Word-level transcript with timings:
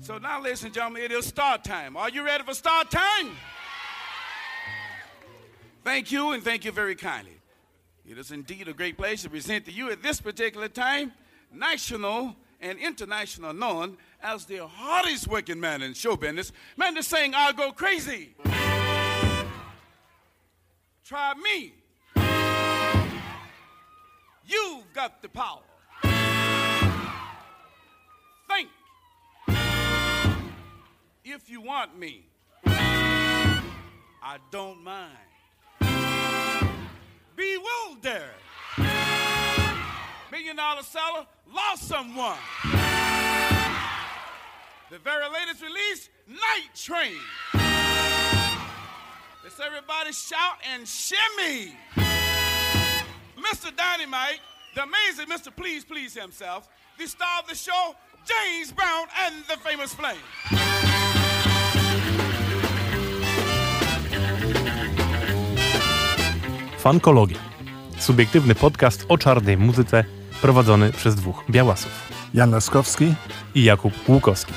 So 0.00 0.18
now, 0.18 0.42
ladies 0.42 0.64
and 0.64 0.74
gentlemen, 0.74 1.02
it 1.02 1.12
is 1.12 1.26
start 1.26 1.64
time. 1.64 1.96
Are 1.96 2.10
you 2.10 2.24
ready 2.24 2.44
for 2.44 2.54
start 2.54 2.90
time? 2.90 3.30
Thank 5.82 6.12
you, 6.12 6.32
and 6.32 6.42
thank 6.42 6.64
you 6.64 6.72
very 6.72 6.94
kindly. 6.94 7.40
It 8.06 8.18
is 8.18 8.30
indeed 8.30 8.68
a 8.68 8.74
great 8.74 8.98
place 8.98 9.22
to 9.22 9.30
present 9.30 9.64
to 9.64 9.72
you 9.72 9.90
at 9.90 10.02
this 10.02 10.20
particular 10.20 10.68
time 10.68 11.12
national 11.52 12.36
and 12.60 12.78
international 12.78 13.52
known 13.52 13.96
as 14.22 14.44
the 14.46 14.66
hardest 14.66 15.28
working 15.28 15.60
man 15.60 15.82
in 15.82 15.94
show 15.94 16.16
business. 16.16 16.52
Man, 16.76 16.94
this 16.94 17.06
saying, 17.06 17.32
I'll 17.34 17.52
go 17.52 17.72
crazy. 17.72 18.34
Try 21.04 21.34
me. 21.34 21.74
You've 24.46 24.92
got 24.94 25.22
the 25.22 25.28
power. 25.28 25.60
If 31.26 31.48
you 31.48 31.62
want 31.62 31.98
me, 31.98 32.26
I 32.66 34.36
don't 34.50 34.84
mind. 34.84 35.16
Bewildered. 37.34 38.28
Million 40.30 40.56
dollar 40.56 40.82
seller 40.82 41.26
lost 41.50 41.88
someone. 41.88 42.36
The 44.90 44.98
very 44.98 45.24
latest 45.32 45.62
release, 45.62 46.10
Night 46.28 46.68
Train. 46.74 47.16
Let's 49.42 49.58
everybody 49.60 50.12
shout 50.12 50.58
and 50.74 50.86
shimmy. 50.86 51.74
Mr. 53.38 53.74
Dynamite, 53.74 54.40
the 54.74 54.82
amazing 54.82 55.26
Mr. 55.28 55.56
Please 55.56 55.84
Please 55.84 56.12
himself, 56.12 56.68
the 56.98 57.06
star 57.06 57.40
of 57.40 57.48
the 57.48 57.54
show, 57.54 57.94
James 58.26 58.72
Brown 58.72 59.06
and 59.24 59.36
the 59.48 59.56
famous 59.56 59.94
Flame. 59.94 61.13
Fankologia. 66.84 67.38
Subiektywny 67.98 68.54
podcast 68.54 69.06
o 69.08 69.18
czarnej 69.18 69.56
muzyce 69.56 70.04
prowadzony 70.42 70.92
przez 70.92 71.14
dwóch 71.14 71.44
białasów. 71.50 71.90
Jan 72.34 72.50
Laskowski. 72.50 73.14
I 73.54 73.64
Jakub 73.64 73.92
Łukowski. 74.08 74.52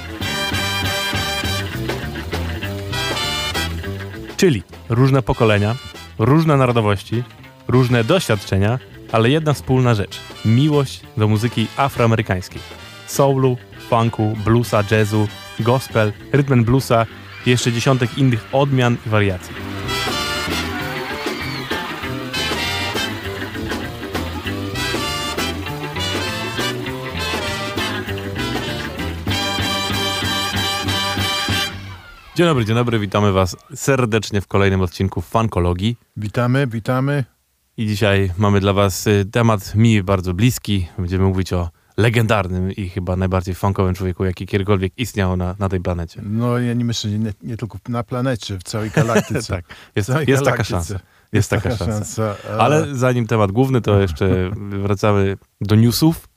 Czyli 4.38 4.64
różne 4.90 5.22
pokolenia, 5.22 5.76
różne 6.20 6.58
narodowości, 6.58 7.24
różne 7.68 8.04
doświadczenia, 8.04 8.80
ale 9.12 9.30
jedna 9.30 9.54
wspólna 9.54 9.96
rzecz. 9.96 10.20
Miłość 10.46 11.02
do 11.18 11.28
muzyki 11.28 11.68
afroamerykańskiej. 11.78 12.62
Soulu, 13.06 13.58
funku, 13.90 14.38
bluesa, 14.46 14.84
jazzu, 14.92 15.28
gospel, 15.60 16.14
rytm 16.32 16.64
bluesa 16.64 17.06
i 17.46 17.50
jeszcze 17.50 17.72
dziesiątek 17.72 18.18
innych 18.18 18.48
odmian 18.52 18.98
i 19.06 19.10
wariacji. 19.10 19.77
Dzień 32.38 32.48
dobry, 32.48 32.66
dzień 32.66 32.76
dobry, 32.76 33.00
witamy 33.00 33.32
Was 33.32 33.56
serdecznie 33.76 34.42
w 34.42 34.48
kolejnym 34.48 34.82
odcinku 34.82 35.22
Fankologii. 35.22 35.98
Witamy, 36.18 36.68
witamy. 36.68 37.24
I 37.78 37.88
dzisiaj 37.88 38.32
mamy 38.38 38.60
dla 38.60 38.74
Was 38.74 39.08
y, 39.08 39.26
temat 39.32 39.76
mi 39.76 40.04
bardzo 40.04 40.34
bliski. 40.34 40.88
Będziemy 40.98 41.26
mówić 41.26 41.54
o 41.54 41.70
legendarnym 41.98 42.72
i 42.72 42.90
chyba 42.90 43.16
najbardziej 43.16 43.56
funkowym 43.56 43.96
człowieku, 43.96 44.26
jaki 44.26 44.46
kiedykolwiek 44.46 44.94
istniał 44.98 45.38
na, 45.38 45.56
na 45.60 45.70
tej 45.70 45.80
planecie. 45.80 46.22
No 46.24 46.60
ja 46.60 46.74
nie 46.74 46.86
myślę, 46.86 47.12
nie, 47.12 47.34
nie 47.44 47.58
tylko 47.58 47.78
na 47.90 48.04
planecie, 48.04 48.58
w 48.58 48.64
całej 48.64 48.90
galaktyce. 48.90 49.54
tak, 49.56 49.66
jest, 49.96 50.08
całej 50.08 50.26
jest 50.28 50.44
taka 50.44 50.52
galaktyce. 50.64 50.70
szansa. 50.70 51.00
Jest 51.34 51.50
taka, 51.50 51.70
taka 51.70 51.78
szansa. 51.78 51.94
szansa. 51.94 52.50
e, 52.50 52.62
Ale 52.62 52.96
zanim 52.96 53.28
temat 53.28 53.52
główny, 53.52 53.82
to 53.82 54.00
jeszcze 54.02 54.52
wracamy 54.86 55.38
do 55.62 55.76
newsów. 55.76 56.28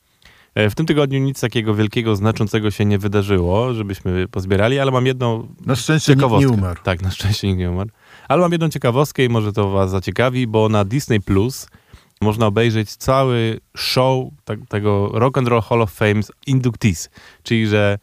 E, 0.54 0.70
W 0.70 0.74
tym 0.74 0.86
tygodniu 0.86 1.18
nic 1.18 1.40
takiego 1.40 1.74
wielkiego, 1.74 2.16
znaczącego 2.16 2.70
się 2.70 2.84
nie 2.84 2.98
wydarzyło, 2.98 3.74
żebyśmy 3.74 4.28
pozbierali, 4.28 4.78
ale 4.78 4.90
mam 4.90 5.06
jedną 5.06 5.48
Na 5.66 5.76
szczęście 5.76 6.12
nikt 6.12 6.20
ciekawostkę. 6.20 6.50
nie 6.50 6.56
umarł. 6.56 6.80
Tak, 6.84 7.02
na 7.02 7.10
szczęście 7.10 7.48
nikt 7.48 7.58
nie 7.58 7.70
umarł. 7.70 7.90
Ale 8.28 8.40
mam 8.40 8.52
jedną 8.52 8.68
ciekawostkę 8.68 9.24
i 9.24 9.28
może 9.28 9.52
to 9.52 9.70
was 9.70 9.90
zaciekawi, 9.90 10.46
bo 10.46 10.68
na 10.68 10.84
Disney 10.84 11.20
Plus 11.20 11.68
można 12.20 12.46
obejrzeć 12.46 12.96
cały 12.96 13.60
show 13.76 14.24
tak, 14.44 14.58
tego 14.68 15.10
Rock 15.12 15.38
and 15.38 15.48
Roll 15.48 15.62
Hall 15.62 15.82
of 15.82 15.92
Fame 15.92 16.20
inductees, 16.46 17.10
czyli 17.42 17.66
że 17.66 17.98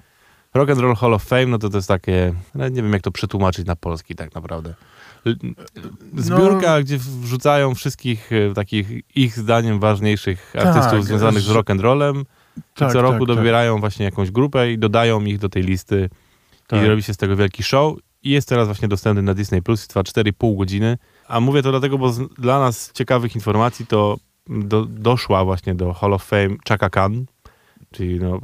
Rock 0.53 0.69
and 0.69 0.79
Roll 0.79 0.95
Hall 0.95 1.13
of 1.13 1.23
Fame, 1.23 1.45
no 1.45 1.57
to 1.57 1.69
to 1.69 1.77
jest 1.77 1.87
takie, 1.87 2.33
no 2.55 2.67
nie 2.69 2.81
wiem 2.83 2.93
jak 2.93 3.01
to 3.01 3.11
przetłumaczyć 3.11 3.65
na 3.67 3.75
polski 3.75 4.15
tak 4.15 4.35
naprawdę. 4.35 4.73
L- 5.25 5.37
Zbiórka, 6.17 6.75
No. 6.77 6.83
gdzie 6.83 6.97
wrzucają 6.97 7.75
wszystkich 7.75 8.29
e, 8.31 8.53
takich 8.53 8.87
ich 9.15 9.37
zdaniem 9.39 9.79
ważniejszych 9.79 10.53
artystów 10.57 10.91
Tak, 10.91 11.03
związanych 11.03 11.41
z 11.41 11.49
rock 11.49 11.69
and 11.69 11.81
rollem. 11.81 12.23
Tak, 12.75 12.89
I 12.89 12.93
co 12.93 13.01
roku 13.01 13.19
tak, 13.19 13.27
tak. 13.27 13.37
dobierają 13.37 13.79
właśnie 13.79 14.05
jakąś 14.05 14.31
grupę 14.31 14.71
i 14.71 14.77
dodają 14.77 15.21
ich 15.21 15.39
do 15.39 15.49
tej 15.49 15.63
listy 15.63 16.09
Tak. 16.67 16.83
i 16.83 16.87
robi 16.87 17.03
się 17.03 17.13
z 17.13 17.17
tego 17.17 17.35
wielki 17.35 17.63
show. 17.63 17.97
I 18.23 18.29
jest 18.29 18.49
teraz 18.49 18.67
właśnie 18.67 18.87
dostępny 18.87 19.21
na 19.21 19.33
Disney 19.33 19.61
Plus, 19.61 19.87
trwa 19.87 20.01
4,5 20.01 20.57
godziny. 20.57 20.97
A 21.27 21.39
mówię 21.39 21.61
to 21.61 21.71
dlatego, 21.71 21.97
bo 21.97 22.09
z, 22.09 22.33
dla 22.33 22.59
nas 22.59 22.91
ciekawych 22.93 23.35
informacji 23.35 23.87
to 23.87 24.17
do, 24.49 24.85
doszła 24.85 25.45
właśnie 25.45 25.75
do 25.75 25.93
Hall 25.93 26.13
of 26.13 26.23
Fame 26.23 26.55
Chaka 26.67 26.89
Khan, 26.89 27.25
czyli 27.91 28.19
no, 28.19 28.39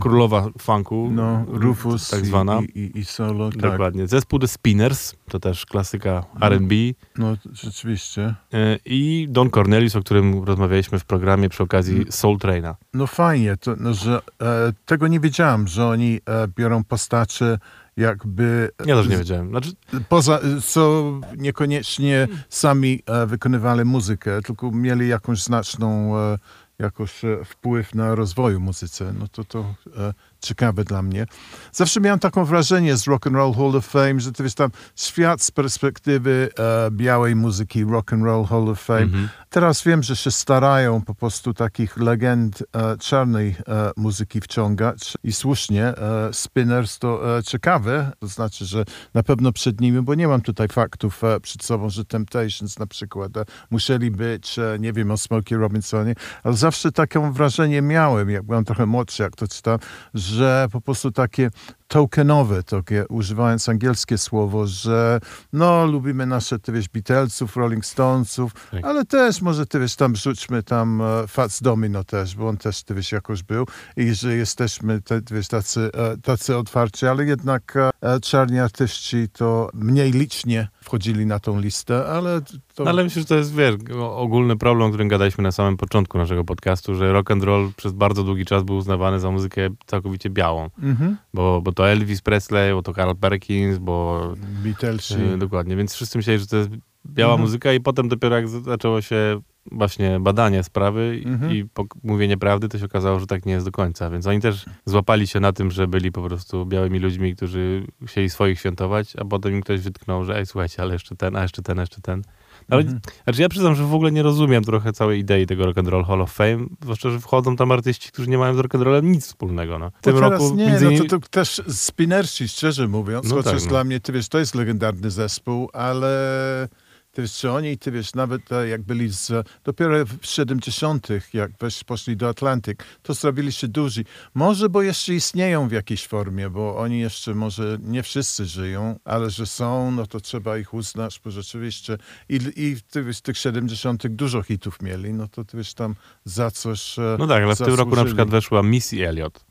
królowa 0.00 0.46
funku, 0.58 1.08
No, 1.12 1.44
Rufus 1.48 2.10
tak 2.10 2.26
zwana. 2.26 2.60
i, 2.60 2.78
i, 2.80 2.98
i 2.98 3.04
solo, 3.04 3.50
tak. 3.50 3.60
Dokładnie. 3.60 4.06
Zespół 4.08 4.38
The 4.38 4.48
Spinners, 4.48 5.14
to 5.30 5.40
też 5.40 5.66
klasyka 5.66 6.24
R&B. 6.40 6.74
No 7.18 7.36
rzeczywiście. 7.52 8.34
Y, 8.54 8.78
I 8.84 9.26
Don 9.30 9.50
Cornelius, 9.50 9.96
o 9.96 10.00
którym 10.00 10.44
rozmawialiśmy 10.44 10.98
w 10.98 11.04
programie 11.04 11.48
przy 11.48 11.62
okazji 11.62 11.94
Mm. 11.94 12.12
Soul 12.12 12.38
Traina. 12.38 12.74
No 12.94 13.06
fajnie, 13.06 13.56
to, 13.56 13.74
no, 13.80 13.94
że 13.94 14.20
e, 14.42 14.72
tego 14.86 15.08
nie 15.08 15.20
wiedziałem, 15.20 15.68
że 15.68 15.86
oni 15.86 16.20
e, 16.26 16.48
biorą 16.48 16.84
postacie 16.84 17.58
jakby... 17.96 18.70
Ja 18.86 18.96
też 18.96 19.08
nie 19.08 19.16
wiedziałem. 19.16 19.48
Znaczy, 19.48 19.72
Poza, 20.08 20.40
co 20.64 21.12
niekoniecznie 21.36 22.28
sami 22.48 23.02
e, 23.06 23.26
wykonywali 23.26 23.84
muzykę, 23.84 24.42
tylko 24.42 24.70
mieli 24.70 25.08
jakąś 25.08 25.42
znaczną 25.42 26.18
e, 26.18 26.38
jakoś 26.78 27.24
e, 27.24 27.44
wpływ 27.44 27.94
na 27.94 28.14
rozwoju 28.14 28.60
muzyce. 28.60 29.12
No 29.18 29.28
to 29.28 29.44
to 29.44 29.74
e, 29.96 30.14
ciekawe 30.44 30.84
dla 30.84 31.02
mnie. 31.02 31.26
Zawsze 31.72 32.00
miałem 32.00 32.18
taką 32.18 32.44
wrażenie 32.44 32.96
z 32.96 33.06
Rock 33.06 33.26
and 33.26 33.36
Roll 33.36 33.54
Hall 33.54 33.76
of 33.76 33.86
Fame, 33.86 34.20
że 34.20 34.32
to 34.32 34.42
jest 34.42 34.56
tam 34.56 34.70
świat 34.96 35.42
z 35.42 35.50
perspektywy 35.50 36.48
e, 36.58 36.90
białej 36.90 37.36
muzyki 37.36 37.84
Rock 37.84 38.12
and 38.12 38.24
Roll 38.24 38.44
Hall 38.44 38.68
of 38.68 38.80
Fame. 38.80 39.00
Mhm. 39.00 39.28
Teraz 39.50 39.82
wiem, 39.82 40.02
że 40.02 40.16
się 40.16 40.30
starają 40.30 41.02
po 41.02 41.14
prostu 41.14 41.54
takich 41.54 41.96
legend 41.96 42.62
e, 42.72 42.96
czarnej 42.96 43.48
e, 43.68 43.90
muzyki 43.96 44.40
wciągać 44.40 45.14
i 45.24 45.32
słusznie. 45.32 45.84
E, 45.84 46.28
Spinners 46.32 46.98
to 46.98 47.38
e, 47.38 47.42
ciekawe, 47.42 48.12
to 48.20 48.26
znaczy, 48.26 48.64
że 48.64 48.84
na 49.14 49.22
pewno 49.22 49.52
przed 49.52 49.80
nimi, 49.80 50.02
bo 50.02 50.14
nie 50.14 50.28
mam 50.28 50.40
tutaj 50.40 50.68
faktów 50.68 51.24
e, 51.24 51.40
przed 51.40 51.64
sobą, 51.64 51.90
że 51.90 52.04
Temptations 52.04 52.78
na 52.78 52.86
przykład 52.86 53.36
e, 53.36 53.44
musieli 53.70 54.10
być, 54.10 54.58
e, 54.58 54.76
nie 54.80 54.92
wiem 54.92 55.10
o 55.10 55.16
Smokey 55.16 55.58
Robinsonie, 55.58 56.14
ale 56.42 56.56
zawsze 56.56 56.92
takie 56.92 57.32
wrażenie 57.32 57.82
miałem, 57.82 58.30
jak 58.30 58.42
byłem 58.42 58.64
trochę 58.64 58.86
młodszy, 58.86 59.22
jak 59.22 59.36
to 59.36 59.48
czytam, 59.48 59.78
że 60.14 60.33
po 60.72 60.80
prostu 60.80 61.10
takie 61.10 61.50
tokenowe, 61.94 62.62
takie, 62.62 63.08
używając 63.08 63.68
angielskie 63.68 64.18
słowo, 64.18 64.66
że 64.66 65.20
no, 65.52 65.86
lubimy 65.86 66.26
nasze, 66.26 66.58
ty 66.58 66.72
wiesz, 66.72 66.88
Beatlesów, 66.88 67.56
Rolling 67.56 67.86
Stonesów, 67.86 68.52
Tak. 68.70 68.84
ale 68.84 69.04
też 69.04 69.42
może, 69.42 69.66
ty 69.66 69.80
wiesz, 69.80 69.96
tam 69.96 70.16
rzućmy 70.16 70.62
tam 70.62 71.02
e, 71.02 71.26
Fats 71.28 71.62
Domino 71.62 72.04
też, 72.04 72.36
bo 72.36 72.48
on 72.48 72.56
też, 72.56 72.82
ty 72.82 72.94
wiesz, 72.94 73.12
jakoś 73.12 73.42
był 73.42 73.66
i 73.96 74.14
że 74.14 74.36
jesteśmy, 74.36 75.02
te, 75.02 75.20
wiesz, 75.30 75.48
tacy, 75.48 75.90
e, 75.94 76.16
tacy 76.16 76.56
otwarci, 76.56 77.06
ale 77.06 77.24
jednak 77.24 77.74
e, 77.76 78.20
czarni 78.20 78.58
artyści 78.58 79.28
to 79.32 79.70
mniej 79.74 80.12
licznie 80.12 80.68
wchodzili 80.80 81.26
na 81.26 81.38
tą 81.38 81.60
listę, 81.60 82.06
ale 82.06 82.40
to... 82.74 82.84
No, 82.84 82.90
ale 82.90 83.04
myślę, 83.04 83.22
że 83.22 83.28
to 83.28 83.34
jest, 83.34 83.54
wiesz, 83.54 83.74
ogólny 84.00 84.56
problem, 84.56 84.86
o 84.86 84.90
którym 84.90 85.08
gadaliśmy 85.08 85.44
na 85.44 85.52
samym 85.52 85.76
początku 85.76 86.18
naszego 86.18 86.44
podcastu, 86.44 86.94
że 86.94 87.12
rock 87.12 87.30
and 87.30 87.44
roll 87.44 87.70
przez 87.76 87.92
bardzo 87.92 88.22
długi 88.22 88.44
czas 88.44 88.62
był 88.62 88.76
uznawany 88.76 89.20
za 89.20 89.30
muzykę 89.30 89.68
całkowicie 89.86 90.30
białą. 90.30 90.70
Mhm. 90.82 91.16
Bo, 91.34 91.60
bo 91.60 91.72
to 91.72 91.83
Elvis 91.88 92.22
Presley, 92.22 92.72
bo 92.74 92.82
to 92.82 92.94
Carl 92.94 93.12
Perkins, 93.20 93.78
bo... 93.78 94.20
Beatlesi. 94.64 95.14
e, 95.14 95.38
dokładnie, 95.38 95.76
więc 95.76 95.94
wszyscy 95.94 96.18
myśleli, 96.18 96.38
że 96.40 96.46
to 96.46 96.56
jest 96.56 96.70
biała 97.06 97.32
Mhm. 97.32 97.40
muzyka 97.40 97.72
i 97.72 97.80
potem 97.80 98.08
dopiero 98.08 98.36
jak 98.36 98.48
zaczęło 98.48 99.00
się 99.00 99.40
właśnie 99.72 100.20
badanie 100.20 100.62
sprawy 100.62 101.20
i- 101.24 101.26
Mhm. 101.28 101.52
i 101.52 101.64
mówienie 102.02 102.36
prawdy, 102.36 102.68
to 102.68 102.78
się 102.78 102.84
okazało, 102.84 103.20
że 103.20 103.26
tak 103.26 103.46
nie 103.46 103.52
jest 103.52 103.66
do 103.66 103.72
końca. 103.72 104.10
Więc 104.10 104.26
oni 104.26 104.40
też 104.40 104.64
złapali 104.84 105.26
się 105.26 105.40
na 105.40 105.52
tym, 105.52 105.70
że 105.70 105.86
byli 105.86 106.12
po 106.12 106.22
prostu 106.22 106.66
białymi 106.66 106.98
ludźmi, 106.98 107.36
którzy 107.36 107.86
chcieli 108.06 108.30
swoich 108.30 108.58
świętować, 108.58 109.16
a 109.16 109.24
potem 109.24 109.52
im 109.52 109.60
ktoś 109.62 109.80
wytknął, 109.80 110.24
że 110.24 110.38
ej, 110.38 110.46
słuchajcie, 110.46 110.82
ale 110.82 110.92
jeszcze 110.92 111.16
ten, 111.16 111.36
a 111.36 111.42
jeszcze 111.42 111.62
ten, 111.62 111.78
a 111.78 111.82
jeszcze 111.82 112.00
ten. 112.00 112.22
Ale 112.70 112.82
Mhm. 112.82 113.00
znaczy 113.24 113.42
ja 113.42 113.48
przyznam, 113.48 113.74
że 113.74 113.84
w 113.84 113.94
ogóle 113.94 114.12
nie 114.12 114.22
rozumiem 114.22 114.64
trochę 114.64 114.92
całej 114.92 115.20
idei 115.20 115.46
tego 115.46 115.66
Rock 115.66 115.78
and 115.78 115.88
Roll 115.88 116.04
Hall 116.04 116.22
of 116.22 116.32
Fame, 116.32 116.66
zwłaszcza, 116.82 117.10
że 117.10 117.20
wchodzą 117.20 117.56
tam 117.56 117.72
artyści, 117.72 118.08
którzy 118.12 118.28
nie 118.30 118.38
mają 118.38 118.54
z 118.54 118.58
rock 118.58 118.74
and 118.74 118.84
rollem 118.84 119.12
nic 119.12 119.26
wspólnego. 119.26 119.78
No. 119.78 119.90
W 119.90 120.00
tym 120.04 120.18
roku 120.18 120.54
nie, 120.54 120.66
między 120.66 120.84
no 120.84 120.90
innymi... 120.90 121.08
to, 121.08 121.18
to 121.18 121.28
też 121.28 121.62
Spinersi, 121.68 122.48
szczerze 122.48 122.88
mówiąc, 122.88 123.28
No 123.28 123.36
chociaż 123.36 123.52
tak, 123.52 123.62
no. 123.62 123.68
dla 123.68 123.84
mnie, 123.84 124.00
ty 124.00 124.12
wiesz, 124.12 124.28
to 124.28 124.38
jest 124.38 124.54
legendarny 124.54 125.10
zespół, 125.10 125.68
ale 125.72 126.68
ty 127.14 127.22
wiesz, 127.22 127.32
czy 127.32 127.50
oni, 127.50 127.78
ty 127.78 127.90
wiesz, 127.90 128.14
nawet 128.14 128.52
e, 128.52 128.68
jak 128.68 128.82
byli 128.82 129.08
z, 129.08 129.48
dopiero 129.64 130.06
w 130.06 130.26
70 130.26 131.08
jak 131.32 131.50
weź, 131.60 131.84
poszli 131.84 132.16
do 132.16 132.28
Atlantyk, 132.28 132.84
to 133.02 133.14
zrobili 133.14 133.52
się 133.52 133.68
duzi. 133.68 134.04
Może, 134.34 134.68
bo 134.68 134.82
jeszcze 134.82 135.14
istnieją 135.14 135.68
w 135.68 135.72
jakiejś 135.72 136.06
formie, 136.06 136.50
bo 136.50 136.76
oni 136.76 137.00
jeszcze 137.00 137.34
może 137.34 137.78
nie 137.82 138.02
wszyscy 138.02 138.46
żyją, 138.46 138.98
ale 139.04 139.30
że 139.30 139.46
są, 139.46 139.90
no 139.90 140.06
to 140.06 140.20
trzeba 140.20 140.58
ich 140.58 140.74
uznać, 140.74 141.20
bo 141.24 141.30
rzeczywiście 141.30 141.98
i, 142.28 142.38
i 142.56 142.76
ty 142.90 143.02
wiesz, 143.04 143.20
tych 143.20 143.38
70 143.38 144.06
dużo 144.06 144.42
hitów 144.42 144.82
mieli, 144.82 145.12
no 145.12 145.28
to 145.28 145.44
ty 145.44 145.56
wiesz, 145.56 145.74
tam 145.74 145.94
za 146.24 146.50
coś 146.50 146.98
e, 146.98 147.16
No 147.18 147.26
tak, 147.26 147.42
ale 147.42 147.54
w 147.54 147.58
tym 147.58 147.66
roku 147.66 147.76
na 147.76 147.84
zasłużyli. 147.84 148.06
przykład 148.06 148.30
weszła 148.30 148.62
Missy 148.62 149.08
Elliott 149.08 149.44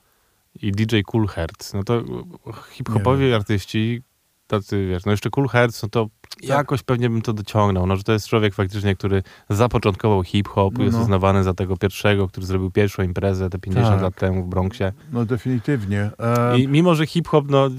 i 0.62 0.72
DJ 0.72 1.02
Cool 1.06 1.28
Hertz. 1.28 1.74
No 1.74 1.84
to 1.84 2.04
hip-hopowi 2.72 3.34
artyści, 3.34 4.02
tacy 4.48 4.88
wiesz, 4.88 5.06
no 5.06 5.12
jeszcze 5.12 5.30
Cool 5.30 5.48
Hertz, 5.48 5.84
no 5.84 5.90
to. 5.90 6.08
Jakoś 6.42 6.84
pewnie 6.84 7.10
bym 7.10 7.22
to 7.22 7.34
dociągnął. 7.34 7.88
No, 7.88 7.96
że 7.96 8.04
to 8.04 8.14
jest 8.14 8.28
człowiek 8.28 8.54
faktycznie, 8.54 8.96
który 8.96 9.24
zapoczątkował 9.50 10.24
hip-hop, 10.24 10.78
No, 10.78 10.84
jest 10.84 10.98
no. 10.98 11.04
uznawany 11.04 11.44
za 11.44 11.54
tego 11.54 11.78
pierwszego, 11.78 12.28
który 12.28 12.46
zrobił 12.46 12.72
pierwszą 12.72 13.04
imprezę 13.04 13.50
te 13.50 13.60
50 13.60 13.90
Tak. 13.94 14.02
lat 14.02 14.16
temu 14.16 14.44
w 14.44 14.48
Bronxie. 14.50 14.94
No 15.12 15.26
definitywnie. 15.26 16.10
E, 16.20 16.60
I 16.60 16.68
mimo, 16.68 16.96
że 16.96 17.06
hip-hop 17.06 17.46
no, 17.50 17.70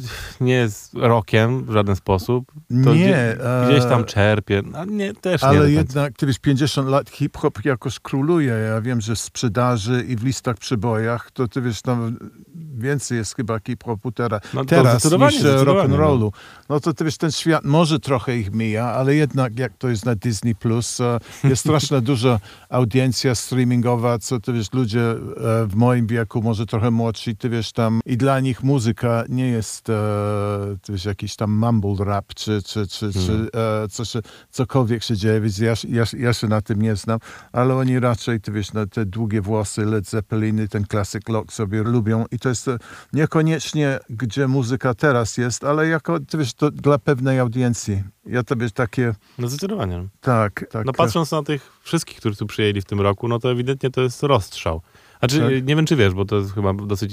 nie 0.40 0.54
jest 0.54 0.94
rockiem 0.94 1.64
w 1.64 1.72
żaden 1.72 1.96
sposób, 1.96 2.52
to 2.84 2.94
nie, 2.94 2.94
gdzie, 2.94 3.44
e, 3.62 3.68
gdzieś 3.68 3.84
tam 3.84 4.04
czerpie. 4.04 4.62
No, 4.72 4.84
nie, 4.84 5.14
też 5.14 5.42
nie. 5.42 5.48
Ale 5.48 5.58
końca. 5.58 5.72
jednak, 5.72 6.12
wiesz, 6.22 6.38
50 6.38 6.88
lat 6.88 7.10
hip-hop 7.10 7.64
jakoś 7.64 8.00
króluje. 8.00 8.52
Ja 8.52 8.80
wiem, 8.80 9.00
że 9.00 9.14
w 9.14 9.18
sprzedaży 9.20 10.04
i 10.08 10.16
w 10.16 10.24
listach 10.24 10.56
przybojach, 10.56 11.30
to 11.30 11.48
ty 11.48 11.60
wiesz, 11.62 11.82
tam 11.82 12.16
więcej 12.74 13.18
jest 13.18 13.36
chyba 13.36 13.58
hip-hopu 13.58 14.12
teraz, 14.12 14.40
No 14.54 14.64
teraz 14.64 15.04
niż 15.04 15.44
e, 15.44 15.56
rock'n'rollu. 15.64 16.30
No 16.68 16.80
to 16.80 16.92
ty 16.94 17.04
wiesz, 17.04 17.16
ten 17.18 17.32
świat 17.32 17.64
może 17.64 18.00
trochę 18.00 18.32
ich 18.44 18.54
mija, 18.54 18.84
ale 18.84 19.14
jednak 19.14 19.58
jak 19.58 19.72
to 19.78 19.88
jest 19.88 20.06
na 20.06 20.14
Disney+, 20.14 20.54
Plus, 20.54 21.00
e, 21.00 21.18
jest 21.44 21.60
straszna 21.60 22.00
duża 22.10 22.40
audiencja 22.68 23.34
streamingowa, 23.34 24.18
co 24.18 24.40
ty 24.40 24.52
wiesz, 24.52 24.72
ludzie 24.72 25.10
e, 25.10 25.16
w 25.66 25.74
moim 25.74 26.06
wieku, 26.06 26.42
może 26.42 26.66
trochę 26.66 26.90
młodsi, 26.90 27.36
ty 27.36 27.50
wiesz, 27.50 27.72
tam 27.72 28.00
i 28.06 28.16
dla 28.16 28.40
nich 28.40 28.62
muzyka 28.62 29.24
nie 29.28 29.48
jest 29.48 29.90
e, 29.90 29.92
ty 30.82 30.92
wiesz, 30.92 31.04
jakiś 31.04 31.36
tam 31.36 31.50
mumble 31.58 32.04
rap, 32.04 32.34
czy, 32.34 32.62
czy, 32.62 32.86
czy, 32.86 33.12
czy 33.12 33.48
e, 33.54 33.88
co 33.88 34.04
się, 34.04 34.20
cokolwiek 34.50 35.02
się 35.02 35.16
dzieje, 35.16 35.40
więc 35.40 35.58
ja, 35.58 35.74
ja, 35.88 36.04
ja 36.18 36.32
się 36.32 36.48
na 36.48 36.60
tym 36.60 36.82
nie 36.82 36.96
znam, 36.96 37.18
ale 37.52 37.74
oni 37.74 38.00
raczej, 38.00 38.40
ty 38.40 38.52
wiesz, 38.52 38.72
na 38.72 38.86
te 38.86 39.06
długie 39.06 39.40
włosy, 39.40 39.84
Led 39.84 40.08
Zeppeliny, 40.08 40.68
ten 40.68 40.84
classic 40.86 41.28
rock 41.28 41.52
sobie 41.52 41.82
lubią 41.82 42.24
i 42.30 42.38
to 42.38 42.48
jest 42.48 42.70
niekoniecznie, 43.12 43.98
gdzie 44.10 44.48
muzyka 44.48 44.94
teraz 44.94 45.36
jest, 45.36 45.64
ale 45.64 45.88
jako, 45.88 46.20
ty 46.20 46.38
wiesz, 46.38 46.54
to 46.54 46.70
dla 46.70 46.98
pewnej 46.98 47.38
audiencji. 47.38 48.02
Ja 48.34 48.42
wiesz, 48.56 48.72
takie, 48.72 49.14
No 49.38 49.48
zdecydowanie. 49.48 50.06
tak, 50.20 50.64
tak. 50.70 50.86
No 50.86 50.92
patrząc 50.92 51.30
na 51.30 51.42
tych 51.42 51.72
wszystkich, 51.82 52.16
którzy 52.18 52.36
tu 52.36 52.46
przyjęli 52.46 52.80
w 52.80 52.84
tym 52.84 53.00
roku, 53.00 53.28
no 53.28 53.38
to 53.38 53.50
ewidentnie 53.50 53.90
to 53.90 54.00
jest 54.00 54.22
rozstrzał. 54.22 54.80
Znaczy, 55.30 55.40
Tak. 55.56 55.66
nie 55.66 55.76
wiem 55.76 55.86
czy 55.86 55.96
wiesz, 55.96 56.14
bo 56.14 56.24
to 56.24 56.36
jest 56.36 56.54
chyba 56.54 56.72
dosyć 56.74 57.12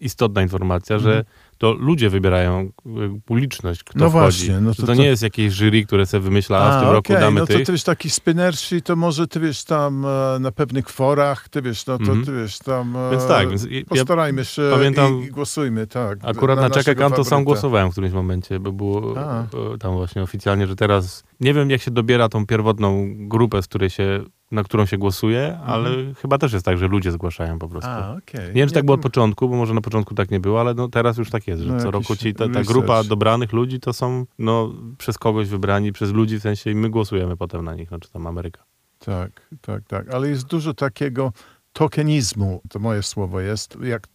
istotna 0.00 0.42
informacja, 0.42 0.98
że 0.98 1.08
Mhm. 1.10 1.24
to 1.58 1.72
ludzie 1.72 2.10
wybierają 2.10 2.60
y, 2.86 3.20
publiczność, 3.24 3.84
kto 3.84 3.98
No 3.98 4.10
wchodzi. 4.10 4.20
właśnie, 4.22 4.60
no 4.60 4.70
Że 4.70 4.76
to 4.76 4.82
to, 4.82 4.86
to- 4.86 4.94
nie 4.94 5.06
jest 5.06 5.22
jakieś 5.22 5.52
jury, 5.54 5.86
które 5.86 6.06
sobie 6.06 6.20
wymyśla, 6.20 6.58
a, 6.58 6.76
w 6.78 6.80
tym 6.82 6.90
roku 6.92 6.98
okej, 7.12 7.16
damy 7.20 7.40
no 7.40 7.46
to 7.46 7.52
tych. 7.52 7.66
ty 7.66 7.72
wiesz, 7.72 7.84
taki 7.84 8.10
spinnersi, 8.10 8.82
to 8.82 8.96
może 8.96 9.26
ty 9.28 9.40
wiesz 9.40 9.64
tam 9.64 10.04
e, 10.04 10.38
na 10.40 10.52
pewnych 10.52 10.88
forach, 10.88 11.48
ty 11.48 11.62
wiesz, 11.62 11.86
no 11.86 11.98
to 11.98 12.04
Mhm. 12.04 12.24
ty 12.24 12.32
wiesz 12.32 12.58
tam... 12.58 12.96
e, 12.96 13.10
Więc 13.10 13.26
tak, 13.26 13.48
więc 13.48 13.64
ja 13.70 13.80
Postarajmy 13.88 14.44
się 14.44 14.62
pamiętam- 14.72 15.22
i, 15.22 15.24
i 15.26 15.30
głosujmy, 15.30 15.86
tak. 15.86 16.18
Akurat 16.22 16.58
dla 16.58 16.68
na, 16.68 16.74
Czeka 16.74 16.94
Kanto 16.94 17.24
sam 17.24 17.44
głosowałem 17.44 17.88
w 17.88 17.92
którymś 17.92 18.14
momencie, 18.14 18.60
bo 18.60 18.72
było 18.72 19.14
A. 19.18 19.42
e, 19.42 19.78
tam 19.78 19.92
właśnie 19.94 20.22
oficjalnie, 20.22 20.66
że 20.66 20.76
teraz 20.76 21.24
nie 21.40 21.54
wiem 21.54 21.70
jak 21.70 21.80
się 21.82 21.90
dobiera 21.90 22.28
tą 22.28 22.46
pierwotną 22.46 23.06
grupę, 23.28 23.62
z 23.62 23.66
której 23.66 23.90
się, 23.90 24.20
na 24.50 24.64
którą 24.64 24.86
się 24.86 24.98
głosuje, 24.98 25.58
ale 25.66 25.90
chyba 26.14 26.38
też 26.38 26.52
jest 26.52 26.64
tak, 26.64 26.78
że 26.78 26.88
ludzie 26.88 27.12
zgłaszają 27.12 27.58
po 27.58 27.68
prostu. 27.68 27.90
Mhm. 27.90 28.12
A, 28.12 28.16
okej. 28.16 28.46
Nie 28.46 28.54
wiem, 28.54 28.68
czy 28.68 28.74
tak 28.74 28.84
było 28.84 28.94
od 28.94 29.02
początku, 29.02 29.48
bo 29.48 29.56
może 29.56 29.74
na 29.74 29.80
początku 29.80 30.14
tak 30.14 30.30
nie 30.30 30.40
było, 30.40 30.60
ale 30.60 30.74
no 30.74 30.88
teraz 30.88 31.18
już 31.18 31.30
tak 31.30 31.46
jest, 31.46 31.62
że 31.62 31.72
No, 31.72 31.80
co 31.80 31.90
roku 31.90 32.16
ci 32.16 32.34
ta, 32.34 32.48
ta 32.48 32.62
grupa 32.62 33.04
dobranych 33.04 33.52
ludzi 33.52 33.80
to 33.80 33.92
są 33.92 34.26
no, 34.38 34.72
przez 34.98 35.18
kogoś 35.18 35.48
wybrani, 35.48 35.92
przez 35.92 36.12
ludzi 36.12 36.38
w 36.38 36.42
sensie 36.42 36.70
i 36.70 36.74
my 36.74 36.90
głosujemy 36.90 37.36
potem 37.36 37.64
na 37.64 37.74
nich, 37.74 37.90
no 37.90 37.98
czy 37.98 38.10
tam 38.10 38.26
Ameryka. 38.26 38.64
Tak, 38.98 39.48
tak, 39.60 39.82
tak. 39.88 40.14
Ale 40.14 40.28
jest 40.28 40.46
dużo 40.46 40.74
takiego 40.74 41.32
tokenizmu, 41.72 42.62
to 42.70 42.78
moje 42.78 43.02
słowo 43.02 43.40
jest, 43.40 43.78
jak 43.82 44.08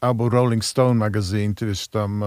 albo 0.00 0.28
Rolling 0.28 0.64
Stone 0.64 0.94
Magazine, 0.94 1.54
ty 1.54 1.66
wiesz, 1.66 1.88
tam 1.88 2.22
e, 2.22 2.26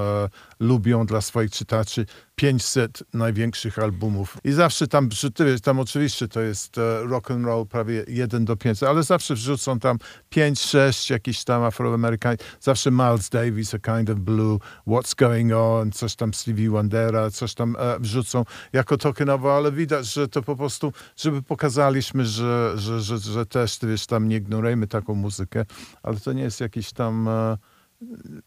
lubią 0.60 1.06
dla 1.06 1.22
swoich 1.22 1.52
czytaczy 1.52 2.06
500 2.36 3.04
największych 3.14 3.80
albumów. 3.80 4.38
I 4.44 4.52
zawsze 4.52 4.88
tam, 4.88 5.10
wiesz, 5.40 5.62
tam 5.62 5.80
oczywiście 5.80 6.28
to 6.28 6.42
jest 6.42 6.78
e, 6.78 7.04
rock 7.04 7.32
and 7.32 7.46
roll 7.46 7.68
prawie 7.68 8.06
1 8.08 8.46
do 8.46 8.56
500, 8.56 8.90
ale 8.90 9.04
zawsze 9.04 9.34
wrzucą 9.34 9.80
tam 9.80 9.98
5, 10.30 10.62
6 10.62 11.10
jakiś 11.10 11.44
tam 11.44 11.64
afroamerykańskich, 11.64 12.58
zawsze 12.62 12.92
Miles 12.92 13.30
Davis, 13.30 13.74
A 13.74 13.80
Kind 13.80 14.10
of 14.10 14.20
Blue, 14.20 14.60
What's 14.88 15.16
Going 15.16 15.54
On, 15.54 15.92
coś 15.92 16.16
tam 16.16 16.34
Stevie 16.34 16.70
Wondera, 16.70 17.32
coś 17.32 17.54
tam 17.54 17.76
e, 17.80 18.00
wrzucą 18.00 18.44
jako 18.74 18.98
tokenowo, 18.98 19.58
ale 19.58 19.72
widać, 19.72 20.14
że 20.14 20.28
to 20.28 20.42
po 20.42 20.56
prostu, 20.56 20.94
żeby 21.16 21.42
pokazaliśmy, 21.42 22.26
że, 22.26 22.74
że, 22.76 23.02
że, 23.02 23.18
że 23.18 23.46
też, 23.46 23.78
ty 23.78 23.88
wiesz, 23.88 24.06
tam 24.06 24.28
nie 24.28 24.36
ignorujemy 24.36 24.88
taką 24.88 25.16
muzykę, 25.16 25.66
ale 26.04 26.20
to 26.20 26.34
nie 26.34 26.44
jest 26.44 26.62
jakiś 26.62 26.94
tam 26.94 27.28
e, 27.28 27.58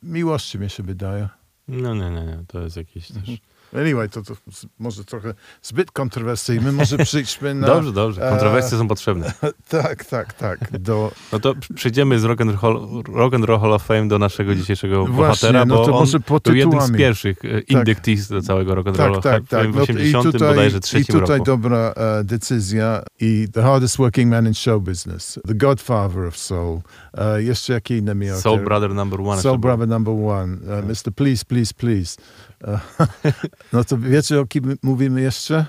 miłości, 0.02 0.58
mi 0.58 0.70
się 0.70 0.82
wydaje. 0.82 1.28
No 1.68 1.94
nie, 1.94 2.10
nie, 2.10 2.24
nie, 2.24 2.44
to 2.48 2.60
jest 2.60 2.76
jakieś 2.76 3.08
też... 3.08 3.40
Anyway, 3.74 4.08
to, 4.08 4.22
to 4.22 4.34
może 4.78 5.04
trochę 5.04 5.34
zbyt 5.62 5.90
kontrowersyjny. 5.90 6.72
Może 6.72 6.98
przyjdźmy 6.98 7.54
na... 7.60 7.66
Dobrze, 7.66 7.92
dobrze, 7.92 8.26
e, 8.26 8.30
kontrowersje 8.30 8.78
są 8.78 8.88
potrzebne. 8.88 9.32
Tak, 9.68 10.04
tak, 10.04 10.32
tak. 10.32 10.78
Do, 10.78 11.12
No 11.32 11.40
to 11.40 11.54
przejdziemy 11.74 12.18
z 12.18 12.24
Rock 12.24 12.40
and, 12.40 12.62
Roll, 12.62 13.02
Rock 13.14 13.34
and 13.34 13.44
Roll 13.44 13.60
Hall 13.60 13.72
of 13.72 13.82
Fame 13.82 14.08
do 14.08 14.18
naszego 14.18 14.54
dzisiejszego 14.54 15.06
Właśnie, 15.06 15.16
bohatera, 15.16 15.64
no 15.64 15.76
bo 15.76 15.86
to 15.86 15.92
on 15.92 16.00
może 16.00 16.20
po 16.20 16.40
był 16.40 16.54
jednym 16.54 16.80
z 16.80 16.92
pierwszych 16.92 17.44
e, 17.44 17.60
inductees 17.60 18.28
do 18.28 18.42
całego 18.42 18.74
Rock 18.74 18.86
and 18.86 18.96
Roll 18.96 19.14
tak, 19.14 19.22
tak, 19.22 19.32
Hall 19.32 19.42
of 19.42 19.48
Fame 19.48 19.64
tak. 19.64 19.72
w 19.72 19.76
No, 19.76 19.82
80 19.82 20.32
bodajże 20.32 20.78
I 20.78 20.80
trzecim 20.80 21.20
tutaj 21.20 21.38
roku. 21.38 21.44
dobra 21.44 21.94
e, 21.96 22.24
decyzja. 22.24 23.02
I 23.20 23.48
The 23.52 23.62
Hardest 23.62 23.96
Working 23.96 24.30
Man 24.30 24.46
in 24.46 24.54
Show 24.54 24.82
Business. 24.82 25.38
The 25.46 25.54
Godfather 25.54 26.24
of 26.24 26.36
Soul. 26.36 26.80
E, 27.14 27.42
jeszcze 27.42 27.72
jakie 27.72 27.98
inne 27.98 28.14
miał? 28.14 28.38
Soul 28.38 28.58
Brother 28.58 28.94
number 28.94 29.20
one. 29.20 29.42
Soul 29.42 29.58
Brother 29.58 29.88
number 29.88 30.14
one. 30.14 30.56
E, 30.78 30.82
Mr. 30.82 31.12
Please, 31.16 31.44
Please, 31.44 31.55
Please. 31.76 32.16
E, 32.64 32.80
no 33.72 33.84
to 33.84 33.98
wiecie, 33.98 34.40
o 34.40 34.46
kim 34.46 34.76
mówimy 34.82 35.20
jeszcze? 35.20 35.66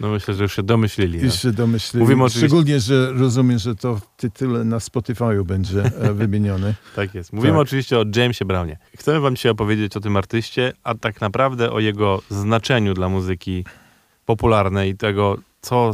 No 0.00 0.08
myślę, 0.08 0.34
że 0.34 0.42
już 0.42 0.56
się 0.56 0.62
domyślili. 0.62 1.18
No. 1.18 1.24
Już 1.24 1.34
się 1.34 1.52
domyślili. 1.52 2.02
Mówimy 2.02 2.24
oczywiście- 2.24 2.46
Szczególnie, 2.46 2.80
że 2.80 3.12
rozumiem, 3.12 3.58
że 3.58 3.74
to 3.74 3.96
w 3.96 4.00
tytule 4.16 4.64
na 4.64 4.78
Spotify'u 4.78 5.44
będzie 5.44 5.82
e, 5.84 6.12
wymieniony. 6.22 6.74
Tak 6.96 7.14
jest. 7.14 7.32
Mówimy 7.32 7.52
Tak. 7.52 7.62
oczywiście 7.62 7.98
o 7.98 8.04
Jamesie 8.16 8.44
Brownie. 8.44 8.78
Chcemy 8.98 9.20
wam 9.20 9.36
dzisiaj 9.36 9.52
opowiedzieć 9.52 9.96
o 9.96 10.00
tym 10.00 10.16
artyście, 10.16 10.72
a 10.84 10.94
tak 10.94 11.20
naprawdę 11.20 11.70
o 11.72 11.80
jego 11.80 12.22
znaczeniu 12.30 12.94
dla 12.94 13.08
muzyki 13.08 13.64
popularnej 14.26 14.90
i 14.90 14.96
tego, 14.96 15.38
co, 15.60 15.92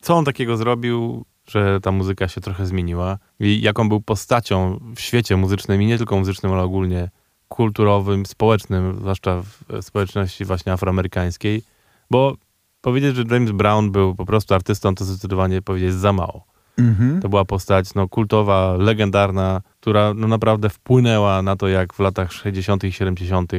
co 0.00 0.14
on 0.16 0.24
takiego 0.24 0.56
zrobił, 0.56 1.24
że 1.46 1.80
ta 1.82 1.92
muzyka 1.92 2.28
się 2.28 2.40
trochę 2.40 2.66
zmieniła 2.66 3.18
i 3.40 3.60
jaką 3.60 3.88
był 3.88 4.00
postacią 4.00 4.80
w 4.96 5.00
świecie 5.00 5.36
muzycznym 5.36 5.82
i 5.82 5.86
nie 5.86 5.96
tylko 5.98 6.18
muzycznym, 6.18 6.52
ale 6.52 6.62
ogólnie 6.62 7.10
kulturowym, 7.48 8.26
społecznym, 8.26 8.96
zwłaszcza 9.00 9.42
w 9.42 9.64
społeczności 9.80 10.44
właśnie 10.44 10.72
afroamerykańskiej, 10.72 11.62
bo 12.10 12.36
powiedzieć, 12.80 13.16
że 13.16 13.24
James 13.30 13.50
Brown 13.50 13.90
był 13.90 14.14
po 14.14 14.26
prostu 14.26 14.54
artystą, 14.54 14.94
to 14.94 15.04
zdecydowanie 15.04 15.62
powiedzieć 15.62 15.94
za 15.94 16.12
mało. 16.12 16.44
Mhm. 16.78 17.20
To 17.20 17.28
była 17.28 17.44
postać 17.44 17.94
no, 17.94 18.08
kultowa, 18.08 18.76
legendarna, 18.78 19.60
która 19.80 20.14
no, 20.14 20.28
naprawdę 20.28 20.68
wpłynęła 20.70 21.42
na 21.42 21.56
to, 21.56 21.68
jak 21.68 21.94
w 21.94 21.98
latach 21.98 22.32
60. 22.32 22.84
i 22.84 22.92
70. 22.92 23.52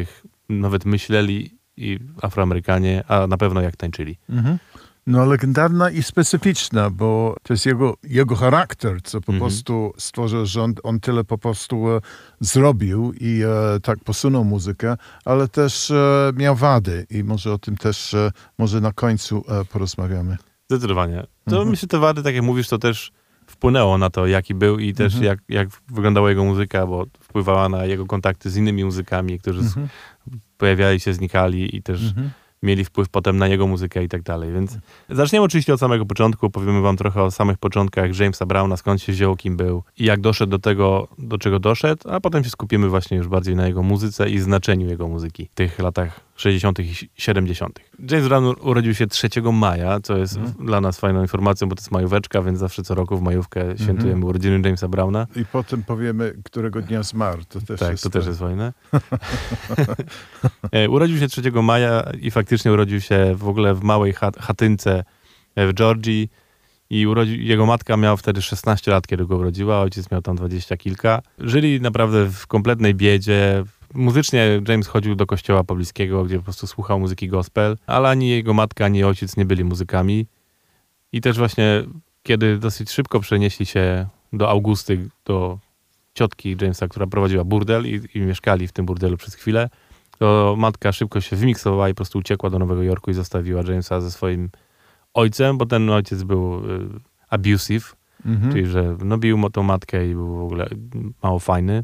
nawet 0.49 0.85
myśleli 0.85 1.59
i 1.77 1.99
Afroamerykanie, 2.21 3.03
a 3.07 3.27
na 3.27 3.37
pewno 3.37 3.61
jak 3.61 3.75
tańczyli. 3.75 4.17
Mhm. 4.29 4.57
No, 5.09 5.25
legendarna 5.25 5.89
i 5.89 6.03
specyficzna, 6.03 6.89
bo 6.89 7.35
to 7.43 7.53
jest 7.53 7.65
jego, 7.65 7.97
jego 8.03 8.35
charakter, 8.35 9.01
co 9.03 9.21
po 9.21 9.31
Mhm. 9.33 9.39
prostu 9.39 9.93
stworzył, 9.97 10.45
że 10.45 10.63
on, 10.63 10.73
on 10.83 10.99
tyle 10.99 11.23
po 11.23 11.37
prostu 11.37 11.89
e, 11.91 12.01
zrobił 12.39 13.13
i 13.19 13.41
e, 13.75 13.79
tak 13.79 13.99
posunął 13.99 14.43
muzykę, 14.43 14.97
ale 15.25 15.47
też 15.47 15.91
e, 15.91 16.31
miał 16.35 16.55
wady 16.55 17.05
i 17.09 17.23
może 17.23 17.53
o 17.53 17.57
tym 17.57 17.77
też 17.77 18.13
e, 18.13 18.31
może 18.57 18.81
na 18.81 18.93
końcu 18.93 19.43
e, 19.47 19.65
porozmawiamy. 19.65 20.37
Zdecydowanie. 20.69 21.23
To 21.45 21.51
Mhm. 21.55 21.69
myślę, 21.69 21.87
te 21.87 21.99
wady, 21.99 22.23
tak 22.23 22.35
jak 22.35 22.43
mówisz, 22.43 22.67
to 22.67 22.77
też 22.77 23.11
wpłynęło 23.47 23.97
na 23.97 24.09
to, 24.09 24.27
jaki 24.27 24.55
był 24.55 24.79
i 24.79 24.93
też 24.93 25.13
Mhm. 25.13 25.23
jak, 25.25 25.39
jak 25.49 25.69
wyglądała 25.87 26.29
jego 26.29 26.43
muzyka, 26.43 26.87
bo 26.87 27.05
wpływała 27.19 27.69
na 27.69 27.85
jego 27.85 28.05
kontakty 28.05 28.49
z 28.49 28.57
innymi 28.57 28.85
muzykami, 28.85 29.39
którzy 29.39 29.59
Mhm. 29.59 29.87
pojawiali 30.57 30.99
się, 30.99 31.13
znikali 31.13 31.75
i 31.75 31.83
też 31.83 32.01
Mhm. 32.07 32.29
Mieli 32.63 32.85
wpływ 32.85 33.09
potem 33.09 33.37
na 33.37 33.47
jego 33.47 33.67
muzykę 33.67 34.03
i 34.03 34.09
tak 34.09 34.21
dalej. 34.21 34.53
Więc 34.53 34.77
zaczniemy 35.09 35.45
oczywiście 35.45 35.73
od 35.73 35.79
samego 35.79 36.05
początku, 36.05 36.49
powiemy 36.49 36.81
wam 36.81 36.97
trochę 36.97 37.23
o 37.23 37.31
samych 37.31 37.57
początkach 37.57 38.19
Jamesa 38.19 38.45
Browna, 38.45 38.77
skąd 38.77 39.01
się 39.01 39.11
wziął, 39.11 39.35
kim 39.35 39.57
był 39.57 39.83
i 39.97 40.05
jak 40.05 40.21
doszedł 40.21 40.51
do 40.51 40.59
tego, 40.59 41.07
do 41.17 41.37
czego 41.37 41.59
doszedł, 41.59 42.09
a 42.09 42.19
potem 42.19 42.43
się 42.43 42.49
skupimy 42.49 42.89
właśnie 42.89 43.17
już 43.17 43.27
bardziej 43.27 43.55
na 43.55 43.67
jego 43.67 43.83
muzyce 43.83 44.29
i 44.29 44.39
znaczeniu 44.39 44.87
jego 44.87 45.07
muzyki 45.07 45.49
w 45.51 45.55
tych 45.55 45.79
latach 45.79 46.28
60. 46.39 46.79
i 46.79 46.93
70. 47.15 47.79
James 48.11 48.27
Brown 48.27 48.45
urodził 48.61 48.93
się 48.95 49.07
3 49.07 49.29
maja, 49.53 49.99
co 49.99 50.17
jest 50.17 50.37
Mhm. 50.37 50.65
dla 50.65 50.81
nas 50.81 50.99
fajną 50.99 51.21
informacją, 51.21 51.69
bo 51.69 51.75
to 51.75 51.81
jest 51.81 51.91
majóweczka, 51.91 52.41
więc 52.41 52.59
zawsze 52.59 52.83
co 52.83 52.95
roku 52.95 53.17
w 53.17 53.21
majówkę 53.21 53.61
świętujemy 53.61 54.01
Mhm. 54.13 54.23
urodziny 54.23 54.61
Jamesa 54.65 54.87
Browna. 54.87 55.27
I 55.35 55.45
potem 55.45 55.83
powiemy, 55.83 56.33
którego 56.43 56.81
dnia 56.81 57.03
zmarł. 57.03 57.41
To 57.49 57.61
też 57.61 57.79
Tak, 57.79 57.91
jest, 57.91 58.03
to 58.03 58.09
też 58.09 58.25
jest 58.25 58.39
fajne. 58.39 58.73
E, 60.71 60.89
urodził 60.89 61.17
się 61.17 61.27
3 61.27 61.51
maja 61.51 62.03
i 62.21 62.31
faktycznie 62.31 62.71
urodził 62.71 63.01
się 63.01 63.35
w 63.35 63.47
ogóle 63.47 63.75
w 63.75 63.83
małej 63.83 64.13
chat, 64.13 64.37
chatynce 64.37 65.03
w 65.57 65.73
Georgii 65.73 66.29
i 66.89 67.07
urodził, 67.07 67.41
jego 67.41 67.65
matka 67.65 67.97
miała 67.97 68.17
wtedy 68.17 68.41
16 68.41 68.91
lat, 68.91 69.07
kiedy 69.07 69.25
go 69.25 69.37
urodziła, 69.37 69.79
ojciec 69.79 70.11
miał 70.11 70.21
tam 70.21 70.35
20 70.35 70.77
kilka. 70.77 71.21
Żyli 71.39 71.81
naprawdę 71.81 72.25
w 72.25 72.47
kompletnej 72.47 72.95
biedzie. 72.95 73.63
Muzycznie 73.93 74.61
James 74.67 74.87
chodził 74.87 75.15
do 75.15 75.25
kościoła 75.25 75.63
pobliskiego, 75.63 76.23
gdzie 76.23 76.37
po 76.37 76.43
prostu 76.43 76.67
słuchał 76.67 76.99
muzyki 76.99 77.27
gospel, 77.27 77.77
ale 77.87 78.09
ani 78.09 78.29
jego 78.29 78.53
matka, 78.53 78.85
ani 78.85 79.03
ojciec 79.03 79.37
nie 79.37 79.45
byli 79.45 79.63
muzykami. 79.63 80.27
I 81.11 81.21
też 81.21 81.37
właśnie, 81.37 81.83
kiedy 82.23 82.57
dosyć 82.57 82.91
szybko 82.91 83.19
przenieśli 83.19 83.65
się 83.65 84.07
do 84.33 84.49
Augusty, 84.49 85.09
do 85.25 85.59
ciotki 86.13 86.57
Jamesa, 86.61 86.87
która 86.87 87.07
prowadziła 87.07 87.43
burdel 87.43 87.87
i, 87.87 88.01
i 88.15 88.21
mieszkali 88.21 88.67
w 88.67 88.71
tym 88.71 88.85
burdelu 88.85 89.17
przez 89.17 89.35
chwilę, 89.35 89.69
to 90.19 90.55
matka 90.57 90.91
szybko 90.91 91.21
się 91.21 91.35
wymiksowała 91.35 91.89
i 91.89 91.91
po 91.91 91.95
prostu 91.95 92.19
uciekła 92.19 92.49
do 92.49 92.59
Nowego 92.59 92.83
Jorku 92.83 93.11
i 93.11 93.13
zostawiła 93.13 93.61
Jamesa 93.61 94.01
ze 94.01 94.11
swoim 94.11 94.49
ojcem, 95.13 95.57
bo 95.57 95.65
ten 95.65 95.89
ojciec 95.89 96.23
był 96.23 96.65
y, 96.71 96.89
abusive, 97.29 97.95
Mhm. 98.25 98.51
czyli 98.51 98.65
że 98.65 98.97
no, 99.05 99.17
bił 99.17 99.49
tą 99.49 99.63
matkę 99.63 100.07
i 100.07 100.13
był 100.13 100.35
w 100.37 100.41
ogóle 100.41 100.67
mało 101.23 101.39
fajny. 101.39 101.83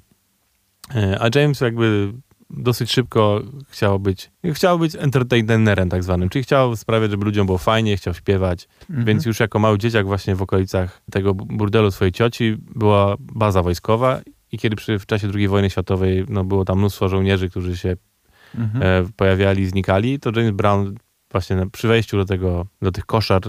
E, 0.96 1.17
A 1.22 1.39
James 1.39 1.62
jakby 1.62 2.13
dosyć 2.50 2.91
szybko 2.91 3.41
chciał 3.70 4.00
być, 4.00 4.32
chciał 4.53 4.79
być 4.79 4.96
entertainerem 4.96 5.89
tak 5.89 6.03
zwanym, 6.03 6.29
czyli 6.29 6.44
chciał 6.44 6.75
sprawiać, 6.75 7.12
żeby 7.12 7.25
ludziom 7.25 7.46
było 7.46 7.58
fajnie, 7.58 7.98
chciał 7.98 8.13
śpiewać, 8.13 8.67
Mhm. 8.89 9.05
więc 9.05 9.25
już 9.25 9.39
jako 9.39 9.60
mały 9.60 9.77
dzieciak 9.77 10.05
właśnie 10.05 10.36
w 10.36 10.41
okolicach 10.41 11.01
tego 11.12 11.34
burdelu 11.34 11.91
swojej 11.91 12.12
cioci 12.12 12.58
była 12.75 13.15
baza 13.20 13.63
wojskowa 13.63 14.20
i 14.51 14.58
kiedy 14.58 14.75
przy, 14.75 15.00
w 15.00 15.05
czasie 15.05 15.27
II 15.36 15.48
wojny 15.48 15.70
światowej 15.70 16.25
no, 16.29 16.44
było 16.44 16.65
tam 16.65 16.77
mnóstwo 16.77 17.10
żołnierzy, 17.10 17.50
którzy 17.50 17.77
się 17.77 17.96
Mhm. 18.58 18.84
e, 19.05 19.10
pojawiali, 19.15 19.65
znikali, 19.65 20.20
to 20.20 20.32
James 20.36 20.51
Brown 20.51 20.96
właśnie 21.36 21.58
przy 21.72 21.88
wejściu 21.88 22.18
do, 22.18 22.25
tego, 22.25 22.65
do 22.82 22.92
tych 22.92 23.06
koszar 23.06 23.42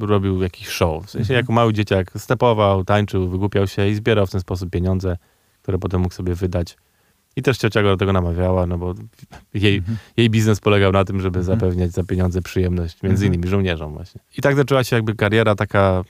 robił 0.00 0.42
jakiś 0.42 0.68
show. 0.68 1.06
W 1.06 1.10
sensie 1.10 1.22
Mhm. 1.34 1.36
jako 1.44 1.52
mały 1.52 1.72
dzieciak 1.72 2.12
stepował, 2.16 2.84
tańczył, 2.84 3.28
wygłupiał 3.28 3.66
się 3.66 3.88
i 3.88 3.94
zbierał 3.94 4.26
w 4.26 4.30
ten 4.30 4.40
sposób 4.40 4.70
pieniądze, 4.70 5.16
które 5.62 5.78
potem 5.78 6.00
mógł 6.00 6.14
sobie 6.14 6.34
wydać. 6.34 6.76
I 7.36 7.42
też 7.42 7.58
ciocia 7.58 7.82
go 7.82 7.88
do 7.88 7.96
tego 7.96 8.12
namawiała, 8.12 8.66
no 8.66 8.78
bo 8.78 8.94
jej, 9.54 9.76
Mhm. 9.76 9.98
jej 10.16 10.30
biznes 10.30 10.60
polegał 10.60 10.92
na 10.92 11.04
tym, 11.04 11.20
żeby 11.20 11.42
zapewniać 11.42 11.90
za 11.90 12.04
pieniądze 12.04 12.42
przyjemność, 12.42 13.02
między 13.02 13.24
Mhm. 13.24 13.34
innymi 13.34 13.50
żołnierzom 13.50 13.92
właśnie. 13.92 14.20
I 14.38 14.42
tak 14.42 14.56
zaczęła 14.56 14.84
się 14.84 14.96
jakby 14.96 15.14
kariera 15.14 15.54
taka 15.54 16.04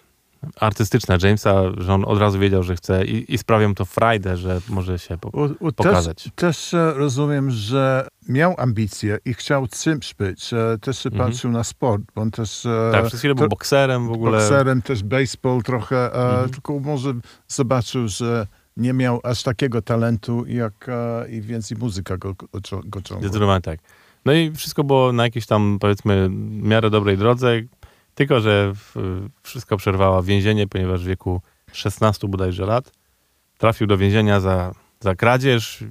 artystyczna 0.60 1.16
Jamesa, 1.22 1.62
że 1.78 1.94
on 1.94 2.04
od 2.04 2.18
razu 2.18 2.38
wiedział, 2.38 2.62
że 2.62 2.76
chce 2.76 3.04
i, 3.04 3.34
i 3.34 3.38
sprawiam 3.38 3.74
to 3.74 3.84
frajdę, 3.84 4.36
że 4.36 4.60
może 4.68 4.98
się 4.98 5.18
po, 5.18 5.28
U, 5.28 5.44
u, 5.68 5.72
pokazać. 5.72 6.22
Też, 6.24 6.32
też 6.34 6.74
rozumiem, 6.94 7.50
że 7.50 8.08
miał 8.28 8.54
ambicje 8.58 9.18
i 9.24 9.34
chciał 9.34 9.66
czymś 9.66 10.14
być. 10.14 10.52
E, 10.52 10.78
Też 10.80 10.98
się 10.98 11.10
Mhm. 11.10 11.30
patrzył 11.30 11.50
na 11.50 11.64
sport, 11.64 12.02
bo 12.14 12.22
on 12.22 12.30
też 12.30 12.66
e, 12.66 12.90
tak, 12.92 13.06
przez 13.06 13.18
chwilę 13.18 13.34
był 13.34 13.44
to- 13.44 13.48
bokserem 13.48 14.08
w 14.08 14.12
ogóle. 14.12 14.38
bokserem, 14.38 14.82
też 14.82 15.02
baseball 15.02 15.62
trochę, 15.62 15.96
e, 16.14 16.28
Mhm. 16.30 16.50
tylko 16.50 16.80
może 16.80 17.14
zobaczył, 17.48 18.08
że 18.08 18.46
nie 18.76 18.92
miał 18.92 19.20
aż 19.24 19.42
takiego 19.42 19.82
talentu, 19.82 20.44
jak 20.46 20.86
i 21.30 21.40
więcej 21.40 21.78
muzyka 21.78 22.16
go, 22.16 22.34
go, 22.34 22.60
ciągła. 23.00 23.20
Zdecydowanie 23.20 23.60
tak. 23.60 23.80
No 24.24 24.32
i 24.32 24.52
wszystko 24.52 24.84
było 24.84 25.12
na 25.12 25.22
jakiejś 25.22 25.46
tam, 25.46 25.78
powiedzmy, 25.80 26.28
miarę 26.62 26.90
dobrej 26.90 27.18
drodze, 27.18 27.60
tylko 28.18 28.40
że 28.40 28.72
wszystko 29.42 29.76
przerwała 29.76 30.22
więzienie, 30.22 30.66
ponieważ 30.66 31.04
w 31.04 31.06
wieku 31.06 31.40
16 31.72 32.28
bodajże 32.28 32.66
lat 32.66 32.92
trafił 33.58 33.86
do 33.86 33.98
więzienia 33.98 34.40
za, 34.40 34.74
za 35.00 35.14
kradzież. 35.14 35.84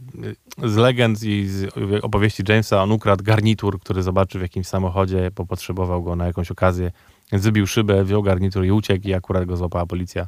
Z 0.64 0.76
legend 0.76 1.24
i 1.24 1.48
z 1.48 1.78
opowieści 2.02 2.44
Jamesa 2.50 2.84
on 2.84 2.92
ukradł 2.92 3.24
garnitur, 3.24 3.80
który 3.80 4.04
zobaczył 4.04 4.40
w 4.40 4.42
jakimś 4.42 4.68
samochodzie, 4.68 5.32
bo 5.36 5.46
potrzebował 5.46 6.04
go 6.04 6.16
na 6.16 6.26
jakąś 6.26 6.52
okazję. 6.52 6.92
Więc 7.32 7.44
wybił 7.44 7.68
szybę, 7.68 8.04
wziął 8.04 8.24
garnitur 8.24 8.66
i 8.66 8.72
uciekł 8.72 9.08
i 9.08 9.14
akurat 9.14 9.46
go 9.46 9.58
złapała 9.58 9.86
policja. 9.86 10.28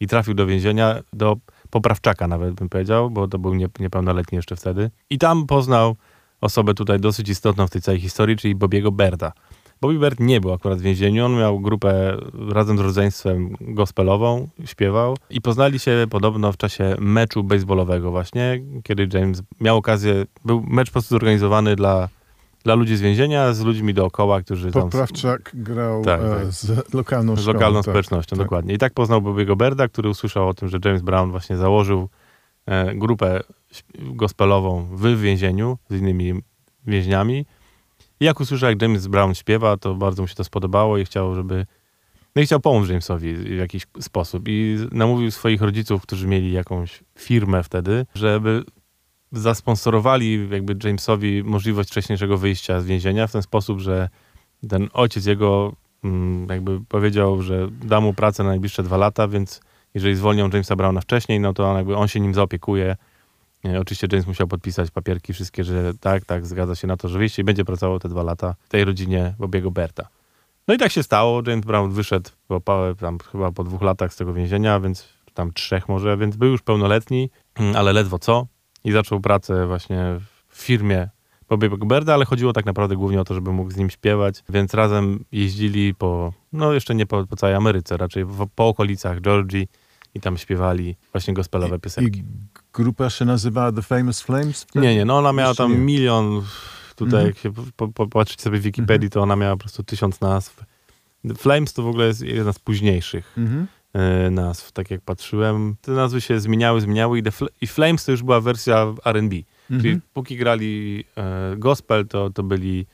I 0.00 0.06
trafił 0.06 0.34
do 0.34 0.46
więzienia, 0.46 1.00
do 1.12 1.36
poprawczaka 1.70 2.28
nawet 2.28 2.54
bym 2.54 2.68
powiedział, 2.68 3.10
bo 3.10 3.28
to 3.28 3.38
był 3.38 3.54
nie, 3.54 3.68
niepełnoletni 3.80 4.36
jeszcze 4.36 4.56
wtedy. 4.56 4.90
I 5.10 5.18
tam 5.18 5.46
poznał 5.46 5.96
osobę 6.40 6.74
tutaj 6.74 7.00
dosyć 7.00 7.28
istotną 7.28 7.66
w 7.66 7.70
tej 7.70 7.82
całej 7.82 8.00
historii, 8.00 8.36
czyli 8.36 8.54
Bobiego 8.54 8.92
Berda. 8.92 9.32
Bobby 9.80 9.98
Bird 9.98 10.20
nie 10.20 10.40
był 10.40 10.52
akurat 10.52 10.78
w 10.78 10.82
więzieniu, 10.82 11.24
on 11.24 11.36
miał 11.36 11.60
grupę 11.60 12.16
razem 12.48 12.78
z 12.78 12.80
rodzeństwem 12.80 13.54
gospelową, 13.60 14.48
śpiewał 14.64 15.16
i 15.30 15.40
poznali 15.40 15.78
się 15.78 16.06
podobno 16.10 16.52
w 16.52 16.56
czasie 16.56 16.96
meczu 16.98 17.44
baseballowego 17.44 18.10
właśnie, 18.10 18.60
kiedy 18.82 19.18
James 19.18 19.42
miał 19.60 19.76
okazję, 19.76 20.24
był 20.44 20.62
mecz 20.66 20.88
po 20.88 20.92
prostu 20.92 21.14
zorganizowany 21.14 21.76
dla, 21.76 22.08
dla 22.64 22.74
ludzi 22.74 22.96
z 22.96 23.00
więzienia, 23.00 23.52
z 23.52 23.60
ludźmi 23.60 23.94
dookoła, 23.94 24.42
którzy 24.42 24.70
tam 24.72 24.82
Poprawczak 24.82 25.50
grał 25.54 26.04
Tak, 26.04 26.20
e, 26.20 26.30
tak. 26.30 26.46
z 26.52 26.94
lokalną 26.94 27.36
z 27.36 27.40
szkołą. 27.40 27.54
lokalną 27.54 27.78
tak. 27.78 27.84
społecznością, 27.84 28.36
tak. 28.36 28.44
dokładnie. 28.46 28.74
I 28.74 28.78
tak 28.78 28.94
poznał 28.94 29.22
Bobiego 29.22 29.56
Berda, 29.56 29.88
który 29.88 30.08
usłyszał 30.08 30.48
o 30.48 30.54
tym, 30.54 30.68
że 30.68 30.78
James 30.84 31.02
Brown 31.02 31.30
właśnie 31.30 31.56
założył 31.56 32.08
e, 32.66 32.94
grupę 32.94 33.40
gospelową 33.98 34.86
w 34.92 35.20
więzieniu 35.20 35.78
z 35.90 35.94
innymi 35.94 36.42
więźniami. 36.86 37.46
Jak 38.20 38.40
usłyszał, 38.40 38.70
jak 38.70 38.82
James 38.82 39.06
Brown 39.06 39.34
śpiewa, 39.34 39.76
to 39.76 39.94
bardzo 39.94 40.22
mu 40.22 40.28
się 40.28 40.34
to 40.34 40.44
spodobało 40.44 40.98
i 40.98 41.04
chciał, 41.04 41.34
żeby... 41.34 41.66
No 42.36 42.42
i 42.42 42.46
chciał 42.46 42.60
pomóc 42.60 42.88
Jamesowi 42.88 43.34
w 43.34 43.56
jakiś 43.56 43.86
sposób. 44.00 44.44
I 44.48 44.76
namówił 44.92 45.30
swoich 45.30 45.62
rodziców, 45.62 46.02
którzy 46.02 46.26
mieli 46.26 46.52
jakąś 46.52 47.00
firmę 47.18 47.62
wtedy, 47.62 48.06
żeby 48.14 48.64
zasponsorowali 49.32 50.48
jakby 50.50 50.76
Jamesowi 50.84 51.44
możliwość 51.44 51.90
wcześniejszego 51.90 52.38
wyjścia 52.38 52.80
z 52.80 52.86
więzienia 52.86 53.26
w 53.26 53.32
ten 53.32 53.42
sposób, 53.42 53.80
że 53.80 54.08
ten 54.68 54.88
ojciec 54.92 55.26
jego 55.26 55.72
mm, 56.04 56.48
jakby 56.48 56.80
powiedział, 56.88 57.42
że 57.42 57.68
da 57.70 58.00
mu 58.00 58.14
pracę 58.14 58.42
na 58.42 58.48
najbliższe 58.48 58.82
dwa 58.82 58.96
lata, 58.96 59.28
więc 59.28 59.60
jeżeli 59.94 60.14
zwolnią 60.14 60.48
Jamesa 60.52 60.76
Browna 60.76 61.00
wcześniej, 61.00 61.40
no 61.40 61.52
to 61.52 61.70
on, 61.70 61.76
jakby 61.76 61.96
on 61.96 62.08
się 62.08 62.20
nim 62.20 62.34
zaopiekuje. 62.34 62.96
E, 63.64 63.80
Oczywiście 63.80 64.06
James 64.12 64.26
musiał 64.26 64.46
podpisać 64.46 64.90
papierki 64.90 65.32
wszystkie, 65.32 65.64
że 65.64 65.94
tak, 65.94 66.24
tak, 66.24 66.46
zgadza 66.46 66.74
się 66.74 66.86
na 66.86 66.96
to, 66.96 67.08
że 67.08 67.18
wyjście 67.18 67.42
i 67.42 67.44
będzie 67.44 67.64
pracował 67.64 67.98
te 67.98 68.08
dwa 68.08 68.22
lata 68.22 68.54
w 68.64 68.68
tej 68.68 68.84
rodzinie 68.84 69.34
Bobiego 69.38 69.70
Berta. 69.70 70.08
No 70.68 70.74
i 70.74 70.78
tak 70.78 70.92
się 70.92 71.02
stało. 71.02 71.42
James 71.46 71.66
Brown 71.66 71.90
wyszedł 71.90 72.30
po, 72.48 72.60
po, 72.60 72.94
tam 73.00 73.18
chyba 73.32 73.52
po 73.52 73.64
dwóch 73.64 73.82
latach 73.82 74.14
z 74.14 74.16
tego 74.16 74.32
więzienia, 74.32 74.80
więc 74.80 75.08
tam 75.34 75.52
trzech 75.52 75.88
może, 75.88 76.16
więc 76.16 76.36
był 76.36 76.50
już 76.50 76.62
pełnoletni, 76.62 77.30
mm, 77.54 77.76
ale 77.76 77.92
ledwo 77.92 78.18
co. 78.18 78.46
I 78.84 78.92
zaczął 78.92 79.20
pracę 79.20 79.66
właśnie 79.66 80.16
w 80.48 80.56
firmie 80.62 81.08
Bobiego 81.48 81.86
Berda, 81.86 82.14
ale 82.14 82.24
chodziło 82.24 82.52
tak 82.52 82.66
naprawdę 82.66 82.96
głównie 82.96 83.20
o 83.20 83.24
to, 83.24 83.34
żeby 83.34 83.52
mógł 83.52 83.70
z 83.70 83.76
nim 83.76 83.90
śpiewać, 83.90 84.42
więc 84.48 84.74
razem 84.74 85.24
jeździli 85.32 85.94
po, 85.94 86.32
no 86.52 86.72
jeszcze 86.72 86.94
nie 86.94 87.06
po, 87.06 87.26
po 87.26 87.36
całej 87.36 87.56
Ameryce, 87.56 87.96
raczej 87.96 88.24
w, 88.24 88.46
po 88.54 88.68
okolicach 88.68 89.20
Georgii 89.20 89.68
i 90.14 90.20
tam 90.20 90.38
śpiewali 90.38 90.96
właśnie 91.12 91.34
gospelowe 91.34 91.78
piosenki. 91.78 92.20
I 92.20 92.24
grupa 92.72 93.10
się 93.10 93.24
nazywała 93.24 93.72
The 93.72 93.82
Famous 93.82 94.20
Flames? 94.20 94.66
Nie, 94.74 94.94
nie, 94.96 95.04
no 95.04 95.18
ona 95.18 95.32
miała 95.32 95.54
tam 95.54 95.72
nie. 95.72 95.78
milion, 95.78 96.42
tutaj 96.96 97.20
Mhm. 97.20 97.26
jak 97.26 97.38
się 97.38 97.52
po, 97.76 97.88
po, 98.08 98.24
sobie 98.38 98.58
w 98.58 98.62
Wikipedii, 98.62 99.10
to 99.10 99.20
ona 99.22 99.36
miała 99.36 99.52
po 99.56 99.60
prostu 99.60 99.82
tysiąc 99.82 100.20
nazw. 100.20 100.64
The 101.28 101.34
Flames 101.34 101.72
to 101.72 101.82
w 101.82 101.86
ogóle 101.88 102.06
jest 102.06 102.22
jedna 102.22 102.52
z 102.52 102.58
późniejszych 102.58 103.34
Mhm. 103.38 103.66
e, 103.92 104.30
nazw, 104.30 104.72
tak 104.72 104.90
jak 104.90 105.00
patrzyłem. 105.00 105.76
Te 105.80 105.92
nazwy 105.92 106.20
się 106.20 106.40
zmieniały, 106.40 106.80
zmieniały 106.80 107.18
i, 107.18 107.22
Fl- 107.22 107.48
i 107.60 107.66
Flames 107.66 108.04
to 108.04 108.12
już 108.12 108.22
była 108.22 108.40
wersja 108.40 108.94
R&B. 109.04 109.36
Czyli 109.68 109.78
Mhm. 109.88 110.00
póki 110.12 110.36
grali 110.36 111.04
e, 111.16 111.56
gospel, 111.56 112.06
to, 112.06 112.30
to 112.30 112.42
byli, 112.42 112.86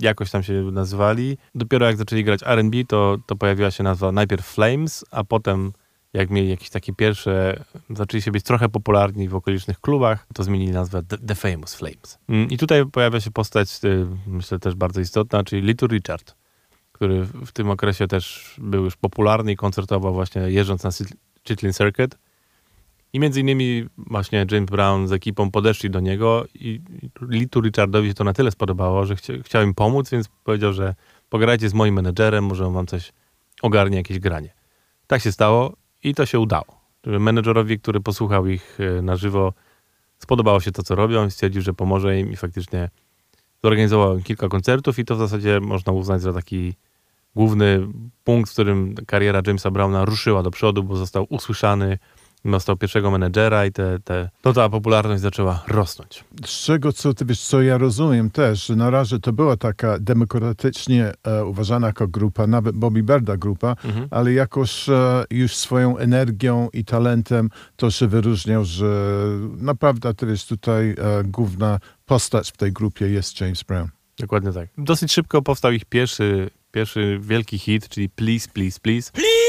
jakoś 0.00 0.30
tam 0.30 0.42
się 0.42 0.52
nazywali. 0.52 1.38
Dopiero 1.54 1.86
jak 1.86 1.96
zaczęli 1.96 2.24
grać 2.24 2.40
R&B, 2.46 2.76
to, 2.88 3.16
to 3.26 3.36
pojawiła 3.36 3.70
się 3.70 3.82
nazwa 3.84 4.12
najpierw 4.12 4.46
Flames, 4.46 5.04
a 5.10 5.24
potem 5.24 5.72
jak 6.12 6.30
mieli 6.30 6.48
jakieś 6.48 6.70
takie 6.70 6.92
pierwsze, 6.92 7.64
zaczęli 7.90 8.22
się 8.22 8.30
być 8.30 8.44
trochę 8.44 8.68
popularni 8.68 9.28
w 9.28 9.34
okolicznych 9.34 9.80
klubach, 9.80 10.26
to 10.34 10.42
zmienili 10.44 10.72
nazwę 10.72 11.02
The, 11.26 11.34
Famous 11.34 11.74
Flames. 11.74 12.18
Mm, 12.28 12.50
I 12.50 12.58
tutaj 12.58 12.86
pojawia 12.86 13.20
się 13.20 13.30
postać, 13.30 13.84
y, 13.84 14.06
myślę 14.26 14.58
też 14.58 14.74
bardzo 14.74 15.00
istotna, 15.00 15.44
czyli 15.44 15.62
Little 15.62 15.88
Richard, 15.88 16.34
który 16.92 17.24
w 17.24 17.52
tym 17.52 17.70
okresie 17.70 18.06
też 18.06 18.54
był 18.58 18.84
już 18.84 18.96
popularny 18.96 19.52
i 19.52 19.56
koncertował 19.56 20.14
właśnie 20.14 20.42
jeżdżąc 20.42 20.82
na 20.82 20.90
Chitlin 21.48 21.72
Circuit. 21.72 22.18
I 23.12 23.20
między 23.20 23.40
innymi 23.40 23.86
właśnie 23.98 24.46
James 24.50 24.70
Brown 24.70 25.08
z 25.08 25.12
ekipą 25.12 25.50
podeszli 25.50 25.90
do 25.90 26.00
niego 26.00 26.44
i 26.54 26.80
Litu 27.20 27.60
Richardowi 27.60 28.08
się 28.08 28.14
to 28.14 28.24
na 28.24 28.32
tyle 28.32 28.50
spodobało, 28.50 29.06
że 29.06 29.16
chcia, 29.16 29.32
chciał 29.44 29.62
im 29.62 29.74
pomóc, 29.74 30.10
więc 30.10 30.28
powiedział, 30.44 30.72
że 30.72 30.94
pograjcie 31.28 31.68
z 31.68 31.74
moim 31.74 31.94
menedżerem, 31.94 32.44
może 32.44 32.66
on 32.66 32.74
wam 32.74 32.86
coś 32.86 33.12
ogarnie, 33.62 33.96
jakieś 33.96 34.18
granie. 34.18 34.54
Tak 35.06 35.22
się 35.22 35.32
stało 35.32 35.76
i 36.02 36.14
to 36.14 36.26
się 36.26 36.40
udało. 36.40 36.80
Menedżerowi, 37.06 37.80
który 37.80 38.00
posłuchał 38.00 38.46
ich 38.46 38.78
e, 38.80 39.02
na 39.02 39.16
żywo, 39.16 39.52
spodobało 40.18 40.60
się 40.60 40.72
to, 40.72 40.82
co 40.82 40.94
robią 40.94 41.30
stwierdził, 41.30 41.62
że 41.62 41.74
pomoże 41.74 42.20
im 42.20 42.32
i 42.32 42.36
faktycznie 42.36 42.88
zorganizował 43.62 44.18
kilka 44.18 44.48
koncertów 44.48 44.98
i 44.98 45.04
to 45.04 45.16
w 45.16 45.18
zasadzie 45.18 45.60
można 45.60 45.92
uznać 45.92 46.22
za 46.22 46.32
taki 46.32 46.74
główny 47.34 47.86
punkt, 48.24 48.50
w 48.50 48.52
którym 48.52 48.94
kariera 49.06 49.42
Jamesa 49.46 49.70
Browna 49.70 50.04
ruszyła 50.04 50.42
do 50.42 50.50
przodu, 50.50 50.82
bo 50.82 50.96
został 50.96 51.26
usłyszany, 51.30 51.98
dostał 52.50 52.76
pierwszego 52.76 53.10
menedżera 53.10 53.66
i 53.66 53.72
te, 53.72 53.98
te, 54.04 54.30
no 54.44 54.52
ta 54.52 54.68
popularność 54.68 55.22
zaczęła 55.22 55.62
rosnąć. 55.68 56.24
Z 56.46 56.64
czego, 56.64 56.92
co 56.92 57.14
ty 57.14 57.24
wiesz, 57.24 57.40
co 57.40 57.62
ja 57.62 57.78
rozumiem 57.78 58.30
też, 58.30 58.66
że 58.66 58.76
na 58.76 58.90
razie 58.90 59.18
to 59.18 59.32
była 59.32 59.56
taka 59.56 59.98
demokratycznie 59.98 61.12
e, 61.24 61.44
uważana 61.44 61.86
jako 61.86 62.08
grupa, 62.08 62.46
nawet 62.46 62.76
Bobby 62.76 63.02
Berda 63.02 63.36
grupa, 63.36 63.74
Mhm. 63.84 64.08
ale 64.10 64.32
jakoś 64.32 64.88
e, 64.88 65.24
już 65.30 65.56
swoją 65.56 65.98
energią 65.98 66.68
i 66.72 66.84
talentem 66.84 67.50
to 67.76 67.90
się 67.90 68.06
wyróżniał, 68.06 68.64
że 68.64 69.14
naprawdę 69.56 70.14
to 70.14 70.26
jest 70.26 70.48
tutaj 70.48 70.90
e, 70.90 70.94
główna 71.24 71.78
postać 72.06 72.50
w 72.52 72.56
tej 72.56 72.72
grupie 72.72 73.08
jest 73.08 73.40
James 73.40 73.62
Brown. 73.62 73.88
Dokładnie 74.18 74.52
tak. 74.52 74.68
Dosyć 74.78 75.12
szybko 75.12 75.42
powstał 75.42 75.72
ich 75.72 75.84
pierwszy, 75.84 76.50
pierwszy 76.72 77.18
wielki 77.22 77.58
hit, 77.58 77.88
czyli 77.88 78.08
Please, 78.08 78.48
Please, 78.52 78.80
Please. 78.80 79.12
Please, 79.12 79.47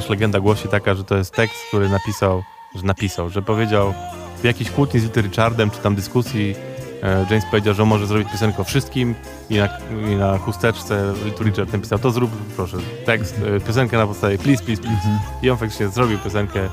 Też 0.00 0.08
legenda 0.08 0.40
głosi 0.40 0.68
taka, 0.68 0.94
że 0.94 1.04
to 1.04 1.16
jest 1.16 1.34
tekst, 1.34 1.56
który 1.68 1.88
napisał, 1.88 2.42
że 2.74 2.82
napisał, 2.82 3.30
że 3.30 3.42
powiedział 3.42 3.94
w 4.40 4.44
jakiejś 4.44 4.70
kłótni 4.70 5.00
z 5.00 5.04
Little 5.04 5.22
Richardem, 5.22 5.70
czy 5.70 5.78
tam 5.78 5.94
dyskusji, 5.94 6.54
e, 7.02 7.26
James 7.30 7.44
powiedział, 7.50 7.74
że 7.74 7.84
może 7.84 8.06
zrobić 8.06 8.28
piosenkę 8.32 8.58
o 8.58 8.64
wszystkim 8.64 9.14
i 9.50 9.56
na, 9.56 9.68
i 10.12 10.16
na 10.16 10.38
chusteczce 10.38 11.12
Little 11.24 11.46
Richard 11.46 11.72
napisał, 11.72 11.98
to 11.98 12.10
zrób 12.10 12.30
proszę, 12.56 12.76
tekst, 13.04 13.40
e, 13.56 13.60
piosenkę 13.60 13.96
na 13.96 14.06
podstawie 14.06 14.38
please, 14.38 14.64
please, 14.64 14.82
please. 14.82 15.18
I 15.42 15.50
on 15.50 15.56
faktycznie 15.56 15.88
zrobił 15.88 16.18
piosenkę 16.18 16.60
e, 16.60 16.68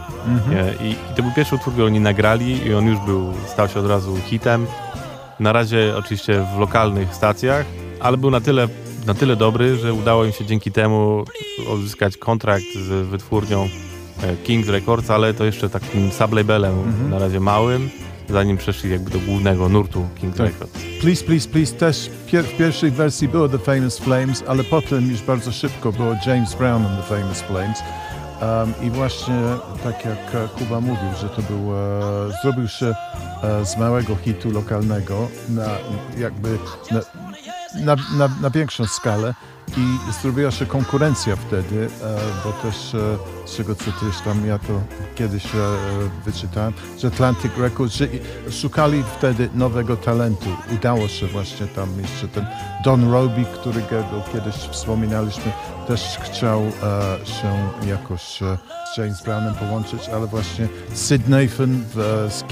i, 0.85 0.91
i 0.91 1.15
to 1.15 1.23
był 1.23 1.31
pierwszy 1.31 1.55
utwór, 1.55 1.73
który 1.73 1.87
oni 1.87 1.99
nagrali 1.99 2.67
i 2.67 2.73
on 2.73 2.87
już 2.87 2.99
był, 2.99 3.33
stał 3.47 3.67
się 3.67 3.79
od 3.79 3.87
razu 3.87 4.17
hitem. 4.25 4.67
Na 5.39 5.53
razie 5.53 5.93
oczywiście 5.97 6.45
w 6.55 6.59
lokalnych 6.59 7.15
stacjach, 7.15 7.65
ale 7.99 8.17
był 8.17 8.31
na 8.31 8.41
tyle, 8.41 8.67
na 9.07 9.13
tyle 9.13 9.35
dobry, 9.35 9.77
że 9.77 9.93
udało 9.93 10.25
im 10.25 10.31
się 10.31 10.45
dzięki 10.45 10.71
temu 10.71 11.25
odzyskać 11.69 12.17
kontrakt 12.17 12.65
z 12.75 13.07
wytwórnią 13.07 13.69
e, 14.23 14.35
Kings 14.43 14.69
Records, 14.69 15.09
ale 15.09 15.33
to 15.33 15.45
jeszcze 15.45 15.69
takim 15.69 16.11
sublabelem 16.11 16.75
na 17.09 17.19
razie 17.19 17.39
małym, 17.39 17.89
zanim 18.29 18.57
przeszli 18.57 18.91
jakby 18.91 19.11
do 19.11 19.19
głównego 19.19 19.69
nurtu 19.69 20.07
Kings 20.15 20.37
Tak. 20.37 20.47
Records. 20.47 20.73
Please, 21.01 21.25
please, 21.25 21.49
please 21.49 21.75
też 21.75 22.09
pier 22.31 22.45
w 22.45 22.57
pierwszej 22.57 22.91
wersji 22.91 23.27
było 23.27 23.49
The 23.49 23.59
Famous 23.59 23.99
Flames, 23.99 24.43
ale 24.47 24.63
potem 24.63 25.11
już 25.11 25.21
bardzo 25.21 25.51
szybko 25.51 25.91
było 25.91 26.15
James 26.25 26.55
Brown 26.55 26.85
and 26.85 26.97
The 26.97 27.15
Famous 27.15 27.41
Flames. 27.41 27.77
I 28.83 28.89
właśnie 28.91 29.35
tak 29.83 30.05
jak 30.05 30.51
Kuba 30.57 30.81
mówił, 30.81 31.09
że 31.21 31.29
to 31.29 31.41
był, 31.41 31.75
e, 31.75 32.41
zrobił 32.41 32.67
się 32.67 32.95
e, 33.43 33.65
z 33.65 33.77
małego 33.77 34.15
hitu 34.15 34.51
lokalnego 34.51 35.27
na 35.49 35.65
jakby 36.17 36.57
na, 36.91 36.99
na, 37.85 37.95
na, 38.17 38.35
na 38.41 38.49
większą 38.49 38.85
skalę 38.85 39.33
i 39.77 39.97
zrobiła 40.21 40.51
się 40.51 40.65
konkurencja 40.65 41.35
wtedy, 41.35 41.89
e, 42.03 42.17
bo 42.43 42.53
też 42.53 42.75
z 43.45 43.57
czego 43.57 43.75
co 43.75 43.83
też 43.83 44.21
tam 44.25 44.45
ja 44.45 44.59
to 44.59 44.81
kiedyś 45.15 45.43
wyczytałem, 46.25 46.73
że 46.97 47.07
Atlantic 47.07 47.51
Records, 47.57 47.93
że 47.93 48.07
szukali 48.51 49.03
wtedy 49.17 49.49
nowego 49.53 49.97
talentu. 49.97 50.49
Udało 50.75 51.07
się 51.07 51.27
właśnie 51.27 51.67
tam 51.67 51.89
jeszcze 52.01 52.27
ten 52.27 52.45
Don 52.83 53.11
Roby, 53.11 53.45
którego 53.45 54.23
kiedyś 54.33 54.55
wspominaliśmy, 54.55 55.51
też 55.87 56.01
chciał 56.01 56.61
e, 56.61 57.25
się 57.25 57.69
jakoś 57.87 58.41
e, 58.41 58.57
z 58.93 58.97
James 58.97 59.23
Brownem 59.23 59.55
połączyć, 59.55 60.09
ale 60.09 60.27
właśnie 60.27 60.67
Sid 60.95 61.27
Nathan 61.27 61.83
w, 61.93 61.99
e, 61.99 62.31
z 62.31 62.43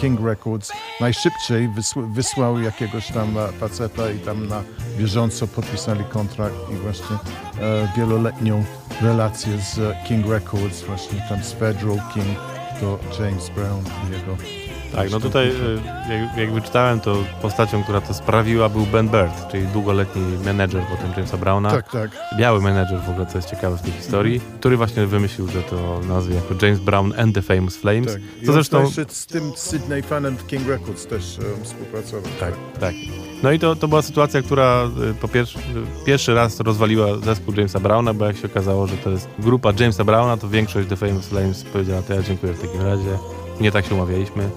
King 0.00 0.20
Records 0.20 0.72
najszybciej 1.00 1.68
wysł, 1.68 2.06
wysłał 2.06 2.60
jakiegoś 2.60 3.08
tam 3.08 3.38
e, 3.38 3.48
faceta 3.52 4.10
i 4.10 4.18
tam 4.18 4.48
na 4.48 4.62
bieżąco 4.98 5.46
podpisali 5.46 6.04
kontrakt 6.04 6.56
i 6.72 6.76
właśnie 6.76 7.16
e, 7.16 7.88
wieloletnią 7.96 8.64
relację 9.02 9.58
z 9.58 9.78
e, 9.78 9.96
King 10.08 10.26
Records, 10.26 10.82
właśnie 10.82 11.26
tam 11.28 11.44
z 11.44 11.52
Federal 11.52 11.98
King 12.14 12.38
do 12.80 12.98
James 13.18 13.48
Brown 13.48 13.84
i 14.08 14.12
jego 14.12 14.63
Tak, 14.94 15.10
no 15.10 15.20
tutaj 15.20 15.48
e, 15.48 16.14
jak, 16.14 16.36
jak 16.36 16.52
wyczytałem, 16.52 17.00
to 17.00 17.16
postacią, 17.42 17.82
która 17.82 18.00
to 18.00 18.14
sprawiła 18.14 18.68
był 18.68 18.86
Ben 18.86 19.08
Bird, 19.08 19.48
czyli 19.50 19.66
długoletni 19.66 20.22
menedżer 20.44 20.82
potem 20.90 21.10
Jamesa 21.10 21.36
Browna. 21.36 21.70
Tak, 21.70 21.90
tak. 21.90 22.10
Biały 22.38 22.60
menedżer 22.62 23.00
w 23.00 23.10
ogóle, 23.10 23.26
co 23.26 23.38
jest 23.38 23.50
ciekawe 23.50 23.76
w 23.76 23.82
tej 23.82 23.92
historii, 23.92 24.40
który 24.60 24.76
właśnie 24.76 25.06
wymyślił, 25.06 25.48
że 25.48 25.62
to 25.62 26.00
nazwie 26.08 26.34
jako 26.34 26.66
James 26.66 26.80
Brown 26.80 27.12
and 27.18 27.34
the 27.34 27.42
Famous 27.42 27.76
Flames. 27.76 28.12
tak. 28.12 28.22
I 28.42 28.46
Co 28.46 28.52
zresztą... 28.52 28.84
jeszcze 28.84 29.04
z 29.08 29.26
tym 29.26 29.52
Sydney 29.56 30.02
Fanem 30.02 30.36
w 30.36 30.46
King 30.46 30.68
Records 30.68 31.06
też 31.06 31.38
e, 31.38 31.64
współpracował. 31.64 32.30
Tak, 32.40 32.54
tak. 32.80 32.94
No 33.42 33.52
i 33.52 33.58
to, 33.58 33.76
to 33.76 33.88
była 33.88 34.02
sytuacja, 34.02 34.42
która 34.42 34.88
y, 35.10 35.14
po 35.14 35.28
pierwszy, 35.28 35.58
y, 35.58 35.62
pierwszy 36.06 36.34
raz 36.34 36.60
rozwaliła 36.60 37.18
zespół 37.18 37.54
Jamesa 37.54 37.80
Browna, 37.80 38.14
bo 38.14 38.26
jak 38.26 38.36
się 38.36 38.46
okazało, 38.46 38.86
że 38.86 38.96
to 38.96 39.10
jest 39.10 39.28
grupa 39.38 39.72
Jamesa 39.80 40.04
Browna, 40.04 40.36
to 40.36 40.48
większość 40.48 40.88
The 40.88 40.96
Famous 40.96 41.26
Flames 41.26 41.64
powiedziała, 41.64 42.02
to 42.02 42.14
ja 42.14 42.22
dziękuję 42.22 42.52
w 42.52 42.60
takim 42.60 42.82
razie. 42.82 43.18
Nie 43.60 43.72
tak 43.72 43.86
się 43.86 43.94
umawialiśmy. 43.94 44.50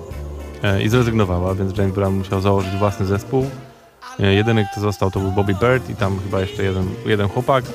E, 0.63 0.84
I 0.84 0.89
zrezygnowała, 0.89 1.56
więc 1.56 1.78
James 1.78 1.96
Brown 1.96 2.17
musiał 2.17 2.41
założyć 2.41 2.72
własny 2.72 3.06
zespół. 3.06 3.46
E, 4.20 4.34
Jedyny, 4.34 4.67
kto 4.72 4.82
został, 4.82 5.12
to 5.12 5.20
był 5.20 5.32
Bobby 5.32 5.54
Bird 5.54 5.89
i 5.89 5.96
tam 5.96 6.20
chyba 6.20 6.41
jeszcze 6.41 6.63
jeden, 6.63 6.86
jeden 7.06 7.28
chłopak. 7.28 7.65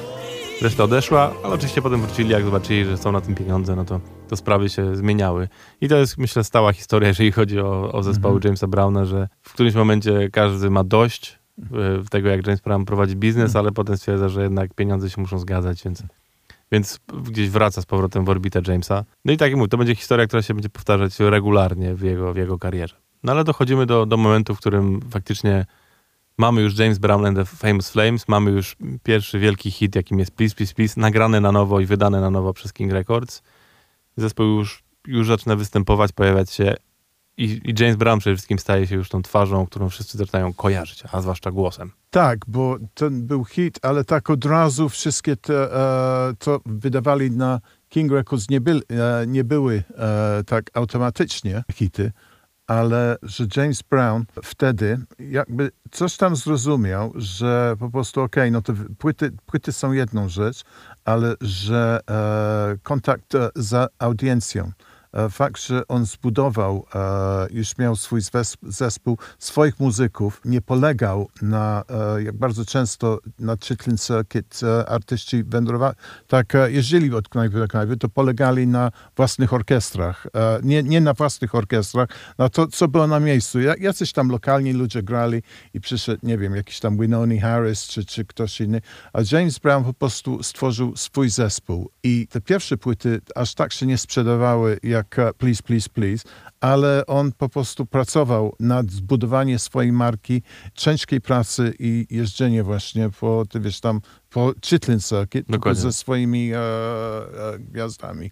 Reszta 0.62 0.84
odeszła, 0.84 1.32
ale 1.44 1.54
oczywiście 1.54 1.82
potem 1.82 2.00
wrócili, 2.00 2.28
jak 2.30 2.44
zobaczyli, 2.44 2.84
że 2.84 2.96
są 2.96 3.12
na 3.12 3.20
tym 3.20 3.34
pieniądze, 3.34 3.76
no 3.76 3.84
to, 3.84 4.00
to 4.28 4.36
sprawy 4.36 4.68
się 4.68 4.96
zmieniały. 4.96 5.48
I 5.80 5.88
to 5.88 5.96
jest, 5.96 6.18
myślę, 6.18 6.44
stała 6.44 6.72
historia, 6.72 7.08
jeżeli 7.08 7.32
chodzi 7.32 7.60
o, 7.60 7.92
o 7.92 8.02
zespoły 8.02 8.40
Jamesa 8.44 8.66
Browna, 8.66 9.04
że 9.04 9.28
w 9.42 9.52
którymś 9.52 9.74
momencie 9.74 10.28
każdy 10.32 10.70
ma 10.70 10.84
dość 10.84 11.38
e, 11.58 12.08
tego, 12.10 12.28
jak 12.28 12.46
James 12.46 12.60
Brown 12.60 12.84
prowadzi 12.84 13.16
biznes, 13.16 13.56
ale 13.56 13.72
potem 13.72 13.96
stwierdza, 13.96 14.28
że 14.28 14.42
jednak 14.42 14.74
pieniądze 14.74 15.10
się 15.10 15.20
muszą 15.20 15.38
zgadzać, 15.38 15.84
więc, 15.84 16.02
więc 16.72 17.00
gdzieś 17.22 17.50
wraca 17.50 17.82
z 17.82 17.86
powrotem 17.86 18.24
w 18.24 18.28
orbitę 18.28 18.60
Jamesa. 18.68 19.04
No 19.24 19.32
i 19.32 19.36
tak 19.36 19.50
jak 19.50 19.58
mówię, 19.58 19.68
to 19.68 19.78
będzie 19.78 19.94
historia, 19.94 20.26
która 20.26 20.42
się 20.42 20.54
będzie 20.54 20.68
powtarzać 20.68 21.20
regularnie 21.20 21.94
w 21.94 22.02
jego, 22.02 22.32
w 22.32 22.36
jego 22.36 22.58
karierze. 22.58 22.96
No 23.22 23.32
ale 23.32 23.44
dochodzimy 23.44 23.86
do, 23.86 24.06
do 24.06 24.16
momentu, 24.16 24.54
w 24.54 24.58
którym 24.58 25.00
faktycznie 25.10 25.66
mamy 26.38 26.62
już 26.62 26.78
James 26.78 26.98
Brown 26.98 27.26
and 27.26 27.36
the 27.36 27.44
Famous 27.44 27.90
Flames, 27.90 28.28
mamy 28.28 28.50
już 28.50 28.76
pierwszy 29.02 29.38
wielki 29.38 29.70
hit, 29.70 29.96
jakim 29.96 30.18
jest 30.18 30.30
Please, 30.30 30.54
Please, 30.54 30.74
Please, 30.74 31.00
nagrane 31.00 31.40
na 31.40 31.52
nowo 31.52 31.80
i 31.80 31.86
wydane 31.86 32.20
na 32.20 32.30
nowo 32.30 32.52
przez 32.52 32.72
King 32.72 32.92
Records. 32.92 33.42
Zespół 34.16 34.46
już, 34.46 34.82
już 35.06 35.26
zaczyna 35.26 35.56
występować, 35.56 36.12
pojawiać 36.12 36.50
się 36.50 36.74
i, 37.36 37.44
i 37.64 37.74
James 37.80 37.96
Brown 37.96 38.18
przede 38.18 38.36
wszystkim 38.36 38.58
staje 38.58 38.86
się 38.86 38.96
już 38.96 39.08
tą 39.08 39.22
twarzą, 39.22 39.66
którą 39.66 39.88
wszyscy 39.88 40.18
zaczynają 40.18 40.52
kojarzyć, 40.52 41.02
a 41.12 41.20
zwłaszcza 41.20 41.50
głosem. 41.50 41.92
Tak, 42.10 42.38
bo 42.48 42.76
ten 42.94 43.26
był 43.26 43.44
hit, 43.44 43.78
ale 43.82 44.04
tak 44.04 44.30
od 44.30 44.44
razu 44.44 44.88
wszystkie 44.88 45.36
te, 45.36 45.74
e, 45.74 46.34
co 46.38 46.60
wydawali 46.66 47.30
na 47.30 47.60
King 47.88 48.12
Records 48.12 48.50
nie, 48.50 48.58
e, 48.58 49.26
nie 49.26 49.44
były 49.44 49.82
e, 49.98 50.44
tak 50.46 50.70
automatycznie 50.74 51.64
hity, 51.72 52.12
ale 52.66 53.16
że 53.22 53.46
James 53.56 53.82
Brown 53.82 54.24
wtedy 54.42 55.00
jakby 55.18 55.70
coś 55.90 56.16
tam 56.16 56.36
zrozumiał, 56.36 57.12
że 57.14 57.76
po 57.78 57.90
prostu 57.90 58.20
okej, 58.20 58.52
no 58.52 58.62
to 58.62 58.72
płyty, 58.98 59.32
płyty 59.46 59.72
są 59.72 59.92
jedną 59.92 60.28
rzecz, 60.28 60.62
ale 61.04 61.34
że 61.40 62.00
e, 62.10 62.76
kontakt 62.82 63.34
e, 63.34 63.50
z 63.56 63.92
audiencją 63.98 64.72
fakt, 65.30 65.62
że 65.62 65.86
on 65.88 66.06
zbudował, 66.06 66.86
e, 66.94 67.46
już 67.50 67.78
miał 67.78 67.96
swój 67.96 68.20
zespół 68.62 69.18
swoich 69.38 69.80
muzyków, 69.80 70.40
nie 70.44 70.60
polegał 70.60 71.28
na, 71.42 71.82
e, 72.16 72.22
jak 72.22 72.36
bardzo 72.36 72.64
często 72.64 73.18
na 73.38 73.56
Chitlin 73.56 73.98
Circuit 73.98 74.60
e, 74.62 74.88
artyści 74.88 75.44
wędrowali, 75.44 75.94
tak 76.26 76.54
e, 76.54 76.72
jeździli 76.72 77.14
od 77.14 77.28
knajpy 77.28 77.58
do 77.58 77.68
knajpy, 77.68 77.96
to 77.96 78.08
polegali 78.08 78.66
na 78.66 78.90
własnych 79.16 79.52
orkiestrach. 79.52 80.26
E, 80.34 80.60
nie, 80.62 80.82
nie 80.82 81.00
na 81.00 81.14
własnych 81.14 81.54
orkiestrach, 81.54 82.08
na 82.38 82.48
to, 82.48 82.66
co 82.66 82.88
było 82.88 83.06
na 83.06 83.20
miejscu. 83.20 83.60
Ja- 83.60 83.74
Jacyś 83.80 84.12
tam 84.12 84.28
lokalni 84.28 84.72
ludzie 84.72 85.02
grali 85.02 85.42
i 85.74 85.80
przyszedł, 85.80 86.26
nie 86.26 86.38
wiem, 86.38 86.56
jakiś 86.56 86.80
tam 86.80 86.98
Winoni 86.98 87.38
Harris 87.40 87.86
czy, 87.86 88.04
czy 88.04 88.24
ktoś 88.24 88.60
inny, 88.60 88.80
a 89.12 89.18
James 89.32 89.58
Brown 89.58 89.84
po 89.84 89.94
prostu 89.94 90.42
stworzył 90.42 90.96
swój 90.96 91.30
zespół. 91.30 91.90
I 92.02 92.26
te 92.30 92.40
pierwsze 92.40 92.76
płyty 92.76 93.20
aż 93.34 93.54
tak 93.54 93.72
się 93.72 93.86
nie 93.86 93.98
sprzedawały 93.98 94.78
jak 94.82 95.01
e, 95.18 95.32
Please, 95.34 95.62
Please, 95.62 95.88
Please, 95.92 96.24
ale 96.60 97.06
on 97.06 97.32
po 97.32 97.48
prostu 97.48 97.86
pracował 97.86 98.56
nad 98.60 98.90
zbudowaniem 98.90 99.58
swojej 99.58 99.92
marki, 99.92 100.42
ciężkiej 100.74 101.20
pracy 101.20 101.74
i 101.78 102.06
jeżdżenie 102.10 102.62
właśnie 102.62 103.10
po, 103.20 103.44
ty 103.50 103.60
wiesz, 103.60 103.80
tam 103.80 104.00
po 104.30 104.52
Chitlin 104.64 105.00
Circuit, 105.00 105.46
ze 105.76 105.92
swoimi 105.92 106.50
e, 106.52 106.56
e, 106.58 107.58
gwiazdami. 107.58 108.30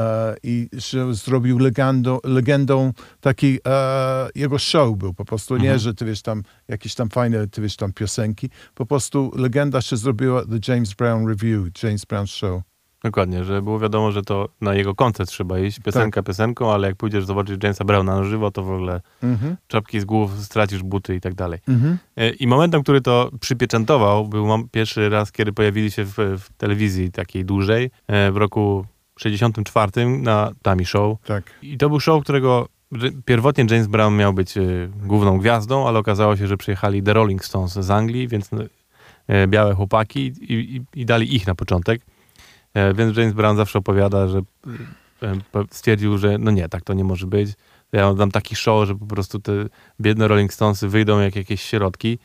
E, 0.00 0.36
I 0.42 0.68
że 0.72 1.14
zrobił 1.14 1.58
legendą, 1.58 2.18
legendą 2.24 2.92
taki, 3.20 3.58
e, 3.66 4.28
jego 4.34 4.58
show 4.58 4.96
był 4.98 5.14
po 5.14 5.24
prostu, 5.24 5.56
nie, 5.56 5.62
Mhm. 5.62 5.78
że 5.78 5.94
ty 5.94 6.04
wiesz 6.04 6.22
tam 6.22 6.42
jakieś 6.68 6.94
tam 6.94 7.08
fajne, 7.10 7.46
ty 7.48 7.62
wiesz 7.62 7.76
tam 7.76 7.92
piosenki, 7.92 8.50
po 8.74 8.86
prostu 8.86 9.32
legenda 9.36 9.80
się 9.82 9.96
zrobiła 9.96 10.42
The 10.44 10.72
James 10.72 10.94
Brown 10.94 11.26
Review, 11.28 11.82
James 11.82 12.04
Brown 12.04 12.26
Show. 12.26 12.62
Dokładnie, 13.04 13.44
że 13.44 13.62
było 13.62 13.78
wiadomo, 13.78 14.12
że 14.12 14.22
to 14.22 14.48
na 14.60 14.74
jego 14.74 14.94
koncert 14.94 15.30
trzeba 15.30 15.58
iść, 15.58 15.80
piosenka 15.80 16.22
piosenką, 16.22 16.72
ale 16.72 16.88
jak 16.88 16.96
pójdziesz 16.96 17.24
zobaczyć 17.24 17.62
Jamesa 17.62 17.84
Browna 17.84 18.16
na 18.16 18.24
żywo, 18.24 18.50
to 18.50 18.62
w 18.62 18.70
ogóle 18.70 19.00
Mhm. 19.22 19.56
czapki 19.66 20.00
z 20.00 20.04
głów, 20.04 20.38
stracisz 20.44 20.82
buty 20.82 21.14
i 21.14 21.20
tak 21.20 21.34
dalej. 21.34 21.58
Mhm. 21.68 21.98
E, 22.16 22.30
I 22.30 22.46
momentem, 22.46 22.82
który 22.82 23.00
to 23.00 23.30
przypieczętował, 23.40 24.28
był 24.28 24.68
pierwszy 24.70 25.08
raz, 25.08 25.32
kiedy 25.32 25.52
pojawili 25.52 25.90
się 25.90 26.04
w, 26.04 26.14
w 26.16 26.52
telewizji 26.56 27.12
takiej 27.12 27.44
dłużej, 27.44 27.90
e, 28.08 28.32
w 28.32 28.36
roku 28.36 28.84
64 29.18 30.06
na 30.06 30.50
Tami 30.62 30.84
Show. 30.84 31.18
Tak. 31.24 31.44
I 31.62 31.78
to 31.78 31.88
był 31.88 32.00
show, 32.00 32.22
którego 32.22 32.68
pierwotnie 33.24 33.66
James 33.70 33.86
Brown 33.86 34.16
miał 34.16 34.32
być 34.32 34.56
e, 34.56 34.62
główną 35.06 35.38
gwiazdą, 35.38 35.88
ale 35.88 35.98
okazało 35.98 36.36
się, 36.36 36.46
że 36.46 36.56
przyjechali 36.56 37.02
The 37.02 37.12
Rolling 37.12 37.44
Stones 37.44 37.72
z 37.72 37.90
Anglii, 37.90 38.28
więc 38.28 38.50
białe 39.46 39.74
chłopaki 39.74 40.20
i, 40.26 40.52
i, 40.52 41.00
i 41.00 41.06
dali 41.06 41.36
ich 41.36 41.46
na 41.46 41.54
początek. 41.54 42.00
E, 42.74 42.94
więc 42.94 43.16
James 43.16 43.34
Brown 43.34 43.56
zawsze 43.56 43.78
opowiada, 43.78 44.28
że 44.28 44.38
e, 45.22 45.34
po- 45.52 45.64
stwierdził, 45.70 46.18
że 46.18 46.38
no 46.38 46.50
nie, 46.50 46.68
tak 46.68 46.82
to 46.84 46.94
nie 46.94 47.04
może 47.04 47.26
być. 47.26 47.50
Ja 47.92 48.14
dam 48.14 48.30
taki 48.30 48.56
show, 48.56 48.86
że 48.88 48.94
po 48.94 49.06
prostu 49.06 49.38
te 49.40 49.52
biedne 50.00 50.28
Rolling 50.28 50.52
Stonesy 50.52 50.88
wyjdą 50.88 51.20
jak 51.20 51.36
jakieś 51.36 51.62
środki. 51.62 52.18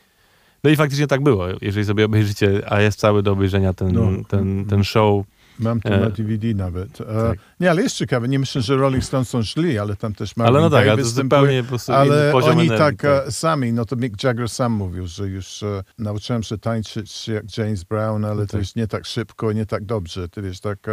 No 0.64 0.70
i 0.70 0.76
faktycznie 0.76 1.06
tak 1.06 1.22
było. 1.22 1.46
Jeżeli 1.60 1.86
sobie 1.86 2.04
obejrzycie, 2.04 2.72
a 2.72 2.80
jest 2.80 2.98
cały 2.98 3.22
do 3.22 3.32
obejrzenia 3.32 3.72
ten, 3.74 3.92
No. 3.92 4.08
ten, 4.28 4.64
ten 4.64 4.84
show, 4.84 5.24
Mam 5.58 5.80
to 5.80 5.88
E, 5.88 6.00
na 6.00 6.10
DVD 6.10 6.54
nawet. 6.54 7.00
E, 7.00 7.04
tak. 7.04 7.38
Nie, 7.60 7.70
ale 7.70 7.82
jest 7.82 7.96
ciekawe, 7.96 8.28
nie 8.28 8.38
myślę, 8.38 8.62
że 8.62 8.76
Rolling 8.76 9.04
Stones 9.04 9.28
są 9.28 9.42
źli, 9.42 9.78
ale 9.78 9.96
tam 9.96 10.14
też 10.14 10.36
Marvin 10.36 10.56
ale 10.56 10.64
no 10.64 10.70
tak, 10.70 10.88
ale 10.88 11.02
to 11.02 11.08
zupełnie 11.08 11.62
po 11.62 11.68
prostu 11.68 11.92
Ale 11.92 12.34
oni 12.34 12.46
energii, 12.46 12.78
tak 12.78 13.04
e, 13.04 13.32
sami, 13.32 13.72
no 13.72 13.84
to 13.84 13.96
Mick 13.96 14.24
Jagger 14.24 14.48
sam 14.48 14.72
mówił, 14.72 15.06
że 15.06 15.28
już 15.28 15.62
e, 15.62 15.82
nauczyłem 15.98 16.42
się 16.42 16.58
tańczyć 16.58 17.28
jak 17.28 17.58
James 17.58 17.84
Brown, 17.84 18.24
ale 18.24 18.46
to 18.46 18.52
tak. 18.52 18.60
już 18.60 18.74
nie 18.74 18.86
tak 18.86 19.06
szybko, 19.06 19.52
nie 19.52 19.66
tak 19.66 19.84
dobrze. 19.84 20.28
Ty 20.28 20.42
wiesz, 20.42 20.60
tak 20.60 20.88
e, 20.88 20.92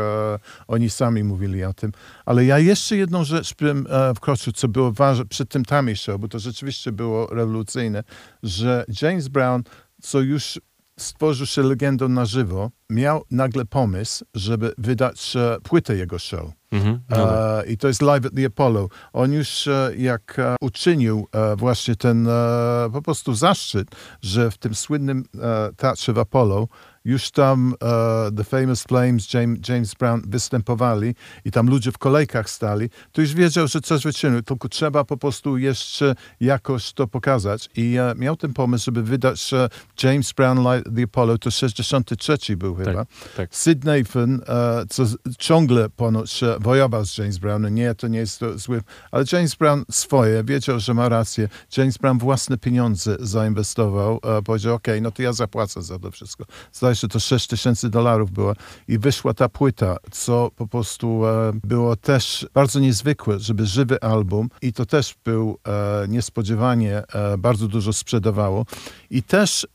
oni 0.67 0.89
sami 0.89 1.23
mówili 1.23 1.63
o 1.63 1.73
tym. 1.73 1.91
Ale 2.25 2.45
ja 2.45 2.59
jeszcze 2.59 2.97
jedną 2.97 3.23
rzecz 3.23 3.55
bym 3.55 3.87
e, 3.89 4.13
wkroczył, 4.15 4.53
co 4.53 4.67
było 4.67 4.91
ważne 4.91 5.25
przed 5.25 5.49
tym 5.49 5.65
Tammy 5.65 5.95
Show, 5.95 6.19
bo 6.19 6.27
to 6.27 6.39
rzeczywiście 6.39 6.91
było 6.91 7.27
rewolucyjne, 7.27 8.03
że 8.43 8.85
James 9.01 9.27
Brown, 9.27 9.63
co 10.01 10.21
już 10.21 10.59
stworzył 11.01 11.45
się 11.45 11.63
legendą 11.63 12.09
na 12.09 12.25
żywo, 12.25 12.71
miał 12.89 13.23
nagle 13.31 13.65
pomysł, 13.65 14.25
żeby 14.35 14.73
wydać 14.77 15.35
e, 15.35 15.57
płytę 15.63 15.95
jego 15.95 16.19
show. 16.19 16.51
Mhm, 16.71 16.99
no 17.09 17.15
tak. 17.15 17.65
E, 17.67 17.71
I 17.71 17.77
to 17.77 17.87
jest 17.87 18.01
Live 18.01 18.25
at 18.25 18.35
the 18.35 18.45
Apollo. 18.45 18.87
On 19.13 19.33
już 19.33 19.67
e, 19.67 19.91
jak 19.97 20.39
e, 20.39 20.55
uczynił 20.61 21.27
e, 21.31 21.55
właśnie 21.55 21.95
ten 21.95 22.27
e, 22.27 22.89
po 22.93 23.01
prostu 23.01 23.33
zaszczyt, 23.33 23.87
że 24.21 24.51
w 24.51 24.57
tym 24.57 24.75
słynnym 24.75 25.23
e, 25.41 25.69
teatrze 25.77 26.13
w 26.13 26.19
Apollo 26.19 26.67
już 27.05 27.31
tam 27.31 27.73
e, 27.83 28.31
The 28.37 28.43
Famous 28.43 28.83
Flames, 28.83 29.33
James, 29.33 29.59
James 29.69 29.93
Brown 29.95 30.21
występowali 30.27 31.15
i 31.45 31.51
tam 31.51 31.67
ludzie 31.67 31.91
w 31.91 31.97
kolejkach 31.97 32.49
stali, 32.49 32.89
to 33.11 33.21
już 33.21 33.33
wiedział, 33.33 33.67
że 33.67 33.81
coś 33.81 34.03
wyczynił, 34.03 34.41
tylko 34.41 34.69
trzeba 34.69 35.03
po 35.03 35.17
prostu 35.17 35.57
jeszcze 35.57 36.15
jakoś 36.39 36.93
to 36.93 37.07
pokazać. 37.07 37.69
I 37.75 37.97
e, 37.97 38.13
miał 38.15 38.35
ten 38.35 38.53
pomysł, 38.53 38.85
żeby 38.85 39.03
wydać 39.03 39.53
e, 39.53 39.69
James 40.03 40.33
Brown 40.33 40.63
Live 40.63 40.87
at 40.87 40.95
the 40.95 41.03
Apollo, 41.03 41.37
to 41.37 41.51
63 41.51 42.57
był 42.57 42.75
chyba. 42.75 43.05
tak. 43.37 43.55
Sid 43.55 43.83
Nathan, 43.83 44.41
co 44.89 45.03
ciągle 45.37 45.89
ponoć 45.89 46.41
wojował 46.59 47.05
z 47.05 47.17
James 47.17 47.37
Brownem. 47.37 47.75
Nie, 47.75 47.95
to 47.95 48.07
nie 48.07 48.19
jest 48.19 48.39
to 48.39 48.57
zły. 48.57 48.81
Ale 49.11 49.25
James 49.31 49.55
Brown 49.55 49.83
swoje, 49.91 50.43
wiedział, 50.43 50.79
że 50.79 50.93
ma 50.93 51.09
rację. 51.09 51.49
James 51.77 51.97
Brown 51.97 52.17
własne 52.17 52.57
pieniądze 52.57 53.17
zainwestował. 53.19 54.19
Powiedział, 54.45 54.75
okej, 54.75 55.01
no 55.01 55.11
to 55.11 55.21
ja 55.21 55.33
zapłacę 55.33 55.81
za 55.81 55.99
to 55.99 56.11
wszystko. 56.11 56.45
Zdaje 56.73 56.90
się, 56.95 57.07
to 57.07 57.19
6 57.19 57.47
tysięcy 57.47 57.89
dolarów 57.89 58.31
było. 58.31 58.53
I 58.87 58.97
wyszła 58.97 59.33
ta 59.33 59.49
płyta, 59.49 59.97
co 60.11 60.51
po 60.55 60.67
prostu 60.67 61.25
e, 61.25 61.51
było 61.63 61.95
też 61.95 62.47
bardzo 62.53 62.79
niezwykłe, 62.79 63.39
żeby 63.39 63.65
żywy 63.65 64.01
album. 64.01 64.49
I 64.61 64.73
to 64.73 64.85
też 64.85 65.15
był 65.25 65.57
e, 65.67 66.07
niespodziewanie 66.07 67.03
e, 67.13 67.37
bardzo 67.37 67.67
dużo 67.67 67.93
sprzedawało. 67.93 68.65
I 69.09 69.23
też, 69.23 69.63
e, 69.63 69.67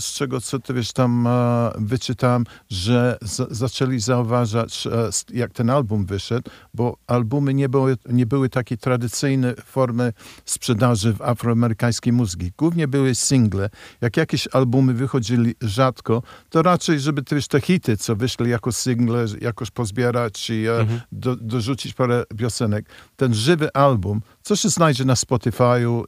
z 0.00 0.12
czego 0.12 0.40
co 0.40 0.58
ty 0.58 0.74
wiesz, 0.74 0.92
tam 0.92 1.26
e, 1.26 1.70
wyczytałem, 1.78 2.44
że 2.70 3.18
z, 3.22 3.52
zaczęli 3.52 4.00
zauważać, 4.00 4.86
e, 4.86 4.90
jak 5.32 5.52
ten 5.52 5.70
album 5.70 6.06
wyszedł, 6.06 6.50
bo 6.74 6.96
albumy 7.06 7.54
nie 7.54 7.68
były, 7.68 7.96
nie 8.08 8.26
były 8.26 8.48
takiej 8.48 8.78
tradycyjnej 8.78 9.54
formy 9.64 10.12
sprzedaży 10.44 11.12
w 11.12 11.22
afroamerykańskiej 11.22 12.12
muzyki. 12.12 12.52
Głównie 12.58 12.88
były 12.88 13.14
single. 13.14 13.70
Jak 14.00 14.16
jakieś 14.16 14.48
albumy 14.52 14.94
wychodzili 14.94 15.54
rzadko, 15.60 16.22
to 16.50 16.62
raczej, 16.62 17.00
żeby 17.00 17.22
wiesz, 17.30 17.48
te 17.48 17.60
hity, 17.60 17.96
co 17.96 18.16
wyszli 18.16 18.50
jako 18.50 18.72
single, 18.72 19.26
jakoś 19.40 19.70
pozbierać 19.70 20.50
i 20.50 20.66
e, 20.66 20.86
do, 21.12 21.36
dorzucić 21.36 21.94
parę 21.94 22.24
piosenek. 22.38 22.86
Ten 23.16 23.34
żywy 23.34 23.72
album, 23.72 24.20
co 24.42 24.56
się 24.56 24.68
znajdzie 24.68 25.04
na 25.04 25.14
Spotify'u, 25.14 26.02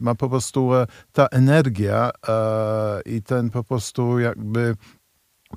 ma 0.00 0.14
po 0.14 0.28
prostu 0.28 0.74
e, 0.74 0.86
ta 1.12 1.26
energia 1.26 2.10
e, 2.28 3.00
i 3.04 3.22
ten 3.22 3.50
po 3.50 3.64
prostu 3.64 4.18
jakby 4.18 4.76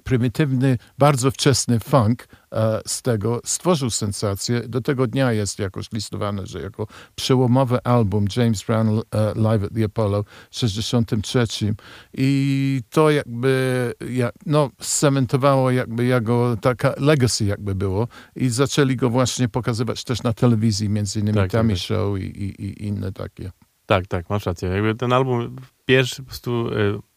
prymitywny, 0.03 0.77
bardzo 0.97 1.31
wczesny 1.31 1.79
funk 1.79 2.27
e, 2.51 2.81
z 2.87 3.01
tego 3.01 3.41
stworzył 3.45 3.89
sensację. 3.89 4.61
Do 4.61 4.81
tego 4.81 5.07
dnia 5.07 5.31
jest 5.31 5.59
jakoś 5.59 5.91
listowane, 5.91 6.45
że 6.45 6.61
jako 6.61 6.87
przełomowy 7.15 7.83
album 7.83 8.25
James 8.37 8.63
Brown 8.63 8.89
e, 8.89 9.01
Live 9.35 9.63
at 9.63 9.73
the 9.75 9.83
Apollo 9.83 10.23
w 10.51 10.57
63 10.57 11.75
i 12.13 12.81
to 12.89 13.11
jakby 13.11 13.93
jak, 14.09 14.35
no, 14.45 14.69
cementowało 14.79 15.71
jakby 15.71 16.05
jego 16.05 16.57
taka 16.61 16.93
legacy 16.97 17.45
jakby 17.45 17.75
było 17.75 18.07
i 18.35 18.49
zaczęli 18.49 18.95
go 18.95 19.09
właśnie 19.09 19.49
pokazywać 19.49 20.03
też 20.03 20.23
na 20.23 20.33
telewizji, 20.33 20.89
między 20.89 21.19
innymi 21.19 21.35
Tak, 21.35 21.43
tak, 21.43 21.51
Tammy 21.51 21.73
tak. 21.73 21.81
Show 21.81 22.19
i, 22.19 22.23
i, 22.23 22.65
i 22.65 22.87
inne 22.87 23.11
takie. 23.11 23.51
Tak, 23.85 24.07
tak, 24.07 24.29
masz 24.29 24.45
rację. 24.45 24.69
Jakby 24.69 24.95
ten 24.95 25.13
album 25.13 25.55
pierwszy 25.85 26.15
po 26.15 26.27
prostu, 26.27 26.67
y, 26.67 27.12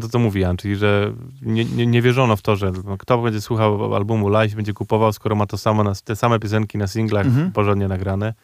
to 0.00 0.08
co 0.08 0.18
mówi 0.18 0.40
Jan, 0.40 0.56
czyli 0.56 0.76
że 0.76 1.12
nie, 1.42 1.64
nie, 1.64 1.86
nie 1.86 2.02
wierzono 2.02 2.36
w 2.36 2.42
to, 2.42 2.56
że 2.56 2.72
kto 2.98 3.18
będzie 3.18 3.40
słuchał 3.40 3.94
albumu 3.94 4.28
live, 4.28 4.54
będzie 4.54 4.72
kupował, 4.72 5.12
skoro 5.12 5.36
ma 5.36 5.46
to 5.46 5.58
samo, 5.58 5.84
na, 5.84 5.92
te 6.04 6.16
same 6.16 6.38
piosenki 6.38 6.78
na 6.78 6.86
singlach 6.86 7.26
Mhm. 7.26 7.52
porządnie 7.52 7.88
nagrane. 7.88 8.34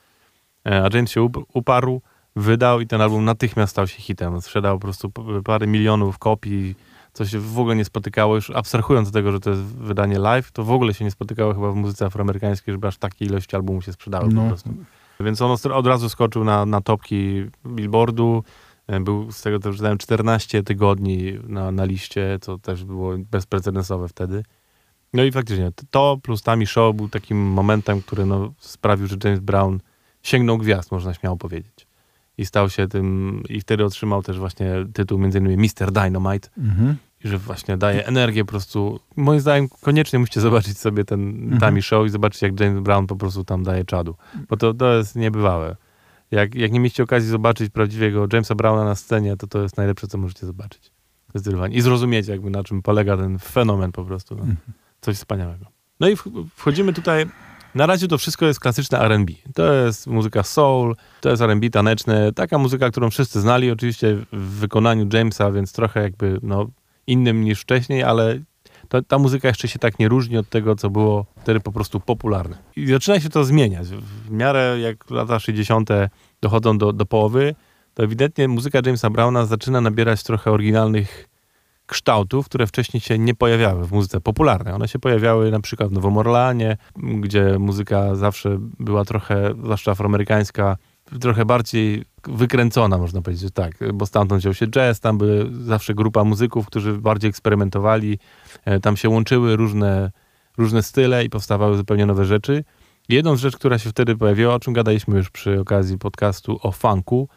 E, 0.66 0.84
A 0.84 0.88
James 0.96 1.10
się 1.10 1.22
up- 1.22 1.40
uparł, 1.54 2.00
wydał 2.36 2.80
i 2.80 2.86
ten 2.86 3.00
album 3.00 3.24
natychmiast 3.24 3.70
stał 3.70 3.86
się 3.86 4.02
hitem. 4.02 4.40
Sprzedał 4.42 4.78
po 4.78 4.82
prostu 4.82 5.10
parę 5.44 5.66
milionów 5.66 6.18
kopii, 6.18 6.74
co 7.12 7.26
się 7.26 7.38
w 7.38 7.58
ogóle 7.58 7.76
nie 7.76 7.84
spotykało, 7.84 8.34
już 8.34 8.50
abstrahując 8.50 9.08
od 9.08 9.14
tego, 9.14 9.32
że 9.32 9.40
to 9.40 9.50
jest 9.50 9.62
wydanie 9.62 10.18
live, 10.18 10.52
to 10.52 10.64
w 10.64 10.70
ogóle 10.70 10.94
się 10.94 11.04
nie 11.04 11.10
spotykało 11.10 11.54
chyba 11.54 11.72
w 11.72 11.74
muzyce 11.74 12.06
afroamerykańskiej, 12.06 12.72
żeby 12.74 12.86
aż 12.88 12.96
takiej 12.98 13.28
ilości 13.28 13.56
albumów 13.56 13.84
się 13.84 13.92
sprzedały 13.92 14.28
po 14.28 14.34
No. 14.34 14.48
prostu. 14.48 14.70
Więc 15.20 15.42
on 15.42 15.56
od 15.72 15.86
razu 15.86 16.08
skoczył 16.08 16.44
na, 16.44 16.66
na 16.66 16.80
topki 16.80 17.44
Billboardu. 17.66 18.44
E, 18.88 19.00
Był 19.00 19.32
z 19.32 19.42
tego, 19.42 19.58
co 19.58 19.72
czytałem, 19.72 19.98
14 19.98 20.62
tygodni 20.62 21.32
na, 21.48 21.72
na 21.72 21.84
liście, 21.84 22.38
co 22.40 22.58
też 22.58 22.84
było 22.84 23.18
bezprecedensowe 23.18 24.08
wtedy. 24.08 24.44
No 25.12 25.24
i 25.24 25.32
faktycznie 25.32 25.70
to 25.90 26.18
plus 26.22 26.42
Tami 26.42 26.66
Show 26.66 26.96
był 26.96 27.08
takim 27.08 27.38
momentem, 27.38 28.02
który 28.02 28.26
no, 28.26 28.52
sprawił, 28.58 29.06
że 29.06 29.16
James 29.24 29.40
Brown 29.40 29.78
sięgnął 30.22 30.58
gwiazd, 30.58 30.92
można 30.92 31.14
śmiało 31.14 31.36
powiedzieć. 31.36 31.86
I 32.38 32.46
stał 32.46 32.70
się 32.70 32.88
tym, 32.88 33.42
i 33.48 33.60
wtedy 33.60 33.84
otrzymał 33.84 34.22
też 34.22 34.38
właśnie 34.38 34.72
tytuł 34.92 35.18
między 35.18 35.38
innymi 35.38 35.68
Mr. 35.80 35.92
Dynamite. 35.92 36.48
Mhm. 36.58 36.96
i 37.24 37.28
że 37.28 37.38
właśnie 37.38 37.76
daje 37.76 38.06
energię 38.06 38.44
po 38.44 38.50
prostu. 38.50 39.00
Moim 39.16 39.40
zdaniem 39.40 39.68
koniecznie 39.80 40.18
musicie 40.18 40.40
zobaczyć 40.40 40.78
sobie 40.78 41.04
ten 41.04 41.50
Tami 41.60 41.82
Show 41.82 42.06
i 42.06 42.10
zobaczyć 42.10 42.42
jak 42.42 42.60
James 42.60 42.82
Brown 42.82 43.06
po 43.06 43.16
prostu 43.16 43.44
tam 43.44 43.62
daje 43.62 43.84
czadu. 43.84 44.14
Bo 44.48 44.56
to, 44.56 44.74
to 44.74 44.94
jest 44.94 45.16
niebywałe. 45.16 45.76
Jak, 46.30 46.54
jak 46.54 46.72
nie 46.72 46.80
mieliście 46.80 47.02
okazji 47.02 47.30
zobaczyć 47.30 47.70
prawdziwego 47.70 48.26
Jamesa 48.32 48.54
Browna 48.54 48.84
na 48.84 48.94
scenie, 48.94 49.36
to 49.36 49.46
to 49.46 49.62
jest 49.62 49.76
najlepsze, 49.76 50.06
co 50.06 50.18
możecie 50.18 50.46
zobaczyć. 50.46 50.92
Zdecydowanie. 51.34 51.76
I 51.76 51.80
zrozumieć 51.80 52.28
jakby 52.28 52.50
na 52.50 52.64
czym 52.64 52.82
polega 52.82 53.16
ten 53.16 53.38
fenomen 53.38 53.92
po 53.92 54.04
prostu. 54.04 54.34
No. 54.36 54.44
Coś 55.00 55.16
wspaniałego. 55.16 55.66
No 56.00 56.08
i 56.08 56.16
wch- 56.16 56.46
wchodzimy 56.56 56.92
tutaj. 56.92 57.26
Na 57.74 57.86
razie 57.86 58.08
to 58.08 58.18
wszystko 58.18 58.46
jest 58.46 58.60
klasyczne 58.60 58.98
R&B. 58.98 59.32
To 59.54 59.72
jest 59.72 60.06
muzyka 60.06 60.42
soul, 60.42 60.96
to 61.20 61.30
jest 61.30 61.42
R&B 61.42 61.70
taneczne. 61.70 62.32
Taka 62.32 62.58
muzyka, 62.58 62.90
którą 62.90 63.10
wszyscy 63.10 63.40
znali 63.40 63.70
oczywiście 63.70 64.16
w 64.32 64.50
wykonaniu 64.50 65.08
Jamesa, 65.12 65.52
więc 65.52 65.72
trochę 65.72 66.02
jakby 66.02 66.38
no, 66.42 66.66
innym 67.06 67.44
niż 67.44 67.60
wcześniej, 67.60 68.02
ale 68.02 68.38
ta 69.08 69.18
muzyka 69.18 69.48
jeszcze 69.48 69.68
się 69.68 69.78
tak 69.78 69.98
nie 69.98 70.08
różni 70.08 70.36
od 70.36 70.48
tego, 70.48 70.76
co 70.76 70.90
było 70.90 71.26
wtedy 71.40 71.60
po 71.60 71.72
prostu 71.72 72.00
popularne. 72.00 72.58
I 72.76 72.86
zaczyna 72.86 73.20
się 73.20 73.28
to 73.28 73.44
zmieniać. 73.44 73.88
W 73.88 74.30
miarę 74.30 74.76
jak 74.80 75.10
lata 75.10 75.38
60. 75.38 75.90
dochodzą 76.40 76.78
do, 76.78 76.92
do 76.92 77.06
połowy, 77.06 77.54
to 77.94 78.02
ewidentnie 78.02 78.48
muzyka 78.48 78.80
Jamesa 78.86 79.10
Browna 79.10 79.46
zaczyna 79.46 79.80
nabierać 79.80 80.22
trochę 80.22 80.50
oryginalnych 80.50 81.28
kształtów, 81.86 82.46
które 82.46 82.66
wcześniej 82.66 83.00
się 83.00 83.18
nie 83.18 83.34
pojawiały 83.34 83.86
w 83.86 83.92
muzyce 83.92 84.20
popularnej. 84.20 84.74
One 84.74 84.88
się 84.88 84.98
pojawiały 84.98 85.50
na 85.50 85.60
przykład 85.60 85.88
w 85.88 85.92
Nowym 85.92 86.16
Orleanie, 86.16 86.76
m, 86.96 87.20
gdzie 87.20 87.58
muzyka 87.58 88.14
zawsze 88.14 88.58
była 88.60 89.04
trochę, 89.04 89.54
zwłaszcza 89.62 89.90
afroamerykańska, 89.90 90.76
trochę 91.20 91.44
bardziej 91.44 92.04
wykręcona, 92.28 92.98
można 92.98 93.22
powiedzieć, 93.22 93.42
że 93.42 93.50
tak, 93.50 93.74
bo 93.94 94.06
stamtąd 94.06 94.40
wziął 94.40 94.54
się 94.54 94.66
jazz, 94.66 95.00
tam 95.00 95.18
były 95.18 95.50
zawsze 95.64 95.94
grupa 95.94 96.24
muzyków, 96.24 96.66
którzy 96.66 96.92
bardziej 96.92 97.30
eksperymentowali, 97.30 98.18
e, 98.64 98.80
tam 98.80 98.96
się 98.96 99.08
łączyły 99.08 99.56
różne, 99.56 100.10
różne 100.58 100.82
style 100.82 101.24
i 101.24 101.30
powstawały 101.30 101.76
zupełnie 101.76 102.06
nowe 102.06 102.24
rzeczy. 102.24 102.64
Jedną 103.08 103.36
z 103.36 103.40
rzeczy, 103.40 103.56
która 103.56 103.78
się 103.78 103.90
wtedy 103.90 104.16
pojawiła, 104.16 104.54
o 104.54 104.60
czym 104.60 104.72
gadaliśmy 104.72 105.16
już 105.16 105.30
przy 105.30 105.60
okazji 105.60 105.98
podcastu 105.98 106.58
o 106.62 106.72
funku, 106.72 107.28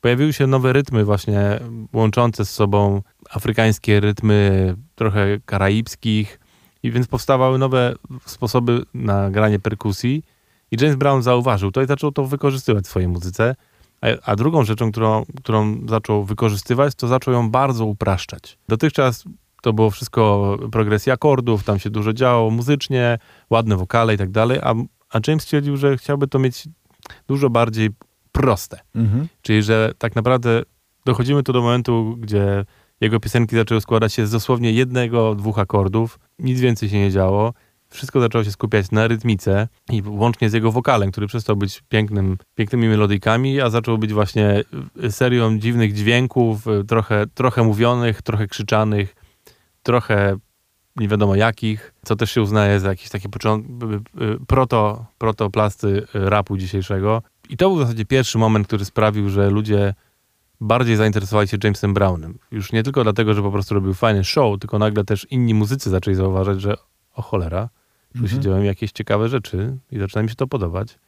pojawiły 0.00 0.32
się 0.32 0.46
nowe 0.46 0.72
rytmy 0.72 1.04
właśnie 1.04 1.60
łączące 1.92 2.44
z 2.44 2.50
sobą 2.50 3.02
afrykańskie 3.30 4.00
rytmy 4.00 4.74
trochę 4.94 5.38
karaibskich 5.46 6.40
i 6.82 6.90
więc 6.90 7.06
powstawały 7.06 7.58
nowe 7.58 7.94
sposoby 8.26 8.82
na 8.94 9.30
granie 9.30 9.58
perkusji 9.58 10.22
i 10.70 10.76
James 10.80 10.96
Brown 10.96 11.22
zauważył 11.22 11.72
to 11.72 11.82
i 11.82 11.86
zaczął 11.86 12.12
to 12.12 12.24
wykorzystywać 12.24 12.84
w 12.84 12.88
swojej 12.88 13.08
muzyce. 13.08 13.54
A, 14.00 14.06
a 14.30 14.36
drugą 14.36 14.64
rzeczą, 14.64 14.90
którą, 14.90 15.24
którą 15.36 15.88
zaczął 15.88 16.24
wykorzystywać, 16.24 16.94
to 16.94 17.08
zaczął 17.08 17.34
ją 17.34 17.50
bardzo 17.50 17.84
upraszczać. 17.84 18.58
Dotychczas 18.68 19.24
to 19.62 19.72
było 19.72 19.90
wszystko 19.90 20.56
progresja 20.72 21.14
akordów, 21.14 21.64
tam 21.64 21.78
się 21.78 21.90
dużo 21.90 22.12
działo 22.12 22.50
muzycznie, 22.50 23.18
ładne 23.50 23.76
wokale 23.76 24.14
i 24.14 24.18
tak 24.18 24.30
dalej, 24.30 24.58
a, 24.62 24.74
a 25.10 25.20
James 25.26 25.42
stwierdził, 25.42 25.76
że 25.76 25.96
chciałby 25.96 26.28
to 26.28 26.38
mieć 26.38 26.68
dużo 27.28 27.50
bardziej 27.50 27.90
proste. 28.32 28.80
Mhm. 28.94 29.28
Czyli, 29.42 29.62
że 29.62 29.92
tak 29.98 30.16
naprawdę 30.16 30.62
dochodzimy 31.04 31.42
tu 31.42 31.52
do 31.52 31.62
momentu, 31.62 32.16
gdzie 32.18 32.64
jego 33.00 33.20
piosenki 33.20 33.56
zaczęły 33.56 33.80
składać 33.80 34.12
się 34.12 34.26
z 34.26 34.30
dosłownie 34.30 34.72
jednego, 34.72 35.34
dwóch 35.34 35.58
akordów, 35.58 36.18
nic 36.38 36.60
więcej 36.60 36.88
się 36.88 36.98
nie 36.98 37.10
działo. 37.10 37.52
Wszystko 37.90 38.20
zaczęło 38.20 38.44
się 38.44 38.50
skupiać 38.50 38.90
na 38.90 39.08
rytmice 39.08 39.68
i 39.90 40.02
łącznie 40.06 40.50
z 40.50 40.52
jego 40.52 40.72
wokalem, 40.72 41.10
który 41.10 41.26
przestał 41.26 41.56
być 41.56 41.82
pięknym, 41.88 42.38
pięknymi 42.54 42.88
melodyjkami, 42.88 43.60
a 43.60 43.70
zaczął 43.70 43.98
być 43.98 44.12
właśnie 44.12 44.64
y, 45.04 45.12
serią 45.12 45.58
dziwnych 45.58 45.92
dźwięków, 45.92 46.66
y, 46.66 46.84
trochę, 46.84 47.26
trochę 47.34 47.62
mówionych, 47.62 48.22
trochę 48.22 48.46
krzyczanych, 48.46 49.16
trochę 49.82 50.36
nie 50.96 51.08
wiadomo 51.08 51.34
jakich, 51.34 51.94
co 52.04 52.16
też 52.16 52.30
się 52.30 52.42
uznaje 52.42 52.80
za 52.80 52.88
jakiś 52.88 53.08
taki 53.08 53.28
począt, 53.28 53.66
y, 53.66 54.46
proto, 54.46 55.06
protoplasty 55.18 56.06
rapu 56.14 56.56
dzisiejszego. 56.56 57.22
I 57.48 57.56
to 57.56 57.68
był 57.68 57.76
w 57.76 57.80
zasadzie 57.80 58.04
pierwszy 58.04 58.38
moment, 58.38 58.66
który 58.66 58.84
sprawił, 58.84 59.28
że 59.28 59.50
ludzie 59.50 59.94
bardziej 60.60 60.96
zainteresowali 60.96 61.48
się 61.48 61.56
Jamesem 61.64 61.94
Brownem. 61.94 62.38
Już 62.50 62.72
nie 62.72 62.82
tylko 62.82 63.02
dlatego, 63.02 63.34
że 63.34 63.42
po 63.42 63.52
prostu 63.52 63.74
robił 63.74 63.94
fajny 63.94 64.24
show, 64.24 64.60
tylko 64.60 64.78
nagle 64.78 65.04
też 65.04 65.26
inni 65.30 65.54
muzycy 65.54 65.90
zaczęli 65.90 66.14
zauważać, 66.14 66.60
że 66.60 66.74
o 67.14 67.22
cholera, 67.22 67.68
tu 68.18 68.28
się 68.28 68.38
dzieją 68.38 68.62
jakieś 68.62 68.92
ciekawe 68.92 69.28
rzeczy 69.28 69.76
i 69.92 69.98
zaczyna 69.98 70.22
mi 70.22 70.28
się 70.28 70.34
to 70.34 70.46
podobać. 70.46 70.98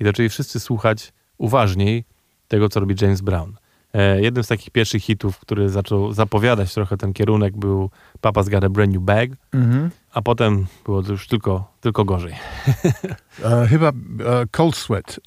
I 0.00 0.04
zaczęli 0.04 0.28
wszyscy 0.28 0.60
słuchać 0.60 1.12
uważniej 1.38 2.04
tego, 2.48 2.68
co 2.68 2.80
robi 2.80 2.94
James 3.02 3.20
Brown. 3.20 3.52
E, 3.94 4.20
jednym 4.20 4.44
z 4.44 4.48
takich 4.48 4.70
pierwszych 4.70 5.02
hitów, 5.04 5.38
który 5.38 5.68
zaczął 5.68 6.12
zapowiadać 6.12 6.74
trochę 6.74 6.96
ten 6.96 7.12
kierunek 7.12 7.56
był 7.56 7.90
Papa's 8.22 8.50
Got 8.50 8.64
a 8.64 8.68
Brand 8.68 8.92
New 8.94 9.02
Bag, 9.02 9.30
Mhm. 9.52 9.90
a 10.12 10.22
potem 10.22 10.66
było 10.84 11.02
to 11.02 11.12
już 11.12 11.26
tylko, 11.28 11.72
tylko 11.80 12.04
gorzej. 12.04 12.34
E, 13.44 13.66
chyba 13.66 13.88
e, 13.88 13.92
Cold 14.50 14.76
Sweat. 14.76 15.20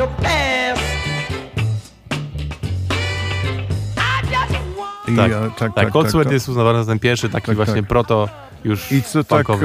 I 0.00 0.04
just 4.30 4.52
want. 4.76 5.08
I, 5.08 5.16
Tak, 5.16 5.32
e, 5.32 5.50
tak, 5.58 5.74
tak, 5.74 5.90
Cold 5.90 6.04
tak, 6.04 6.10
Sweat 6.10 6.24
tak. 6.24 6.32
jest 6.32 6.48
uznawany 6.48 6.84
za 6.84 6.92
ten 6.92 6.98
pierwszy 6.98 7.28
taki 7.28 7.46
Tak, 7.46 7.56
właśnie 7.56 7.74
tak. 7.74 7.86
proto 7.86 8.28
już 8.64 8.92
I 8.92 9.02
co 9.02 9.24
tak, 9.24 9.50
e, 9.50 9.56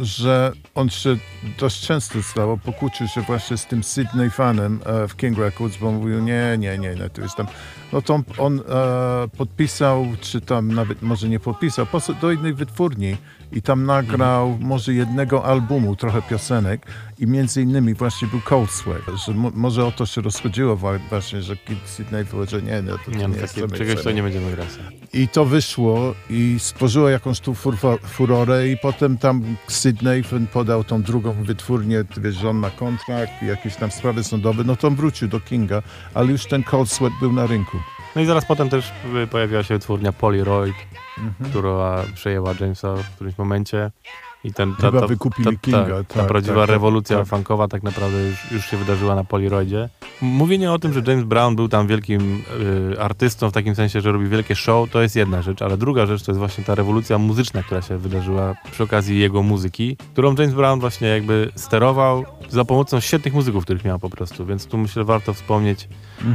że 0.00 0.52
on 0.74 0.88
się 0.88 1.16
dość 1.58 1.86
często 1.86 2.22
stało, 2.22 2.56
pokłócił 2.56 3.08
się 3.08 3.20
właśnie 3.20 3.56
z 3.56 3.66
tym 3.66 3.82
Sydney 3.82 4.30
fanem 4.30 4.80
e, 4.86 5.08
w 5.08 5.16
King 5.16 5.38
Records, 5.38 5.76
bo 5.76 5.92
mówił, 5.92 6.20
nie, 6.20 6.56
nie, 6.58 6.78
nie, 6.78 6.94
nie, 6.94 7.10
to 7.10 7.22
jest 7.22 7.36
tam... 7.36 7.46
No 7.92 8.02
to 8.02 8.14
on, 8.14 8.24
on 8.38 8.60
e, 8.60 9.28
podpisał, 9.36 10.06
czy 10.20 10.40
tam 10.40 10.74
nawet 10.74 11.02
może 11.02 11.28
nie 11.28 11.40
podpisał, 11.40 11.86
poszedł 11.86 12.20
do 12.20 12.32
innej 12.32 12.54
wytwórni 12.54 13.16
i 13.52 13.62
tam 13.62 13.86
nagrał 13.86 14.58
może 14.60 14.94
jednego 14.94 15.44
albumu, 15.44 15.96
trochę 15.96 16.22
piosenek. 16.22 16.86
I 17.18 17.26
między 17.26 17.62
innymi 17.62 17.94
właśnie 17.94 18.28
był 18.28 18.40
Cold 18.40 18.70
Sweat, 18.70 19.02
że 19.26 19.34
mo, 19.34 19.50
może 19.54 19.84
o 19.86 19.92
to 19.92 20.06
się 20.06 20.20
rozchodziło 20.20 20.76
właśnie, 21.10 21.42
że 21.42 21.56
Sydney 21.84 22.24
powiedział, 22.24 22.60
że 22.60 22.66
nie, 22.66 22.82
no 22.82 22.98
to, 23.04 23.10
Nie, 23.10 23.16
nie, 23.16 23.28
no, 23.28 23.36
jest 23.36 23.54
takie, 23.54 23.60
to 23.66 23.72
my 23.72 23.78
czegoś 23.78 24.04
to 24.04 24.10
nie 24.10 24.22
będziemy 24.22 24.50
grać. 24.50 24.68
I 25.12 25.28
to 25.28 25.44
wyszło 25.44 26.14
i 26.30 26.56
stworzyło 26.58 27.08
jakąś 27.08 27.40
tu 27.40 27.52
furfo- 27.52 27.98
furorę 28.06 28.68
i 28.68 28.76
potem 28.76 29.18
tam 29.18 29.42
Sydney 29.68 30.22
podał 30.52 30.84
tą 30.84 31.02
drugą 31.02 31.32
wytwórnię, 31.32 32.04
wiesz, 32.16 32.34
że 32.34 32.50
on 32.50 32.56
ma 32.56 32.70
kontrakt, 32.70 33.42
jakieś 33.42 33.76
tam 33.76 33.90
sprawy 33.90 34.24
sądowe, 34.24 34.64
no 34.64 34.76
to 34.76 34.88
on 34.88 34.96
wrócił 34.96 35.28
do 35.28 35.40
Kinga, 35.40 35.82
ale 36.14 36.32
już 36.32 36.46
ten 36.46 36.62
Cold 36.62 36.90
Sweat 36.90 37.12
był 37.20 37.32
na 37.32 37.46
rynku. 37.46 37.76
No 38.16 38.22
i 38.22 38.26
zaraz 38.26 38.44
potem 38.46 38.68
też 38.68 38.92
y, 39.24 39.26
pojawiła 39.26 39.62
się 39.62 39.74
wytwórnia 39.74 40.12
Polaroid, 40.12 40.74
Mhm. 41.18 41.50
która 41.50 42.04
przejęła 42.14 42.54
Jamesa 42.60 42.96
w 42.96 43.14
którymś 43.14 43.38
momencie. 43.38 43.90
I 44.46 44.52
ten, 44.52 44.74
ta, 44.74 44.86
Chyba 44.86 45.00
ta, 45.00 45.06
wykupili 45.06 45.56
ta, 45.56 45.62
Kinga, 45.62 45.84
Ta, 45.86 46.04
ta 46.04 46.14
tak, 46.14 46.26
prawdziwa 46.26 46.60
tak, 46.60 46.70
rewolucja 46.70 47.18
tak. 47.18 47.26
funkowa 47.26 47.68
tak 47.68 47.82
naprawdę 47.82 48.18
już, 48.18 48.52
już 48.52 48.66
się 48.66 48.76
wydarzyła 48.76 49.14
na 49.14 49.24
Polaroidzie. 49.24 49.88
Mówienie 50.22 50.72
o 50.72 50.78
tym, 50.78 50.92
że 50.92 51.02
James 51.06 51.24
Brown 51.24 51.56
był 51.56 51.68
tam 51.68 51.86
wielkim 51.86 52.42
y, 52.92 53.00
artystą, 53.00 53.50
w 53.50 53.52
takim 53.52 53.74
sensie, 53.74 54.00
że 54.00 54.12
robi 54.12 54.28
wielkie 54.28 54.54
show, 54.54 54.90
to 54.90 55.02
jest 55.02 55.16
jedna 55.16 55.42
rzecz, 55.42 55.62
ale 55.62 55.76
druga 55.76 56.06
rzecz 56.06 56.22
to 56.22 56.32
jest 56.32 56.38
właśnie 56.38 56.64
ta 56.64 56.74
rewolucja 56.74 57.18
muzyczna, 57.18 57.62
która 57.62 57.82
się 57.82 57.98
wydarzyła 57.98 58.54
przy 58.72 58.82
okazji 58.82 59.18
jego 59.18 59.42
muzyki, 59.42 59.96
którą 60.12 60.34
James 60.38 60.54
Brown 60.54 60.80
właśnie 60.80 61.08
jakby 61.08 61.52
sterował 61.54 62.24
za 62.48 62.64
pomocą 62.64 63.00
świetnych 63.00 63.34
muzyków, 63.34 63.64
których 63.64 63.84
miał 63.84 63.98
po 63.98 64.10
prostu, 64.10 64.46
więc 64.46 64.66
tu 64.66 64.78
myślę 64.78 65.04
warto 65.04 65.34
wspomnieć 65.34 65.88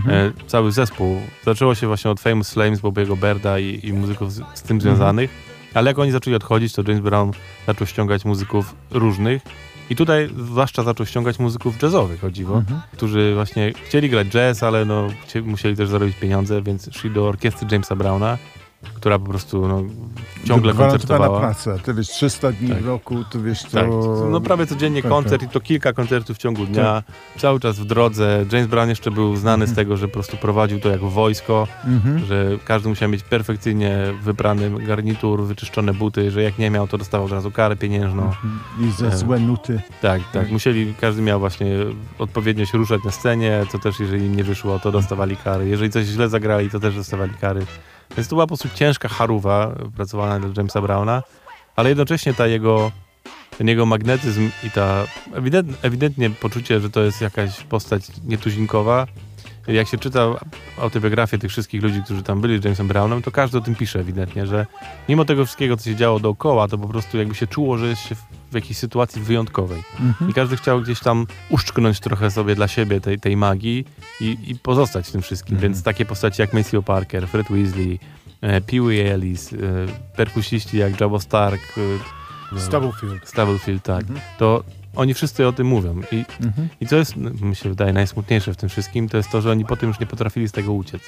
e, 0.07 0.31
cały 0.47 0.71
zespół. 0.71 1.15
Zaczęło 1.45 1.75
się 1.75 1.87
właśnie 1.87 2.11
od 2.11 2.19
Famous 2.19 2.51
Flames, 2.53 2.79
Bobiego 2.81 3.15
Berda 3.15 3.59
i, 3.59 3.79
i 3.83 3.93
muzyków 3.93 4.33
z, 4.33 4.41
z 4.53 4.61
tym 4.61 4.81
związanych, 4.81 5.50
ale 5.73 5.89
jak 5.89 5.99
oni 5.99 6.11
zaczęli 6.11 6.35
odchodzić, 6.35 6.73
to 6.73 6.81
James 6.87 7.01
Brown 7.03 7.31
zaczął 7.67 7.87
ściągać 7.87 8.25
muzyków 8.25 8.75
różnych. 8.91 9.41
I 9.89 9.95
tutaj 9.95 10.29
zwłaszcza 10.37 10.83
zaczął 10.83 11.05
ściągać 11.05 11.39
muzyków 11.39 11.81
jazzowych, 11.81 12.23
o 12.23 12.31
dziwo, 12.31 12.63
którzy 12.93 13.33
właśnie 13.35 13.73
chcieli 13.85 14.09
grać 14.09 14.27
jazz, 14.27 14.63
ale 14.63 14.85
no, 14.85 15.07
musieli 15.43 15.75
też 15.75 15.89
zarobić 15.89 16.15
pieniądze, 16.17 16.61
więc 16.61 16.89
szli 16.91 17.11
do 17.11 17.27
orkiestry 17.27 17.67
Jamesa 17.71 17.95
Browna, 17.95 18.37
która 18.93 19.19
po 19.19 19.25
prostu 19.25 19.67
no, 19.67 19.83
ciągle 20.45 20.73
koncertowała. 20.73 21.39
praca, 21.39 21.77
ty 21.77 21.93
wiesz, 21.93 22.07
300 22.09 22.51
dni 22.51 22.69
Tak. 22.69 22.81
w 22.81 22.87
roku, 22.87 23.23
to 23.31 23.41
wiesz, 23.41 23.63
to... 23.63 23.69
Tak, 23.71 23.87
no 24.31 24.41
prawie 24.41 24.67
codziennie 24.67 25.01
tak, 25.01 25.11
koncert 25.11 25.43
i 25.43 25.47
to 25.47 25.59
kilka 25.59 25.93
koncertów 25.93 26.37
w 26.37 26.39
ciągu 26.39 26.65
dnia, 26.65 27.03
cały 27.37 27.59
czas 27.59 27.79
w 27.79 27.85
drodze. 27.85 28.45
James 28.51 28.67
Brown 28.67 28.89
jeszcze 28.89 29.11
był 29.11 29.35
znany 29.35 29.67
z 29.67 29.73
tego, 29.75 29.97
że 29.97 30.07
po 30.07 30.13
prostu 30.13 30.37
prowadził 30.37 30.79
to 30.79 30.89
jak 30.89 31.01
wojsko, 31.01 31.67
Mhm. 31.85 32.19
że 32.25 32.45
każdy 32.65 32.89
musiał 32.89 33.09
mieć 33.09 33.23
perfekcyjnie 33.23 33.97
wybrany 34.21 34.85
garnitur, 34.85 35.43
wyczyszczone 35.43 35.93
buty, 35.93 36.31
że 36.31 36.43
jak 36.43 36.57
nie 36.57 36.69
miał, 36.69 36.87
to 36.87 36.97
dostawał 36.97 37.25
od 37.25 37.31
razu 37.33 37.51
karę 37.51 37.75
pieniężną. 37.75 38.31
I 38.79 38.91
ze 38.91 39.07
E. 39.07 39.17
złe 39.17 39.39
nuty. 39.39 39.81
Tak, 40.01 40.21
tak, 40.33 40.51
musieli, 40.51 40.93
każdy 41.01 41.21
miał 41.21 41.39
właśnie 41.39 41.67
odpowiednio 42.19 42.65
się 42.65 42.77
ruszać 42.77 43.03
na 43.03 43.11
scenie, 43.11 43.63
to 43.71 43.79
też 43.79 43.99
jeżeli 43.99 44.25
im 44.25 44.35
nie 44.35 44.43
wyszło, 44.43 44.79
to 44.79 44.91
dostawali 44.91 45.35
kary. 45.37 45.67
Jeżeli 45.69 45.89
coś 45.89 46.05
źle 46.05 46.29
zagrali, 46.29 46.69
to 46.69 46.79
też 46.79 46.95
dostawali 46.95 47.31
kary. 47.41 47.65
Więc 48.17 48.27
to 48.27 48.35
była 48.35 48.43
po 48.43 48.57
prostu 48.57 48.69
ciężka 48.77 49.07
charuwa 49.07 49.75
pracowana 49.95 50.39
dla 50.39 50.49
Jamesa 50.57 50.81
Browna. 50.81 51.23
ale 51.75 51.89
jednocześnie 51.89 52.33
ta 52.33 52.47
jego, 52.47 52.91
ten 53.57 53.67
jego 53.67 53.85
magnetyzm 53.85 54.49
i 54.63 54.71
ta 54.71 55.05
ewident, 55.33 55.77
ewidentnie 55.81 56.29
poczucie, 56.29 56.79
że 56.79 56.89
to 56.89 57.01
jest 57.01 57.21
jakaś 57.21 57.63
postać 57.63 58.03
nietuzinkowa. 58.25 59.07
Jak 59.67 59.87
się 59.87 59.97
czyta 59.97 60.27
autobiografię 60.77 61.37
tych 61.37 61.51
wszystkich 61.51 61.83
ludzi, 61.83 62.01
którzy 62.05 62.23
tam 62.23 62.41
byli 62.41 62.61
z 62.61 62.63
Jamesem 62.63 62.87
Brownem, 62.87 63.21
to 63.21 63.31
każdy 63.31 63.57
o 63.57 63.61
tym 63.61 63.75
pisze 63.75 63.99
ewidentnie, 63.99 64.47
że 64.47 64.65
mimo 65.09 65.25
tego 65.25 65.45
wszystkiego, 65.45 65.77
co 65.77 65.83
się 65.83 65.95
działo 65.95 66.19
dookoła, 66.19 66.67
to 66.67 66.77
po 66.77 66.87
prostu 66.87 67.17
jakby 67.17 67.35
się 67.35 67.47
czuło, 67.47 67.77
że 67.77 67.87
jest 67.87 68.01
się 68.01 68.15
w- 68.15 68.53
jakiejś 68.55 68.77
sytuacji 68.77 69.21
wyjątkowej. 69.21 69.83
I 70.29 70.33
każdy 70.33 70.57
chciał 70.57 70.81
gdzieś 70.81 70.99
tam 70.99 71.27
uszczknąć 71.49 71.99
trochę 71.99 72.31
sobie 72.31 72.55
dla 72.55 72.67
siebie 72.67 73.01
tej, 73.01 73.19
tej 73.19 73.37
magii 73.37 73.85
i, 74.21 74.37
i 74.47 74.55
pozostać 74.55 75.07
w 75.07 75.11
tym 75.11 75.21
wszystkim. 75.21 75.57
Więc 75.57 75.83
takie 75.83 76.05
postaci 76.05 76.41
jak 76.41 76.53
Maceo 76.53 76.81
Parker, 76.83 77.27
Fred 77.27 77.47
Weasley, 77.49 77.99
e, 78.41 78.61
Pee 78.61 78.81
Wee 78.81 78.99
Ellis, 79.01 79.53
e, 79.53 79.57
perkusiści 80.15 80.77
jak 80.77 81.01
Jabba 81.01 81.19
Stark, 81.19 81.61
e, 82.53 82.59
Stubblefield. 82.59 83.27
Stubblefield, 83.29 83.83
tak, 83.83 84.05
to 84.39 84.63
oni 84.95 85.13
wszyscy 85.13 85.47
o 85.47 85.51
tym 85.53 85.67
mówią. 85.67 86.01
I, 86.11 86.25
I 86.81 86.87
co 86.87 86.95
jest, 86.95 87.15
no, 87.17 87.29
mi 87.41 87.55
się 87.55 87.69
wydaje, 87.69 87.93
najsmutniejsze 87.93 88.53
w 88.53 88.57
tym 88.57 88.69
wszystkim, 88.69 89.09
to 89.09 89.17
jest 89.17 89.29
to, 89.31 89.41
że 89.41 89.51
oni 89.51 89.65
potem 89.65 89.89
już 89.89 89.99
nie 89.99 90.05
potrafili 90.05 90.47
z 90.47 90.51
tego 90.51 90.73
uciec. 90.73 91.01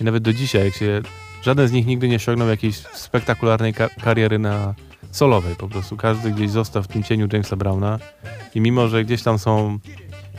I 0.00 0.04
nawet 0.04 0.22
do 0.22 0.32
dzisiaj, 0.32 0.64
jak 0.64 0.74
się 0.74 1.02
żaden 1.42 1.68
z 1.68 1.72
nich 1.72 1.86
nigdy 1.86 2.08
nie 2.08 2.16
osiągnął 2.16 2.48
jakiejś 2.48 2.76
spektakularnej 2.76 3.74
ka- 3.74 3.88
kariery 3.88 4.38
na 4.38 4.74
solowej 5.10 5.56
po 5.56 5.68
prostu. 5.68 5.96
Każdy 5.96 6.30
gdzieś 6.30 6.50
został 6.50 6.82
w 6.82 6.88
tym 6.88 7.02
cieniu 7.02 7.28
Jamesa 7.32 7.56
Browna 7.56 7.98
i 8.54 8.60
mimo, 8.60 8.88
że 8.88 9.04
gdzieś 9.04 9.22
tam 9.22 9.38
są 9.38 9.78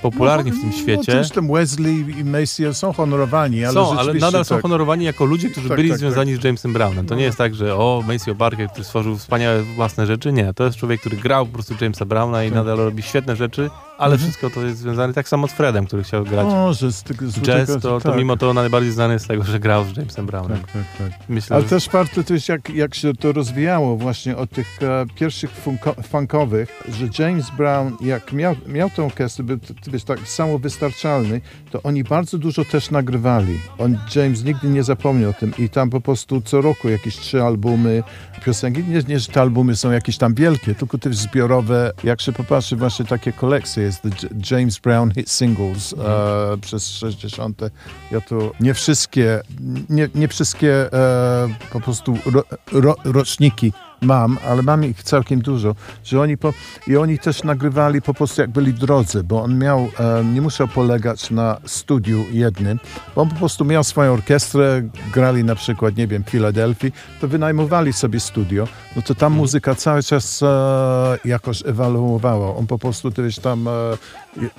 popularni 0.01 0.51
w 0.51 0.59
tym 0.59 0.69
No, 0.69 0.77
świecie, 0.77 1.12
też 1.12 1.29
tam 1.29 1.47
Wesley 1.47 2.05
i 2.19 2.23
Macy 2.23 2.73
są 2.73 2.93
honorowani, 2.93 3.65
ale 3.65 3.73
są, 3.73 3.99
ale 3.99 4.13
nadal 4.13 4.45
są 4.45 4.55
tak. 4.55 4.62
honorowani 4.62 5.05
jako 5.05 5.25
ludzie, 5.25 5.49
którzy 5.49 5.67
Tak, 5.69 5.77
byli 5.77 5.89
tak, 5.89 5.97
związani 5.97 6.35
z 6.35 6.43
Jamesem 6.43 6.73
Brownem. 6.73 7.05
To 7.05 7.15
nie 7.15 7.23
jest 7.23 7.38
tak, 7.38 7.55
że 7.55 7.75
o, 7.75 8.03
Maceo 8.07 8.35
Parker, 8.35 8.69
który 8.69 8.83
stworzył 8.83 9.17
wspaniałe 9.17 9.63
własne 9.63 10.05
rzeczy. 10.05 10.31
Nie, 10.31 10.53
to 10.53 10.63
jest 10.63 10.77
człowiek, 10.77 10.99
który 10.99 11.17
grał 11.17 11.45
po 11.45 11.53
prostu 11.53 11.73
Jamesa 11.81 12.05
Browna 12.05 12.43
i 12.43 12.51
nadal 12.51 12.77
robi 12.77 13.03
świetne 13.03 13.35
rzeczy, 13.35 13.69
ale 13.99 14.17
wszystko 14.17 14.49
to 14.49 14.62
jest 14.62 14.77
związane 14.77 15.13
tak 15.13 15.29
samo 15.29 15.47
z 15.47 15.51
Fredem, 15.51 15.85
który 15.85 16.03
chciał 16.03 16.23
grać 16.23 16.47
O, 16.49 16.73
że 16.73 16.91
z 16.91 17.03
tego, 17.03 17.29
z 17.29 17.41
jazz, 17.41 17.67
to, 17.67 17.79
to 17.79 17.99
tak, 17.99 18.17
mimo 18.17 18.38
to 18.38 18.53
najbardziej 18.53 18.91
znany 18.91 19.13
jest 19.13 19.25
z 19.25 19.27
tego, 19.27 19.43
że 19.43 19.59
grał 19.59 19.85
z 19.85 19.97
Jamesem 19.97 20.25
Brownem. 20.25 20.57
Tak, 20.59 20.71
tak, 20.71 20.83
tak. 20.97 21.29
Myślę, 21.29 21.55
Ale 21.55 21.63
że... 21.63 21.69
też 21.69 21.89
warto 21.89 22.23
też, 22.23 22.49
jak, 22.49 22.69
jak 22.69 22.95
się 22.95 23.13
to 23.13 23.31
rozwijało 23.31 23.97
właśnie 23.97 24.38
od 24.38 24.49
tych 24.49 24.83
e, 24.83 25.05
pierwszych 25.15 25.51
funko, 25.51 25.93
funkowych, 25.93 26.83
że 26.89 27.23
James 27.23 27.45
Brown, 27.57 27.97
jak 28.01 28.33
miał, 28.33 28.55
miał 28.67 28.89
tę 28.89 29.05
orkiestrę, 29.05 29.43
był 29.43 29.59
wiesz, 29.88 30.03
tak 30.03 30.19
samowystarczalny, 30.19 31.41
to 31.71 31.81
oni 31.83 32.03
bardzo 32.03 32.38
dużo 32.38 32.65
też 32.65 32.91
nagrywali. 32.91 33.59
On, 33.77 33.97
James 34.15 34.43
nigdy 34.43 34.67
nie 34.67 34.83
zapomniał 34.83 35.29
o 35.29 35.33
tym 35.33 35.53
i 35.57 35.69
tam 35.69 35.89
po 35.89 36.01
prostu 36.01 36.41
co 36.41 36.62
roku 36.62 36.89
jakieś 36.89 37.17
trzy 37.17 37.43
albumy, 37.43 38.03
piosenki. 38.45 38.83
Nie, 38.83 39.01
nie, 39.07 39.19
że 39.19 39.27
te 39.27 39.41
albumy 39.41 39.75
są 39.75 39.91
jakieś 39.91 40.17
tam 40.17 40.33
wielkie, 40.33 40.75
tylko 40.75 40.97
też 40.97 41.17
zbiorowe. 41.17 41.91
Jak 42.03 42.21
się 42.21 42.31
popatrzy, 42.31 42.75
właśnie 42.75 43.05
takie 43.05 43.31
kolekcje 43.31 43.88
jest 43.89 44.25
James 44.52 44.80
Brown 44.80 45.12
Hit 45.12 45.30
Singles 45.30 45.93
e, 45.93 46.58
przez 46.62 46.89
60. 46.89 47.62
Ja 48.12 48.21
to 48.21 48.52
nie 48.60 48.73
wszystkie, 48.73 49.41
nie, 49.89 50.10
nie 50.15 50.28
wszystkie 50.28 50.93
e, 50.93 51.49
po 51.71 51.82
prostu 51.82 52.17
ro, 52.25 52.43
ro, 52.71 52.95
roczniki 53.04 53.73
mam, 54.01 54.38
ale 54.47 54.62
mam 54.62 54.85
ich 54.85 55.03
całkiem 55.03 55.41
dużo, 55.41 55.75
że 56.03 56.21
oni 56.21 56.38
po, 56.38 56.53
i 56.88 56.97
oni 56.97 57.19
też 57.19 57.43
nagrywali 57.43 58.01
po 58.01 58.13
prostu 58.13 58.41
jak 58.41 58.49
byli 58.49 58.73
w 58.73 58.79
drodze, 58.79 59.23
bo 59.23 59.43
on 59.43 59.57
miał, 59.57 59.89
e, 59.99 60.23
nie 60.23 60.41
musiał 60.41 60.67
polegać 60.67 61.31
na 61.31 61.57
studiu 61.65 62.25
jednym, 62.31 62.79
bo 63.15 63.21
on 63.21 63.29
po 63.29 63.35
prostu 63.35 63.65
miał 63.65 63.83
swoją 63.83 64.13
orkiestrę, 64.13 64.81
grali 65.13 65.43
na 65.43 65.55
przykład, 65.55 65.97
nie 65.97 66.07
wiem, 66.07 66.23
w 66.23 66.29
Filadelfii, 66.29 66.91
to 67.21 67.27
wynajmowali 67.27 67.93
sobie 67.93 68.19
studio, 68.19 68.67
no 68.95 69.01
to 69.01 69.15
tam 69.15 69.33
muzyka 69.33 69.75
cały 69.75 70.03
czas 70.03 70.43
e, 70.43 71.17
jakoś 71.25 71.63
ewoluowała. 71.65 72.55
On 72.55 72.67
po 72.67 72.79
prostu, 72.79 73.12
wiesz, 73.12 73.39
tam 73.39 73.67
e, 73.67 73.71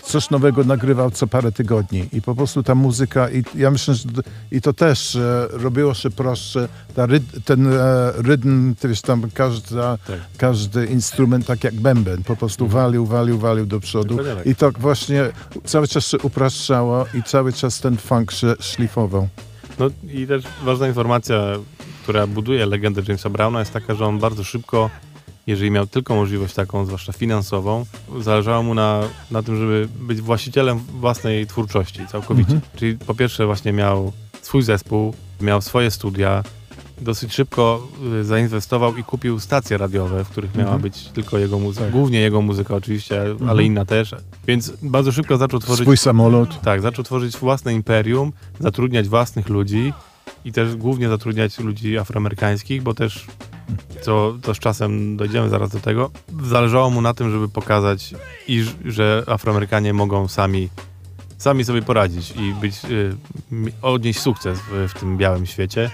coś 0.02 0.30
nowego 0.30 0.64
nagrywał 0.64 1.10
co 1.10 1.26
parę 1.26 1.52
tygodni 1.52 2.08
i 2.12 2.22
po 2.22 2.34
prostu 2.34 2.62
ta 2.62 2.74
muzyka, 2.74 3.30
i 3.30 3.44
ja 3.54 3.70
myślę, 3.70 3.94
że 3.94 4.04
i 4.50 4.60
to 4.60 4.72
też 4.72 5.16
e, 5.16 5.48
robiło 5.50 5.94
się 5.94 6.10
prostsze, 6.10 6.68
ta 6.94 7.06
ten 7.44 7.66
e, 7.66 8.12
rytm, 8.16 8.74
wiesz, 8.84 9.00
tam 9.00 9.29
każda, 9.30 9.98
Tak. 9.98 10.20
każdy 10.36 10.86
instrument, 10.86 11.46
tak 11.46 11.64
jak 11.64 11.74
bęben, 11.74 12.22
po 12.24 12.36
prostu 12.36 12.66
walił, 12.66 13.06
walił, 13.06 13.38
walił 13.38 13.66
do 13.66 13.80
przodu 13.80 14.16
tak. 14.16 14.46
i 14.46 14.54
to 14.54 14.70
właśnie 14.70 15.24
cały 15.64 15.88
czas 15.88 16.06
się 16.06 16.18
upraszczało 16.18 17.06
i 17.14 17.22
cały 17.22 17.52
czas 17.52 17.80
ten 17.80 17.96
funk 17.96 18.32
się 18.32 18.54
szlifował. 18.60 19.28
No 19.78 19.86
i 20.12 20.26
też 20.26 20.44
ważna 20.64 20.88
informacja, 20.88 21.36
która 22.02 22.26
buduje 22.26 22.66
legendę 22.66 23.02
Jamesa 23.08 23.30
Browna 23.30 23.58
jest 23.60 23.72
taka, 23.72 23.94
że 23.94 24.06
on 24.06 24.18
bardzo 24.18 24.44
szybko, 24.44 24.90
jeżeli 25.46 25.70
miał 25.70 25.86
tylko 25.86 26.14
możliwość 26.14 26.54
taką, 26.54 26.86
zwłaszcza 26.86 27.12
finansową, 27.12 27.86
zależało 28.20 28.62
mu 28.62 28.74
na, 28.74 29.00
na 29.30 29.42
tym, 29.42 29.56
żeby 29.56 29.88
być 30.00 30.20
właścicielem 30.20 30.78
własnej 30.78 31.46
twórczości 31.46 32.06
całkowicie. 32.06 32.60
Czyli 32.76 32.98
po 32.98 33.14
pierwsze 33.14 33.46
właśnie 33.46 33.72
miał 33.72 34.12
swój 34.42 34.62
zespół, 34.62 35.14
miał 35.40 35.60
swoje 35.60 35.90
studia, 35.90 36.42
dosyć 37.00 37.34
szybko 37.34 37.88
y, 38.20 38.24
zainwestował 38.24 38.96
i 38.96 39.04
kupił 39.04 39.40
stacje 39.40 39.78
radiowe, 39.78 40.24
w 40.24 40.28
których 40.28 40.54
miała 40.54 40.78
być 40.78 41.04
tylko 41.04 41.38
jego 41.38 41.58
muzyka, 41.58 41.84
Tak. 41.84 41.92
głównie 41.92 42.20
jego 42.20 42.42
muzyka 42.42 42.74
oczywiście, 42.74 43.22
ale 43.48 43.62
inna 43.64 43.84
też, 43.84 44.14
więc 44.46 44.72
bardzo 44.82 45.12
szybko 45.12 45.36
zaczął 45.36 45.60
tworzyć 45.60 45.84
Swój 45.84 45.96
samolot. 45.96 46.60
tak, 46.60 46.80
zaczął 46.82 47.04
tworzyć 47.04 47.36
własne 47.36 47.74
imperium, 47.74 48.32
zatrudniać 48.60 49.08
własnych 49.08 49.48
ludzi 49.48 49.92
i 50.44 50.52
też 50.52 50.76
głównie 50.76 51.08
zatrudniać 51.08 51.58
ludzi 51.58 51.98
afroamerykańskich, 51.98 52.82
bo 52.82 52.94
też, 52.94 53.26
co 54.02 54.34
to 54.42 54.54
z 54.54 54.58
czasem 54.58 55.16
dojdziemy 55.16 55.48
zaraz 55.48 55.70
do 55.70 55.80
tego, 55.80 56.10
zależało 56.44 56.90
mu 56.90 57.00
na 57.00 57.14
tym, 57.14 57.30
żeby 57.30 57.48
pokazać, 57.48 58.14
iż, 58.48 58.66
że 58.84 59.24
Afroamerykanie 59.26 59.92
mogą 59.92 60.28
sami, 60.28 60.68
sami 61.38 61.64
sobie 61.64 61.82
poradzić 61.82 62.30
i 62.36 62.54
być, 62.60 62.74
y, 62.84 63.14
odnieść 63.82 64.20
sukces 64.20 64.58
w, 64.60 64.88
w 64.88 65.00
tym 65.00 65.16
białym 65.16 65.46
świecie. 65.46 65.90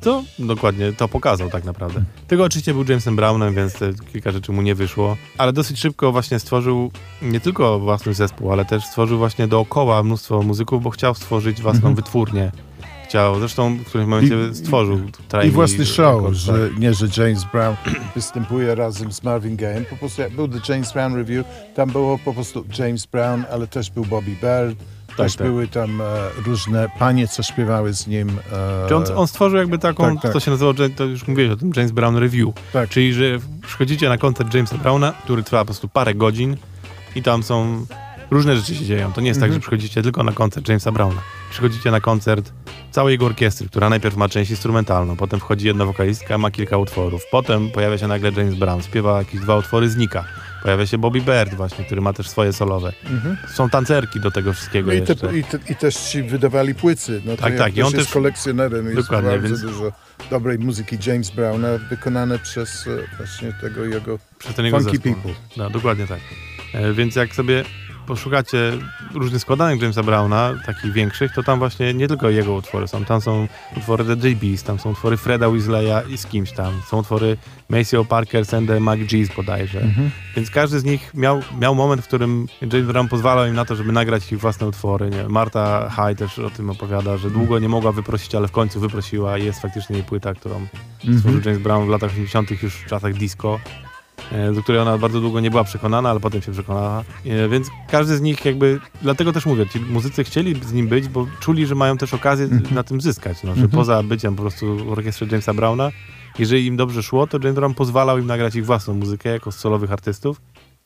To 0.00 0.22
dokładnie 0.38 0.92
to 0.92 1.08
pokazał 1.08 1.50
tak 1.50 1.64
naprawdę. 1.64 2.02
Tego 2.28 2.44
oczywiście 2.44 2.72
był 2.74 2.84
Jamesem 2.88 3.16
Brownem, 3.16 3.54
więc 3.54 3.72
te 3.74 3.92
kilka 4.12 4.30
rzeczy 4.30 4.52
mu 4.52 4.62
nie 4.62 4.74
wyszło, 4.74 5.16
ale 5.38 5.52
dosyć 5.52 5.80
szybko 5.80 6.12
właśnie 6.12 6.38
stworzył 6.38 6.90
nie 7.22 7.40
tylko 7.40 7.78
własny 7.80 8.14
zespół, 8.14 8.52
ale 8.52 8.64
też 8.64 8.84
stworzył 8.84 9.18
właśnie 9.18 9.46
dookoła 9.48 10.02
mnóstwo 10.02 10.42
muzyków, 10.42 10.82
bo 10.82 10.90
chciał 10.90 11.14
stworzyć 11.14 11.62
własną 11.62 11.94
wytwórnię. 11.94 12.52
Chciał, 13.04 13.38
zresztą 13.38 13.76
w 13.76 13.84
którymś 13.84 14.10
momencie 14.10 14.34
Mhm. 14.34 14.52
I- 14.52 14.56
stworzył 14.56 14.98
I 14.98 15.12
Trainy 15.28 15.52
własny 15.52 15.86
show, 15.86 16.14
Records, 16.16 16.38
że 16.38 16.68
tak. 16.68 16.78
nie, 16.78 16.94
że 16.94 17.06
James 17.16 17.44
Brown 17.52 17.76
występuje 18.16 18.74
razem 18.74 19.12
z 19.12 19.22
Marvin 19.22 19.56
Gaye. 19.56 19.80
Po 19.90 19.96
prostu 19.96 20.22
jak 20.22 20.32
był 20.32 20.48
The 20.48 20.72
James 20.72 20.92
Brown 20.92 21.14
Review, 21.14 21.46
tam 21.74 21.90
było 21.90 22.18
po 22.18 22.34
prostu 22.34 22.64
James 22.78 23.06
Brown, 23.06 23.44
ale 23.52 23.66
też 23.66 23.90
był 23.90 24.04
Bobby 24.04 24.30
Bird, 24.30 24.78
też 25.24 25.36
tak. 25.36 25.46
były 25.46 25.68
tam 25.68 26.00
e, 26.00 26.04
różne 26.46 26.88
panie, 26.98 27.28
co 27.28 27.42
śpiewały 27.42 27.94
z 27.94 28.06
nim. 28.06 28.28
E, 28.88 28.96
on, 28.96 29.04
on 29.16 29.26
stworzył 29.28 29.58
jakby 29.58 29.78
taką, 29.78 30.14
Tak, 30.14 30.22
tak. 30.22 30.32
to 30.32 30.40
się 30.40 30.50
nazywało, 30.50 30.76
że- 30.76 30.90
to 30.90 31.04
już 31.04 31.28
mówiłeś 31.28 31.50
o 31.52 31.56
tym, 31.56 31.72
James 31.76 31.92
Brown 31.92 32.16
Review. 32.16 32.48
Tak. 32.72 32.88
Czyli, 32.88 33.12
że 33.14 33.22
przychodzicie 33.66 34.08
na 34.08 34.18
koncert 34.18 34.54
Jamesa 34.54 34.78
Browna, 34.78 35.12
który 35.24 35.42
trwa 35.42 35.58
po 35.58 35.64
prostu 35.64 35.88
parę 35.88 36.14
godzin 36.14 36.56
i 37.14 37.22
tam 37.22 37.42
są 37.42 37.86
różne 38.30 38.56
rzeczy 38.56 38.74
się 38.74 38.84
dzieją. 38.84 39.12
To 39.12 39.20
nie 39.20 39.28
jest 39.28 39.40
tak, 39.40 39.52
że 39.52 39.60
przychodzicie 39.60 40.02
tylko 40.02 40.22
na 40.22 40.32
koncert 40.32 40.68
Jamesa 40.68 40.92
Browna. 40.92 41.20
Przychodzicie 41.50 41.90
na 41.90 42.00
koncert 42.00 42.52
całej 42.90 43.12
jego 43.12 43.26
orkiestry, 43.26 43.68
która 43.68 43.90
najpierw 43.90 44.16
ma 44.16 44.28
część 44.28 44.50
instrumentalną, 44.50 45.16
potem 45.16 45.40
wchodzi 45.40 45.66
jedna 45.66 45.84
wokalistka, 45.84 46.38
ma 46.38 46.50
kilka 46.50 46.76
utworów, 46.76 47.22
potem 47.30 47.70
pojawia 47.70 47.98
się 47.98 48.08
nagle 48.08 48.30
James 48.36 48.54
Brown, 48.54 48.82
śpiewa 48.82 49.18
jakieś 49.18 49.40
dwa 49.40 49.56
utwory, 49.56 49.90
znika. 49.90 50.24
Pojawia 50.62 50.86
się 50.86 50.98
Bobby 50.98 51.20
Bird 51.20 51.54
właśnie, 51.54 51.84
który 51.84 52.00
ma 52.00 52.12
też 52.12 52.28
swoje 52.28 52.52
solowe. 52.52 52.92
Są 53.54 53.70
tancerki 53.70 54.20
do 54.20 54.30
tego 54.30 54.52
wszystkiego 54.52 54.86
No 54.86 54.92
i, 54.92 55.02
te, 55.02 55.12
i, 55.38 55.44
te, 55.44 55.58
I 55.72 55.76
też 55.76 55.96
ci 55.96 56.22
wydawali 56.22 56.74
płyty. 56.74 57.22
No 57.24 57.36
Tak, 57.36 57.56
tak, 57.58 57.76
i 57.76 57.82
on 57.82 57.92
jest 57.92 58.04
też- 58.06 58.14
kolekcjonerem. 58.14 58.84
Jest 58.86 58.96
Dokładnie, 58.96 59.30
bardzo 59.30 59.46
więc- 59.48 59.60
dużo 59.60 59.92
dobrej 60.30 60.58
muzyki 60.58 60.96
James 61.06 61.30
Browna 61.30 61.68
wykonane 61.90 62.38
przez 62.38 62.86
e, 62.86 63.16
właśnie 63.16 63.52
tego 63.60 63.84
jego... 63.84 64.18
Przez 64.38 64.54
ten 64.54 64.64
jego 64.64 64.78
Funky 64.80 64.92
zespół. 64.96 65.14
People. 65.14 65.32
No, 65.56 65.70
dokładnie 65.70 66.06
tak. 66.06 66.20
E, 66.74 66.92
więc 66.92 67.16
jak 67.16 67.34
sobie 67.34 67.64
poszukacie 68.06 68.72
różnych 69.14 69.42
składanek 69.42 69.82
Jamesa 69.82 70.02
Browna, 70.02 70.54
takich 70.66 70.92
większych, 70.92 71.32
to 71.34 71.42
tam 71.42 71.58
właśnie 71.58 71.94
nie 71.94 72.08
tylko 72.08 72.30
jego 72.30 72.54
utwory 72.54 72.88
są. 72.88 73.04
Tam 73.04 73.20
są 73.20 73.48
utwory 73.76 74.04
The 74.04 74.16
JB's, 74.16 74.62
tam 74.62 74.78
są 74.78 74.90
utwory 74.90 75.16
Freda 75.16 75.50
Weasleya 75.50 76.12
i 76.12 76.18
z 76.18 76.26
kimś 76.26 76.52
tam. 76.52 76.72
Są 76.88 76.98
utwory 76.98 77.36
Maceo 77.68 78.04
Parker, 78.04 78.46
the 78.46 78.80
Mac 78.80 78.98
G's 78.98 79.36
bodajże. 79.36 79.80
Więc 80.36 80.50
każdy 80.50 80.80
z 80.80 80.84
nich 80.84 81.14
miał, 81.14 81.42
miał 81.60 81.74
moment, 81.74 82.02
w 82.02 82.06
którym 82.06 82.46
James 82.72 82.86
Brown 82.86 83.08
pozwalał 83.08 83.46
im 83.46 83.54
na 83.54 83.64
to, 83.64 83.76
żeby 83.76 83.92
nagrać 83.92 84.32
ich 84.32 84.40
własne 84.40 84.66
utwory. 84.66 85.10
Nie? 85.10 85.28
Marta 85.28 85.90
High 85.90 86.18
też 86.18 86.38
o 86.38 86.50
tym 86.50 86.70
opowiada, 86.70 87.16
że 87.16 87.30
długo 87.30 87.58
nie 87.58 87.68
mogła 87.68 87.92
wyprosić, 87.92 88.34
ale 88.34 88.48
w 88.48 88.52
końcu 88.52 88.80
wyprosiła 88.80 89.38
i 89.38 89.44
jest 89.44 89.62
faktycznie 89.62 89.96
jej 89.96 90.04
płyta, 90.04 90.34
którą 90.34 90.66
stworzył 91.18 91.40
James 91.44 91.58
Brown 91.62 91.86
w 91.86 91.88
latach 91.88 92.10
80., 92.10 92.62
już 92.62 92.74
w 92.74 92.86
czasach 92.86 93.14
disco, 93.14 93.60
do 94.54 94.62
której 94.62 94.80
ona 94.80 94.98
bardzo 94.98 95.20
długo 95.20 95.40
nie 95.40 95.50
była 95.50 95.64
przekonana, 95.64 96.10
ale 96.10 96.20
potem 96.20 96.42
się 96.42 96.52
przekonała. 96.52 97.04
E, 97.26 97.48
Więc 97.48 97.68
każdy 97.90 98.16
z 98.16 98.20
nich 98.20 98.44
jakby, 98.44 98.80
dlatego 99.02 99.32
też 99.32 99.46
mówię, 99.46 99.66
ci 99.66 99.80
muzycy 99.80 100.24
chcieli 100.24 100.54
z 100.64 100.72
nim 100.72 100.88
być, 100.88 101.08
bo 101.08 101.26
czuli, 101.40 101.66
że 101.66 101.74
mają 101.74 101.96
też 101.96 102.14
okazję 102.14 102.48
na 102.70 102.82
tym 102.82 103.00
zyskać, 103.00 103.42
no, 103.44 103.54
że 103.54 103.68
poza 103.68 104.02
byciem 104.02 104.36
po 104.36 104.42
prostu 104.42 104.76
w 104.76 104.92
orkiestrze 104.92 105.26
Jamesa 105.30 105.54
Browna, 105.54 105.90
jeżeli 106.38 106.66
im 106.66 106.76
dobrze 106.76 107.02
szło, 107.02 107.26
to 107.26 107.38
James 107.42 107.54
Brown 107.54 107.74
pozwalał 107.74 108.18
im 108.18 108.26
nagrać 108.26 108.54
ich 108.56 108.66
własną 108.66 108.94
muzykę 108.94 109.28
jako 109.28 109.52
solowych 109.52 109.92
artystów 109.92 110.40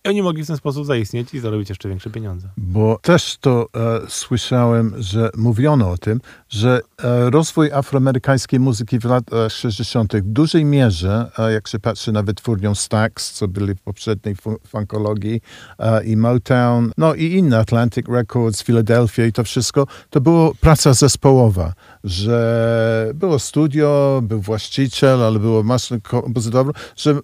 i 0.05 0.09
oni 0.09 0.23
mogli 0.23 0.45
w 0.45 0.47
ten 0.47 0.57
sposób 0.57 0.87
zaistnieć 0.87 1.35
i 1.35 1.41
zarobić 1.41 1.69
jeszcze 1.69 1.89
większe 1.89 2.11
pieniądze. 2.11 2.49
Bo 2.57 2.99
też 3.03 3.37
to 3.41 3.67
e, 3.77 4.01
słyszałem, 4.09 4.95
że 4.99 5.31
mówiono 5.37 5.91
o 5.91 5.99
tym, 5.99 6.21
że 6.49 6.81
e, 7.03 7.31
rozwój 7.31 7.73
afroamerykańskiej 7.73 8.61
muzyki 8.61 8.99
w 8.99 9.05
latach 9.05 9.53
60. 9.53 10.17
w 10.17 10.21
dużej 10.29 10.65
mierze, 10.65 11.31
e, 11.39 11.53
jak 11.53 11.69
się 11.69 11.79
patrzy 11.79 12.13
na 12.13 12.23
wytwórnią 12.23 12.75
Stax, 12.75 13.33
co 13.33 13.49
byli 13.49 13.75
w 13.75 13.81
poprzedniej 13.81 14.37
fu- 14.37 14.59
funkologii, 14.67 15.41
e, 15.79 16.05
i 16.05 16.17
Motown, 16.17 16.91
no 16.99 17.15
i 17.15 17.25
inne, 17.33 17.59
Atlantic 17.59 18.07
Records, 18.09 18.63
Philadelphia 18.63 19.27
i 19.27 19.33
to 19.33 19.45
wszystko, 19.45 19.87
to 20.11 20.21
było 20.21 20.55
praca 20.61 20.95
zespołowa, 20.95 21.73
że 22.05 23.11
było 23.15 23.39
studio, 23.39 24.21
był 24.23 24.41
właściciel, 24.41 25.23
ale 25.23 25.39
było 25.39 25.63
masę 25.63 26.01
kompozytorów, 26.01 26.77
że 26.97 27.19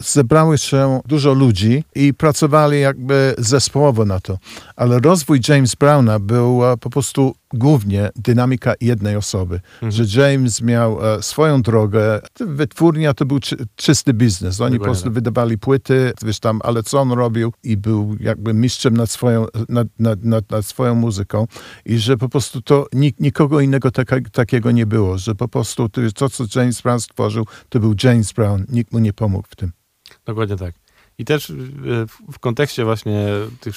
zebrały 0.00 0.58
się 0.58 1.00
dużo 1.06 1.32
ludzi 1.32 1.84
i 1.94 2.14
pracowali 2.14 2.80
jakby 2.80 3.34
zespołowo 3.38 4.04
na 4.04 4.20
to. 4.20 4.38
Ale 4.78 4.98
rozwój 4.98 5.40
James 5.48 5.74
Browna 5.74 6.18
był 6.18 6.60
po 6.80 6.90
prostu 6.90 7.34
głównie 7.54 8.10
dynamika 8.16 8.74
jednej 8.80 9.16
osoby. 9.16 9.60
Że 9.88 10.22
James 10.22 10.62
miał 10.62 11.06
e, 11.06 11.22
swoją 11.22 11.62
drogę. 11.62 12.20
Wytwórnia 12.40 13.14
to 13.14 13.24
był 13.24 13.38
czy, 13.38 13.56
czysty 13.76 14.14
biznes. 14.14 14.60
Oni 14.60 14.78
po 14.78 14.84
prostu 14.84 15.04
tak. 15.04 15.12
wydawali 15.12 15.58
płyty, 15.58 16.12
wiesz 16.24 16.40
tam, 16.40 16.60
ale 16.64 16.82
co 16.82 17.00
on 17.00 17.12
robił 17.12 17.52
i 17.62 17.76
był 17.76 18.16
jakby 18.20 18.54
mistrzem 18.54 18.96
nad 18.96 19.10
swoją, 19.10 19.46
nad, 19.68 19.88
nad, 19.98 20.24
nad, 20.24 20.50
nad 20.50 20.66
swoją 20.66 20.94
muzyką 20.94 21.46
i 21.84 21.98
że 21.98 22.16
po 22.16 22.28
prostu 22.28 22.62
to 22.62 22.86
nik, 22.92 23.20
nikogo 23.20 23.60
innego 23.60 23.90
taka, 23.90 24.16
takiego 24.32 24.70
nie 24.70 24.86
było, 24.86 25.18
że 25.18 25.34
po 25.34 25.48
prostu 25.48 25.88
to, 26.14 26.28
co 26.30 26.44
James 26.60 26.82
Brown 26.82 27.00
stworzył, 27.00 27.46
to 27.68 27.80
był 27.80 27.94
James 28.04 28.32
Brown. 28.32 28.64
Nikt 28.68 28.92
mu 28.92 28.98
nie 28.98 29.12
pomógł 29.12 29.48
w 29.50 29.56
tym. 29.56 29.72
Dokładnie 30.26 30.56
tak. 30.56 30.87
I 31.18 31.24
też 31.24 31.50
y, 31.50 31.54
w, 32.32 32.38
kontekście 32.40 32.84
właśnie 32.84 33.26
tych 33.60 33.74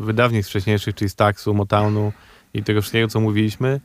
wydawnictw 0.00 0.50
wcześniejszych, 0.50 0.94
czyli 0.94 1.08
Staxu, 1.08 1.54
Motownu 1.54 2.12
i 2.54 2.62
tego 2.62 2.80
wszystkiego, 2.80 3.08
co 3.08 3.20
mówiliśmy, 3.20 3.80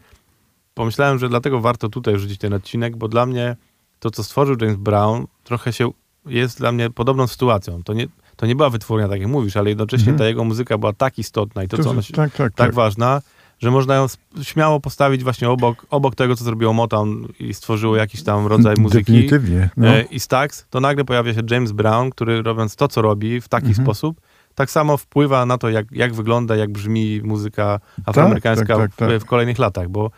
pomyślałem, 0.74 1.20
że 1.20 1.30
dlatego 1.30 1.62
warto 1.62 1.89
tutaj 1.89 2.16
wrzucić 2.16 2.38
ten 2.39 2.54
odcinek, 2.54 2.97
bo 2.97 3.08
dla 3.08 3.26
mnie 3.26 3.56
to, 3.99 4.12
co 4.12 4.24
stworzył 4.24 4.56
James 4.62 4.78
Brown, 4.78 5.26
trochę 5.43 5.74
się 5.74 5.91
jest 6.26 6.58
dla 6.58 6.72
mnie 6.72 6.89
podobną 6.89 7.28
sytuacją. 7.28 7.84
To 7.84 7.93
nie, 7.93 8.08
to 8.36 8.45
nie 8.45 8.56
była 8.56 8.70
wytwórnia, 8.70 9.08
tak 9.08 9.20
jak 9.20 9.30
mówisz, 9.30 9.58
ale 9.58 9.70
jednocześnie 9.70 10.12
Mhm. 10.12 10.18
ta 10.18 10.26
jego 10.26 10.43
muzyka 10.43 10.78
była 10.78 10.93
tak 10.93 11.20
istotna 11.20 11.64
i 11.64 11.68
to, 11.68 11.84
co 11.84 11.89
ona 11.89 12.01
się, 12.01 12.14
tak, 12.14 12.32
tak, 12.34 12.54
tak 12.54 12.74
ważna, 12.74 13.22
że 13.64 13.72
można 13.72 13.95
ją 13.95 14.05
śmiało 14.41 14.80
postawić 14.80 15.24
właśnie 15.24 15.49
obok, 15.49 15.86
obok 15.89 16.16
tego, 16.16 16.36
co 16.36 16.43
zrobiło 16.43 16.74
Motown 16.74 17.28
i 17.39 17.53
stworzyło 17.53 17.95
jakiś 17.95 18.24
tam 18.24 18.47
rodzaj 18.47 18.76
muzyki. 18.80 19.11
Definitywnie. 19.11 19.70
No. 19.78 19.88
E, 19.88 20.01
i 20.01 20.20
Stax, 20.20 20.66
to 20.70 20.80
nagle 20.80 21.05
pojawia 21.05 21.34
się 21.34 21.41
James 21.51 21.72
Brown, 21.72 22.09
który 22.09 22.41
robiąc 22.41 22.76
to, 22.76 22.88
co 22.88 23.01
robi 23.01 23.41
w 23.41 23.47
taki 23.47 23.68
Mhm. 23.68 23.86
sposób, 23.86 24.22
tak 24.55 24.72
samo 24.72 24.97
wpływa 24.97 25.45
na 25.45 25.57
to, 25.57 25.70
jak, 25.70 25.86
jak 25.91 26.14
wygląda, 26.14 26.55
jak 26.55 26.72
brzmi 26.72 27.22
muzyka 27.24 27.80
afroamerykańska 28.05 28.78
tak, 28.78 28.95
tak, 28.95 28.95
tak. 28.95 29.09
W, 29.20 29.24
w 29.24 29.26
kolejnych 29.26 29.59
latach, 29.59 29.89
bo 29.89 30.11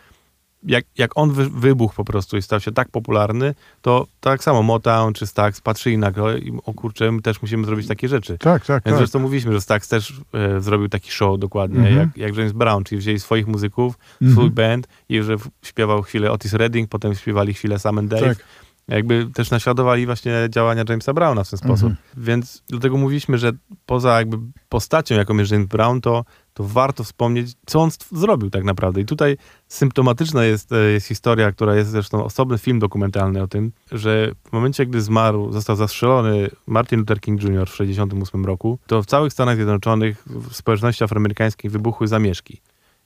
jak, 0.68 0.86
jak 0.97 1.18
on 1.18 1.32
wy, 1.32 1.49
wybuchł 1.49 1.95
po 1.95 2.05
prostu 2.05 2.38
i 2.38 2.41
stał 2.41 2.59
się 2.59 2.72
tak 2.72 2.89
popularny, 2.91 3.55
to 3.82 4.07
tak 4.20 4.43
samo 4.43 4.63
Motown 4.63 5.13
czy 5.13 5.28
Stax 5.28 5.61
patrzyli 5.61 5.97
na 5.97 6.11
go 6.11 6.38
i 6.38 6.53
o 6.66 6.74
kurczę, 6.74 7.11
my 7.11 7.22
też 7.22 7.41
musimy 7.41 7.66
zrobić 7.66 7.88
takie 7.88 8.07
rzeczy. 8.07 8.38
tak, 8.38 8.66
tak, 8.66 8.84
Więc 8.86 8.93
tak. 8.93 8.97
zresztą 8.97 9.20
mówiliśmy, 9.20 9.53
że 9.53 9.61
Stax 9.61 9.88
też 9.88 10.22
e, 10.34 10.61
zrobił 10.61 10.89
taki 10.89 11.11
show 11.11 11.39
dokładnie, 11.39 11.78
Mhm. 11.80 11.97
jak, 11.97 12.18
jak 12.18 12.38
James 12.38 12.53
Brown, 12.53 12.84
czyli 12.84 12.99
wzięli 12.99 13.20
swoich 13.20 13.47
muzyków, 13.47 13.97
Mhm. 14.22 14.32
swój 14.32 14.49
band 14.51 14.88
i 15.09 15.22
że 15.24 15.36
śpiewał 15.63 16.01
chwilę 16.01 16.32
Otis 16.32 16.53
Redding, 16.53 16.89
potem 16.89 17.16
śpiewali 17.16 17.53
chwilę 17.53 17.80
Sam 17.80 17.97
and 17.97 18.09
Dave. 18.09 18.36
Tak. 18.36 18.45
Jakby 18.88 19.29
też 19.33 19.51
naśladowali 19.51 20.05
właśnie 20.05 20.47
działania 20.49 20.83
Jamesa 20.89 21.13
Browna 21.13 21.43
w 21.43 21.49
ten 21.49 21.59
sposób. 21.59 21.89
Mhm. 21.89 21.97
Więc 22.17 22.63
dlatego 22.67 22.97
mówiliśmy, 22.97 23.38
że 23.38 23.51
poza 23.86 24.17
jakby 24.17 24.38
postacią, 24.69 25.15
jaką 25.15 25.38
jest 25.38 25.51
James 25.51 25.67
Brown, 25.67 26.01
to, 26.01 26.25
to 26.53 26.63
warto 26.63 27.03
wspomnieć, 27.03 27.53
co 27.65 27.81
on 27.81 27.89
zrobił 28.11 28.49
tak 28.49 28.63
naprawdę. 28.63 29.01
I 29.01 29.05
tutaj 29.05 29.38
symptomatyczna 29.67 30.43
jest, 30.43 30.71
e, 30.71 30.91
jest 30.91 31.07
historia, 31.07 31.51
która 31.51 31.75
jest 31.75 31.89
zresztą 31.89 32.23
osobny 32.23 32.57
film 32.57 32.79
dokumentalny 32.79 33.41
o 33.41 33.47
tym, 33.47 33.71
że 33.91 34.31
w 34.49 34.53
momencie, 34.53 34.86
gdy 34.86 35.01
zmarł, 35.01 35.51
został 35.51 35.75
zastrzelony 35.75 36.49
Martin 36.67 36.99
Luther 36.99 37.19
King 37.19 37.43
Jr. 37.43 37.67
w 37.67 37.71
1968 37.71 38.45
roku, 38.45 38.79
to 38.88 39.03
w 39.03 39.05
całych 39.05 39.33
Stanach 39.33 39.55
Zjednoczonych 39.55 40.23
w 40.27 40.55
społeczności 40.55 41.03
afroamerykańskiej 41.03 41.71
wybuchły 41.71 42.07
zamieszki. 42.07 42.61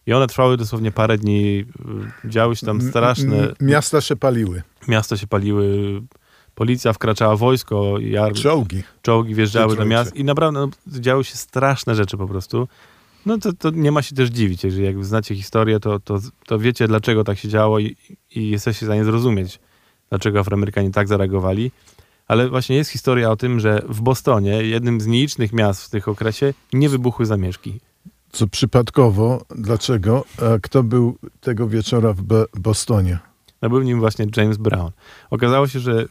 I 0.08 0.14
one 0.14 0.28
trwały 0.28 0.58
dosłownie 0.58 0.92
parę 0.92 1.18
dni, 1.18 1.66
y, 2.26 2.30
działy 2.30 2.56
się 2.56 2.66
tam 2.66 2.82
straszne, 2.82 3.38
M- 3.38 3.54
Miasta 3.62 4.02
się 4.02 4.16
paliły. 4.16 4.62
miasta 4.88 5.18
się 5.18 5.28
paliły, 5.28 5.66
policja 6.56 6.94
wkraczała, 6.94 7.36
wojsko 7.36 8.00
i 8.00 8.12
Czołgi. 8.42 8.84
czołgi 9.02 9.36
wjeżdżały 9.36 9.76
do 9.76 9.86
miast 9.86 10.16
i 10.16 10.24
naprawdę 10.24 10.60
no, 10.60 11.00
działy 11.00 11.24
się 11.24 11.36
straszne 11.36 11.96
rzeczy 11.96 12.18
po 12.18 12.28
prostu. 12.28 12.68
No 13.26 13.38
to, 13.38 13.54
to 13.54 13.70
nie 13.70 13.92
ma 13.92 14.02
się 14.02 14.16
też 14.16 14.30
dziwić, 14.30 14.64
jeżeli 14.64 14.86
jak 14.86 15.06
znacie 15.06 15.36
historię, 15.36 15.80
to, 15.80 16.00
to, 16.00 16.20
to 16.46 16.60
wiecie 16.60 16.88
dlaczego 16.88 17.24
tak 17.24 17.38
się 17.40 17.48
działo 17.50 17.80
i, 17.80 17.96
i 18.36 18.50
jesteście 18.50 18.86
w 18.86 18.90
stanie 18.90 19.06
zrozumieć, 19.06 19.60
dlaczego 20.10 20.40
Afroamerykanie 20.40 20.92
tak 20.92 21.08
zareagowali. 21.08 21.72
Ale 22.28 22.50
właśnie 22.50 22.76
jest 22.76 22.92
historia 22.92 23.32
o 23.32 23.36
tym, 23.36 23.60
że 23.60 23.82
w 23.90 24.02
Bostonie, 24.02 24.52
jednym 24.64 25.02
z 25.02 25.08
nielicznych 25.08 25.54
miast 25.54 25.84
w 25.84 25.90
tych 25.90 26.08
okresie, 26.08 26.54
nie 26.74 26.90
wybuchły 26.90 27.26
zamieszki. 27.26 27.80
Co 28.32 28.48
przypadkowo, 28.48 29.46
dlaczego? 29.56 30.26
Kto 30.62 30.84
był 30.84 31.18
tego 31.42 31.68
wieczora 31.68 32.14
w 32.14 32.22
Bo- 32.22 32.46
Bostonie? 32.60 33.20
No 33.62 33.70
był 33.70 33.82
nim 33.82 34.00
właśnie 34.00 34.26
James 34.38 34.58
Brown. 34.58 34.92
Okazało 35.30 35.68
się, 35.68 35.80
że 35.80 36.06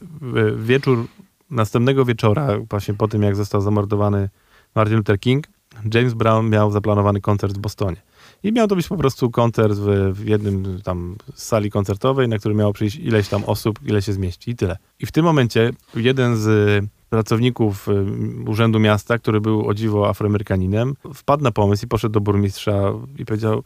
wieczór 0.56 1.06
następnego 1.50 2.04
wieczora, 2.04 2.48
właśnie 2.70 2.94
po 2.94 3.08
tym 3.08 3.22
jak 3.22 3.36
został 3.36 3.60
zamordowany 3.60 4.28
Martin 4.74 4.96
Luther 4.96 5.20
King, 5.20 5.46
James 5.94 6.14
Brown 6.14 6.50
miał 6.50 6.70
zaplanowany 6.70 7.20
koncert 7.20 7.54
w 7.54 7.58
Bostonie. 7.58 7.96
I 8.42 8.52
miał 8.52 8.68
to 8.68 8.76
być 8.76 8.88
po 8.88 8.96
prostu 8.96 9.30
koncert 9.30 9.74
w, 9.74 10.12
w 10.14 10.26
jednym 10.26 10.82
tam 10.82 11.16
sali 11.34 11.70
koncertowej, 11.70 12.28
na 12.28 12.38
który 12.38 12.54
miało 12.54 12.72
przyjść 12.72 12.96
ileś 12.96 13.28
tam 13.28 13.44
osób, 13.44 13.78
ile 13.86 14.02
się 14.02 14.12
zmieści 14.12 14.50
i 14.50 14.56
tyle. 14.56 14.76
I 15.00 15.06
w 15.06 15.12
tym 15.12 15.24
momencie 15.24 15.72
jeden 15.94 16.36
z 16.36 16.84
pracowników 17.10 17.88
y, 17.88 18.50
Urzędu 18.50 18.80
Miasta, 18.80 19.18
który 19.18 19.40
był 19.40 19.68
o 19.68 19.74
dziwo 19.74 20.08
Afroamerykaninem, 20.08 20.94
wpadł 21.14 21.44
na 21.44 21.50
pomysł 21.50 21.84
i 21.84 21.88
poszedł 21.88 22.12
do 22.12 22.20
burmistrza 22.20 22.92
i 23.18 23.24
powiedział 23.24 23.62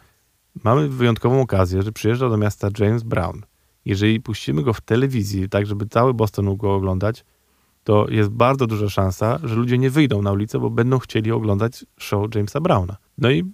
mamy 0.64 0.88
wyjątkową 0.88 1.40
okazję, 1.40 1.82
że 1.82 1.92
przyjeżdża 1.92 2.28
do 2.28 2.36
miasta 2.36 2.68
James 2.78 3.02
Brown. 3.02 3.42
Jeżeli 3.84 4.20
puścimy 4.20 4.62
go 4.62 4.72
w 4.72 4.80
telewizji, 4.80 5.48
tak 5.48 5.66
żeby 5.66 5.86
cały 5.86 6.14
Boston 6.14 6.44
mógł 6.44 6.62
go 6.62 6.74
oglądać, 6.74 7.24
to 7.84 8.06
jest 8.10 8.30
bardzo 8.30 8.66
duża 8.66 8.88
szansa, 8.88 9.38
że 9.44 9.54
ludzie 9.54 9.78
nie 9.78 9.90
wyjdą 9.90 10.22
na 10.22 10.32
ulicę, 10.32 10.58
bo 10.58 10.70
będą 10.70 10.98
chcieli 10.98 11.32
oglądać 11.32 11.86
show 11.98 12.34
Jamesa 12.34 12.60
Browna. 12.60 12.96
No 13.18 13.30
i 13.30 13.44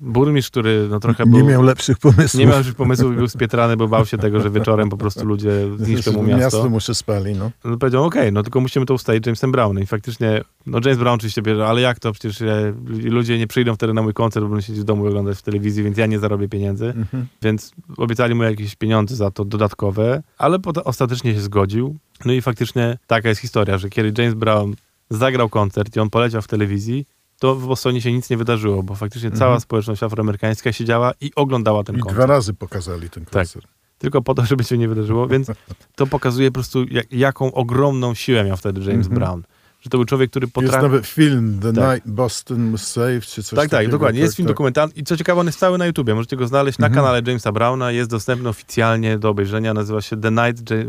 burmistrz, 0.00 0.50
który 0.50 0.86
no 0.90 1.00
trochę 1.00 1.26
był... 1.26 1.40
Nie 1.40 1.44
miał 1.44 1.62
lepszych 1.62 1.98
pomysłów. 1.98 2.40
nie 2.40 2.46
miał 2.46 2.58
już 2.58 2.72
pomysłów 2.72 3.12
i 3.12 3.16
był 3.16 3.28
spietrany, 3.28 3.76
bo 3.76 3.88
bał 3.88 4.06
się 4.06 4.18
tego, 4.18 4.40
że 4.40 4.50
wieczorem 4.50 4.88
po 4.88 4.96
prostu 4.96 5.26
ludzie 5.26 5.50
zniszczą 5.76 6.12
mu 6.12 6.22
miasto. 6.22 6.44
Miasto 6.44 6.70
mu 6.70 6.80
się 6.80 6.94
spali, 6.94 7.34
no. 7.34 7.50
No 7.64 7.76
powiedział, 7.76 8.04
okej, 8.04 8.32
no 8.32 8.42
tylko 8.42 8.60
musimy 8.60 8.86
to 8.86 8.94
ustalić 8.94 9.26
Jamesem 9.26 9.52
Brownem. 9.52 9.82
I 9.82 9.86
faktycznie, 9.86 10.42
no 10.66 10.80
James 10.84 10.98
Brown 10.98 11.14
oczywiście 11.14 11.42
bierze, 11.42 11.66
ale 11.66 11.80
jak 11.80 12.00
to? 12.00 12.12
Przecież 12.12 12.42
e, 12.42 12.74
ludzie 13.04 13.38
nie 13.38 13.46
przyjdą 13.46 13.74
wtedy 13.74 13.94
na 13.94 14.02
mój 14.02 14.14
koncert, 14.14 14.44
bo 14.44 14.48
będą 14.48 14.60
siedzieć 14.60 14.80
w 14.80 14.84
domu 14.84 15.06
oglądać 15.06 15.38
w 15.38 15.42
telewizji, 15.42 15.82
więc 15.82 15.98
ja 15.98 16.06
nie 16.06 16.18
zarobię 16.18 16.48
pieniędzy. 16.48 16.86
Mhm. 16.86 17.26
Więc 17.42 17.72
obiecali 17.96 18.34
mu 18.34 18.42
jakieś 18.42 18.76
pieniądze 18.76 19.16
za 19.16 19.30
to 19.30 19.44
dodatkowe, 19.44 20.22
ale 20.38 20.58
potem 20.58 20.82
ostatecznie 20.86 21.34
się 21.34 21.40
zgodził. 21.40 21.96
No 22.24 22.32
i 22.32 22.42
faktycznie 22.42 22.98
taka 23.06 23.28
jest 23.28 23.40
historia, 23.40 23.78
że 23.78 23.90
kiedy 23.90 24.22
James 24.22 24.34
Brown 24.34 24.74
zagrał 25.10 25.48
koncert 25.48 25.96
i 25.96 26.00
on 26.00 26.10
poleciał 26.10 26.42
w 26.42 26.48
telewizji, 26.48 27.06
to 27.38 27.54
w 27.54 27.66
Bostonie 27.66 28.00
się 28.00 28.12
nic 28.12 28.30
nie 28.30 28.36
wydarzyło, 28.36 28.82
bo 28.82 28.94
faktycznie 28.94 29.30
cała 29.30 29.60
społeczność 29.60 30.02
afroamerykańska 30.02 30.72
siedziała 30.72 31.12
i 31.20 31.30
oglądała 31.36 31.84
ten 31.84 31.96
I 31.96 31.98
koncert. 31.98 32.16
dwa 32.16 32.26
razy 32.26 32.54
pokazali 32.54 33.10
ten 33.10 33.24
Tak. 33.24 33.32
koncert. 33.32 33.66
Tylko 33.98 34.22
po 34.22 34.34
to, 34.34 34.44
żeby 34.46 34.64
się 34.64 34.78
nie 34.78 34.88
wydarzyło, 34.88 35.26
więc 35.28 35.50
to 35.96 36.06
pokazuje 36.06 36.50
po 36.50 36.54
prostu, 36.54 36.84
jak, 36.90 37.12
jaką 37.12 37.52
ogromną 37.52 38.14
siłę 38.14 38.44
miał 38.44 38.56
wtedy 38.56 38.80
James 38.80 39.06
Mhm. 39.06 39.14
Brown. 39.14 39.42
Że 39.84 39.90
to 39.90 39.98
był 39.98 40.04
człowiek, 40.04 40.30
który 40.30 40.44
Jest 40.44 40.54
potrafił... 40.54 40.82
nawet 40.82 41.06
film 41.06 41.58
The 41.62 41.72
Tak. 41.72 41.94
Night 41.94 42.10
Boston 42.10 42.70
Was 42.72 42.86
Saved, 42.92 43.26
czy 43.26 43.42
coś 43.42 43.58
Tak, 43.58 43.68
tak, 43.70 43.88
dokładnie. 43.88 44.20
Jest 44.20 44.32
tak, 44.32 44.36
film 44.36 44.46
tak. 44.46 44.54
dokumentalny 44.54 44.92
i 44.96 45.04
co 45.04 45.16
ciekawe, 45.16 45.40
on 45.40 45.46
jest 45.46 45.58
cały 45.58 45.78
na 45.78 45.86
YouTubie. 45.86 46.14
Możecie 46.14 46.36
go 46.36 46.46
znaleźć 46.46 46.78
na 46.78 46.86
Mhm. 46.86 47.04
kanale 47.04 47.22
Jamesa 47.26 47.52
Browna. 47.52 47.90
Jest 47.92 48.10
dostępny 48.10 48.48
oficjalnie 48.48 49.18
do 49.18 49.28
obejrzenia. 49.28 49.74
Nazywa 49.74 50.00
się 50.00 50.20
The 50.20 50.30
Night 50.30 50.72
e, 50.72 50.84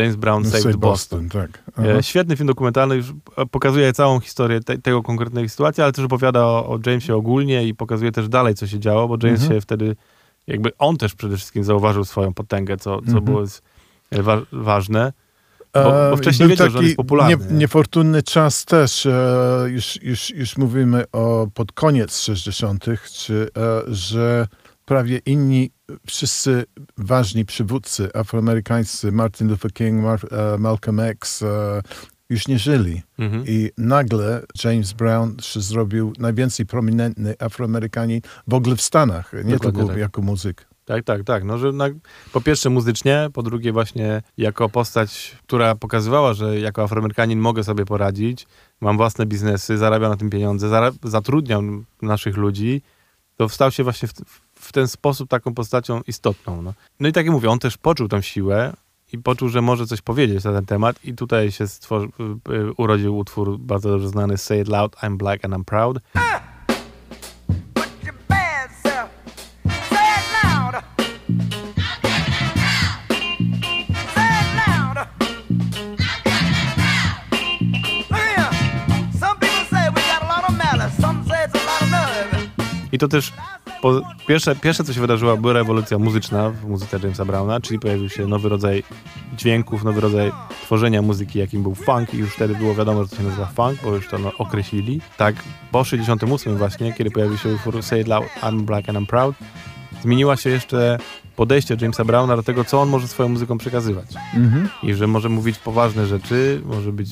James 0.00 0.16
Brown 0.16 0.44
Saved 0.44 0.62
Save 0.62 0.76
Boston. 0.76 1.28
tak. 1.28 1.62
Aha. 1.76 1.88
E, 1.88 2.02
Świetny 2.02 2.36
film 2.36 2.46
dokumentalny, 2.46 2.96
już 2.96 3.06
pokazuje 3.50 3.92
całą 3.92 4.20
historię 4.20 4.60
te, 4.60 4.78
tego 4.78 5.02
konkretnej 5.02 5.48
sytuacji, 5.48 5.82
ale 5.82 5.92
też 5.92 6.04
opowiada 6.04 6.44
o, 6.44 6.68
o 6.68 6.78
Jamesie 6.86 7.14
ogólnie 7.16 7.68
i 7.68 7.74
pokazuje 7.74 8.12
też 8.12 8.28
dalej, 8.28 8.54
co 8.54 8.66
się 8.66 8.78
działo, 8.80 9.08
bo 9.08 9.16
James 9.22 9.40
Mhm. 9.42 9.56
się 9.56 9.60
wtedy, 9.60 9.96
jakby 10.46 10.70
on 10.78 10.96
też 10.96 11.14
przede 11.14 11.36
wszystkim 11.36 11.64
zauważył 11.64 12.04
swoją 12.04 12.34
potęgę, 12.34 12.76
co, 12.76 12.96
co 12.96 12.98
Mhm. 13.06 13.24
było 13.24 13.42
e, 14.10 14.22
wa 14.22 14.40
ważne. 14.52 15.12
Bo, 15.74 16.10
bo 16.10 16.16
wcześniej 16.16 16.48
był 16.48 16.56
wiedział, 16.56 16.66
że 16.70 16.72
taki 16.72 16.84
jest 16.84 16.96
popularny. 16.96 17.36
Nie, 17.50 17.58
niefortunny 17.58 18.22
czas 18.22 18.64
też, 18.64 19.06
e, 19.06 19.64
już, 19.68 20.02
już, 20.02 20.30
już 20.30 20.56
mówimy 20.56 21.04
o 21.12 21.48
pod 21.54 21.72
koniec 21.72 22.20
60., 22.20 22.84
czy, 23.12 23.48
e, 23.56 23.82
że 23.94 24.46
prawie 24.84 25.20
inni, 25.26 25.70
wszyscy 26.06 26.64
ważni 26.98 27.44
przywódcy 27.44 28.08
afroamerykańscy, 28.14 29.12
Martin 29.12 29.48
Luther 29.48 29.72
King, 29.72 30.02
Mar 30.02 30.20
e, 30.30 30.58
Malcolm 30.58 31.00
X, 31.00 31.44
już 32.30 32.48
nie 32.48 32.58
żyli. 32.58 33.02
Mhm. 33.18 33.44
I 33.46 33.70
nagle 33.78 34.42
James 34.64 34.92
Brown 34.92 35.36
się 35.40 35.60
zrobił 35.60 36.12
najwięcej 36.18 36.66
prominentny 36.66 37.34
Afroamerykanin 37.38 38.20
w 38.46 38.54
ogóle 38.54 38.76
w 38.76 38.82
Stanach, 38.82 39.32
nie 39.32 39.38
Dokładnie 39.38 39.58
tylko 39.58 39.88
tak. 39.88 39.98
jako 39.98 40.22
muzyk. 40.22 40.67
Tak, 40.88 41.04
tak, 41.04 41.24
tak. 41.24 41.44
No, 41.44 41.58
że 41.58 41.72
na, 41.72 41.88
po 42.32 42.40
pierwsze 42.40 42.70
muzycznie, 42.70 43.28
po 43.32 43.42
drugie 43.42 43.72
właśnie 43.72 44.22
jako 44.38 44.68
postać, 44.68 45.36
która 45.46 45.74
pokazywała, 45.74 46.34
że 46.34 46.60
jako 46.60 46.82
Afroamerykanin 46.82 47.38
mogę 47.38 47.64
sobie 47.64 47.84
poradzić, 47.84 48.46
mam 48.80 48.96
własne 48.96 49.26
biznesy, 49.26 49.78
zarabiam 49.78 50.10
na 50.10 50.16
tym 50.16 50.30
pieniądze, 50.30 50.90
zatrudniam 51.04 51.84
naszych 52.02 52.36
ludzi, 52.36 52.82
to 53.36 53.48
stał 53.48 53.70
się 53.70 53.84
właśnie 53.84 54.08
w, 54.08 54.12
w 54.54 54.72
ten 54.72 54.88
sposób 54.88 55.28
taką 55.28 55.54
postacią 55.54 56.00
istotną. 56.06 56.62
No. 56.62 56.74
no 57.00 57.08
i 57.08 57.12
tak 57.12 57.26
jak 57.26 57.32
mówię, 57.32 57.50
on 57.50 57.58
też 57.58 57.76
poczuł 57.76 58.08
tą 58.08 58.20
siłę 58.20 58.72
i 59.12 59.18
poczuł, 59.18 59.48
że 59.48 59.62
może 59.62 59.86
coś 59.86 60.02
powiedzieć 60.02 60.44
na 60.44 60.52
ten 60.52 60.66
temat 60.66 61.04
i 61.04 61.14
tutaj 61.14 61.52
się 61.52 61.68
stworzy, 61.68 62.06
y, 62.50 62.52
y, 62.52 62.72
urodził 62.72 63.18
utwór 63.18 63.58
bardzo 63.58 63.90
dobrze 63.90 64.08
znany 64.08 64.38
Say 64.38 64.60
It 64.60 64.68
Loud, 64.68 64.96
I'm 64.96 65.16
Black 65.16 65.44
and 65.44 65.54
I'm 65.54 65.64
Proud. 65.64 65.98
I 82.92 82.98
to 82.98 83.08
też 83.08 83.32
po, 83.82 84.00
pierwsze, 84.26 84.56
pierwsze, 84.56 84.84
co 84.84 84.92
się 84.92 85.00
wydarzyło, 85.00 85.36
była 85.36 85.52
rewolucja 85.52 85.98
muzyczna 85.98 86.50
w 86.50 86.68
muzyce 86.68 86.98
Jamesa 87.02 87.24
Browna, 87.24 87.60
czyli 87.60 87.80
pojawił 87.80 88.08
się 88.08 88.26
nowy 88.26 88.48
rodzaj 88.48 88.82
dźwięków, 89.36 89.84
nowy 89.84 90.00
rodzaj 90.00 90.32
tworzenia 90.62 91.02
muzyki, 91.02 91.38
jakim 91.38 91.62
był 91.62 91.74
funk 91.74 92.14
i 92.14 92.18
już 92.18 92.34
wtedy 92.34 92.54
było 92.54 92.74
wiadomo, 92.74 93.02
że 93.04 93.08
to 93.10 93.16
się 93.16 93.22
nazywa 93.22 93.46
funk, 93.46 93.78
bo 93.84 93.94
już 93.94 94.08
to 94.08 94.18
no, 94.18 94.32
określili. 94.38 95.00
Tak, 95.16 95.36
po 95.72 95.84
68 95.84 96.56
właśnie, 96.56 96.92
kiedy 96.92 97.10
pojawił 97.10 97.38
się 97.38 97.48
utwór 97.48 97.82
Say 97.82 98.00
It 98.00 98.08
Loud, 98.08 98.26
I'm 98.42 98.60
Black 98.60 98.88
and 98.88 98.98
I'm 98.98 99.06
Proud, 99.06 99.36
zmieniła 100.02 100.36
się 100.36 100.50
jeszcze 100.50 100.98
podejście 101.36 101.76
Jamesa 101.80 102.04
Browna 102.04 102.36
do 102.36 102.42
tego, 102.42 102.64
co 102.64 102.80
on 102.80 102.88
może 102.88 103.08
swoją 103.08 103.28
muzyką 103.28 103.58
przekazywać. 103.58 104.06
Mhm. 104.34 104.68
I 104.82 104.94
że 104.94 105.06
może 105.06 105.28
mówić 105.28 105.58
poważne 105.58 106.06
rzeczy, 106.06 106.62
może 106.64 106.92
być 106.92 107.08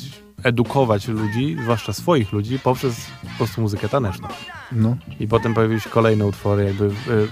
edukować 0.47 1.09
ludzi, 1.09 1.57
zwłaszcza 1.62 1.92
swoich 1.92 2.32
ludzi, 2.32 2.59
poprzez 2.59 3.07
po 3.22 3.36
prostu 3.36 3.61
muzykę 3.61 3.88
taneczną. 3.88 4.28
No. 4.72 4.97
I 5.20 5.28
potem 5.28 5.55
pojawiły 5.55 5.80
się 5.80 5.90
kolejne 5.90 6.26
utwory 6.26 6.64
jakby 6.64 6.88
w, 6.88 7.28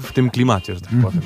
w 0.00 0.12
tym 0.12 0.30
klimacie, 0.30 0.74
że 0.74 0.80
tak 0.80 0.90
powiem. 1.02 1.22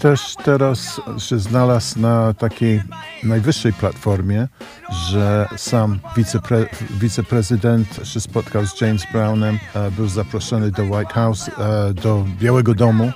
Też 0.00 0.34
teraz 0.44 1.00
się 1.18 1.38
znalazł 1.38 2.00
na 2.00 2.34
takiej 2.34 2.82
najwyższej 3.22 3.72
platformie, 3.72 4.48
że 4.90 5.48
sam 5.56 5.98
wicepre, 6.16 6.66
wiceprezydent 6.90 8.00
się 8.04 8.20
spotkał 8.20 8.66
z 8.66 8.80
James 8.80 9.02
Brownem, 9.12 9.58
e, 9.74 9.90
był 9.90 10.08
zaproszony 10.08 10.70
do 10.70 10.82
White 10.82 11.14
House, 11.14 11.48
e, 11.48 11.94
do 11.94 12.24
Białego 12.40 12.74
Domu 12.74 13.12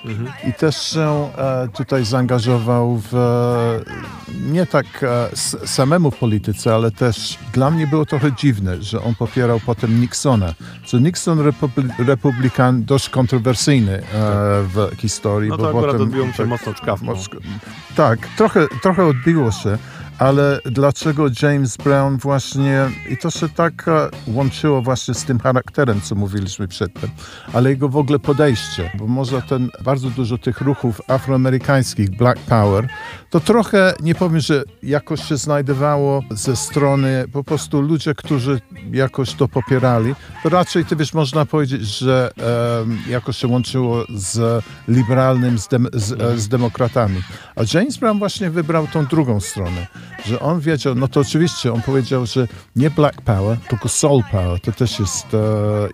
i 0.48 0.52
też 0.52 0.82
się 0.82 1.30
e, 1.38 1.68
tutaj 1.76 2.04
zaangażował 2.04 3.02
w 3.12 3.14
nie 4.52 4.66
tak 4.66 4.86
samemu 5.64 6.10
w 6.10 6.18
polityce, 6.18 6.74
ale 6.74 6.90
też 6.90 7.38
dla 7.52 7.70
mnie 7.70 7.86
było 7.86 8.06
trochę 8.06 8.32
dziwne, 8.32 8.82
że 8.82 9.02
on 9.02 9.14
popierał 9.14 9.60
potem 9.66 10.00
Nixona. 10.00 10.54
Co 10.86 10.98
Nixon 10.98 11.40
republi 11.40 11.88
republikan 11.98 12.84
dość 12.84 13.08
kontrowersyjny 13.08 14.02
w 14.74 14.90
historii. 14.98 15.50
No 15.50 15.56
bo 15.56 15.62
to 15.62 15.68
akurat 15.68 15.86
potem, 15.86 16.02
odbiło 16.02 16.26
mu 16.26 16.32
się 16.32 16.48
tak, 16.48 16.73
mocno 16.74 16.84
czkawką. 16.96 17.06
Mosk- 17.06 17.40
Tak, 17.96 18.18
trochę, 18.36 18.66
trochę 18.82 19.04
odbiło 19.06 19.52
się, 19.52 19.78
ale 20.18 20.60
dlaczego 20.64 21.26
James 21.42 21.76
Brown 21.76 22.16
właśnie, 22.16 22.90
i 23.10 23.16
to 23.16 23.30
się 23.30 23.48
tak 23.48 23.88
e, 23.88 24.08
łączyło 24.26 24.82
właśnie 24.82 25.14
z 25.14 25.24
tym 25.24 25.38
charakterem, 25.38 26.00
co 26.00 26.14
mówiliśmy 26.14 26.68
przedtem, 26.68 27.10
ale 27.52 27.70
jego 27.70 27.88
w 27.88 27.96
ogóle 27.96 28.18
podejście, 28.18 28.90
bo 28.98 29.06
może 29.06 29.42
ten, 29.42 29.70
bardzo 29.84 30.10
dużo 30.10 30.38
tych 30.38 30.60
ruchów 30.60 31.00
afroamerykańskich, 31.08 32.16
Black 32.16 32.40
Power, 32.40 32.88
to 33.30 33.40
trochę, 33.40 33.94
nie 34.00 34.14
powiem, 34.14 34.40
że 34.40 34.62
jakoś 34.82 35.24
się 35.24 35.36
znajdowało 35.36 36.22
ze 36.30 36.56
strony 36.56 37.24
po 37.32 37.44
prostu 37.44 37.80
ludzie, 37.80 38.14
którzy 38.14 38.60
jakoś 38.92 39.34
to 39.34 39.48
popierali, 39.48 40.14
to 40.42 40.48
raczej, 40.48 40.84
ty 40.84 40.96
wiesz, 40.96 41.14
można 41.14 41.46
powiedzieć, 41.46 41.82
że 41.82 42.30
jakoś 43.08 43.36
się 43.36 43.48
łączyło 43.48 44.04
z 44.14 44.64
liberalnym, 44.88 45.58
z, 45.58 45.68
dem, 45.68 45.88
z, 45.92 46.12
e, 46.12 46.38
z 46.38 46.48
demokratami. 46.48 47.22
A 47.56 47.60
James 47.74 47.96
Brown 47.96 48.18
właśnie 48.18 48.50
wybrał 48.50 48.86
tą 48.86 49.06
drugą 49.06 49.40
stronę, 49.40 49.86
że 50.24 50.40
on 50.40 50.60
wiedział, 50.60 50.94
no 50.94 51.08
to 51.08 51.20
oczywiście 51.20 51.72
on 51.72 51.82
powiedział, 51.82 52.26
że 52.26 52.48
nie 52.76 52.90
Black 52.90 53.20
Power, 53.22 53.58
tylko 53.68 53.88
Soul 53.88 54.22
Power, 54.32 54.60
to 54.60 54.72
też 54.72 54.98
jest 54.98 55.34
e, 55.34 55.38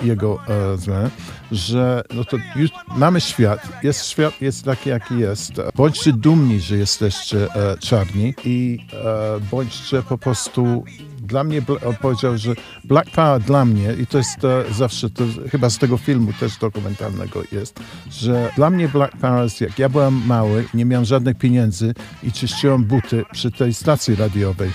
jego 0.07 0.39
e, 0.49 0.77
zmiana, 0.77 1.11
że 1.53 2.03
no 2.15 2.25
to 2.25 2.37
już 2.57 2.71
mamy 2.97 3.21
świat, 3.21 3.69
jest 3.83 4.07
świat 4.07 4.41
jest 4.41 4.65
taki, 4.65 4.89
jaki 4.89 5.19
jest. 5.19 5.53
Bądźcie 5.75 6.13
dumni, 6.13 6.61
że 6.61 6.77
jesteście 6.77 7.55
e, 7.55 7.79
czarni 7.79 8.35
i 8.45 8.79
e, 8.93 9.41
bądźcie 9.51 10.03
po 10.03 10.19
prostu 10.19 10.85
dla 11.31 11.45
mnie, 11.45 11.63
powiedział, 12.01 12.39
że 12.39 12.55
Black 12.85 13.11
Power 13.11 13.43
dla 13.43 13.65
mnie, 13.65 13.95
i 14.01 14.07
to 14.07 14.19
jest 14.19 14.45
e, 14.45 14.65
zawsze, 14.75 15.11
to 15.11 15.25
chyba 15.51 15.71
z 15.71 15.79
tego 15.79 15.97
filmu 15.97 16.33
też 16.41 16.57
dokumentalnego 16.57 17.43
jest, 17.53 17.81
że 18.11 18.51
dla 18.57 18.71
mnie 18.71 18.89
Black 18.89 19.17
Power 19.17 19.45
jest 19.45 19.61
jak 19.61 19.79
ja 19.79 19.89
byłem 19.89 20.27
mały, 20.27 20.65
nie 20.75 20.85
miałem 20.85 21.05
żadnych 21.05 21.39
pieniędzy 21.39 21.95
i 22.23 22.33
czyściłem 22.33 22.85
buty 22.85 23.25
przy 23.33 23.51
tej 23.51 23.75
stacji 23.75 24.15
radiowej. 24.15 24.71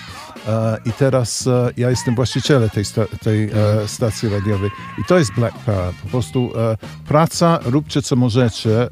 E, 0.48 0.78
I 0.86 0.94
teraz 0.94 1.48
e, 1.48 1.70
ja 1.78 1.90
jestem 1.90 2.16
właścicielem 2.16 2.70
tej, 2.70 2.86
sta- 2.86 3.06
tej 3.24 3.44
e, 3.44 3.88
stacji 3.88 4.30
radiowej. 4.30 4.70
I 4.98 5.04
to 5.08 5.18
jest 5.20 5.34
Black 5.34 5.58
Power. 5.58 5.94
Po 6.04 6.10
prostu 6.10 6.52
praca, 7.08 7.60
róbcie 7.66 8.02
co 8.02 8.16
możecie 8.16 8.88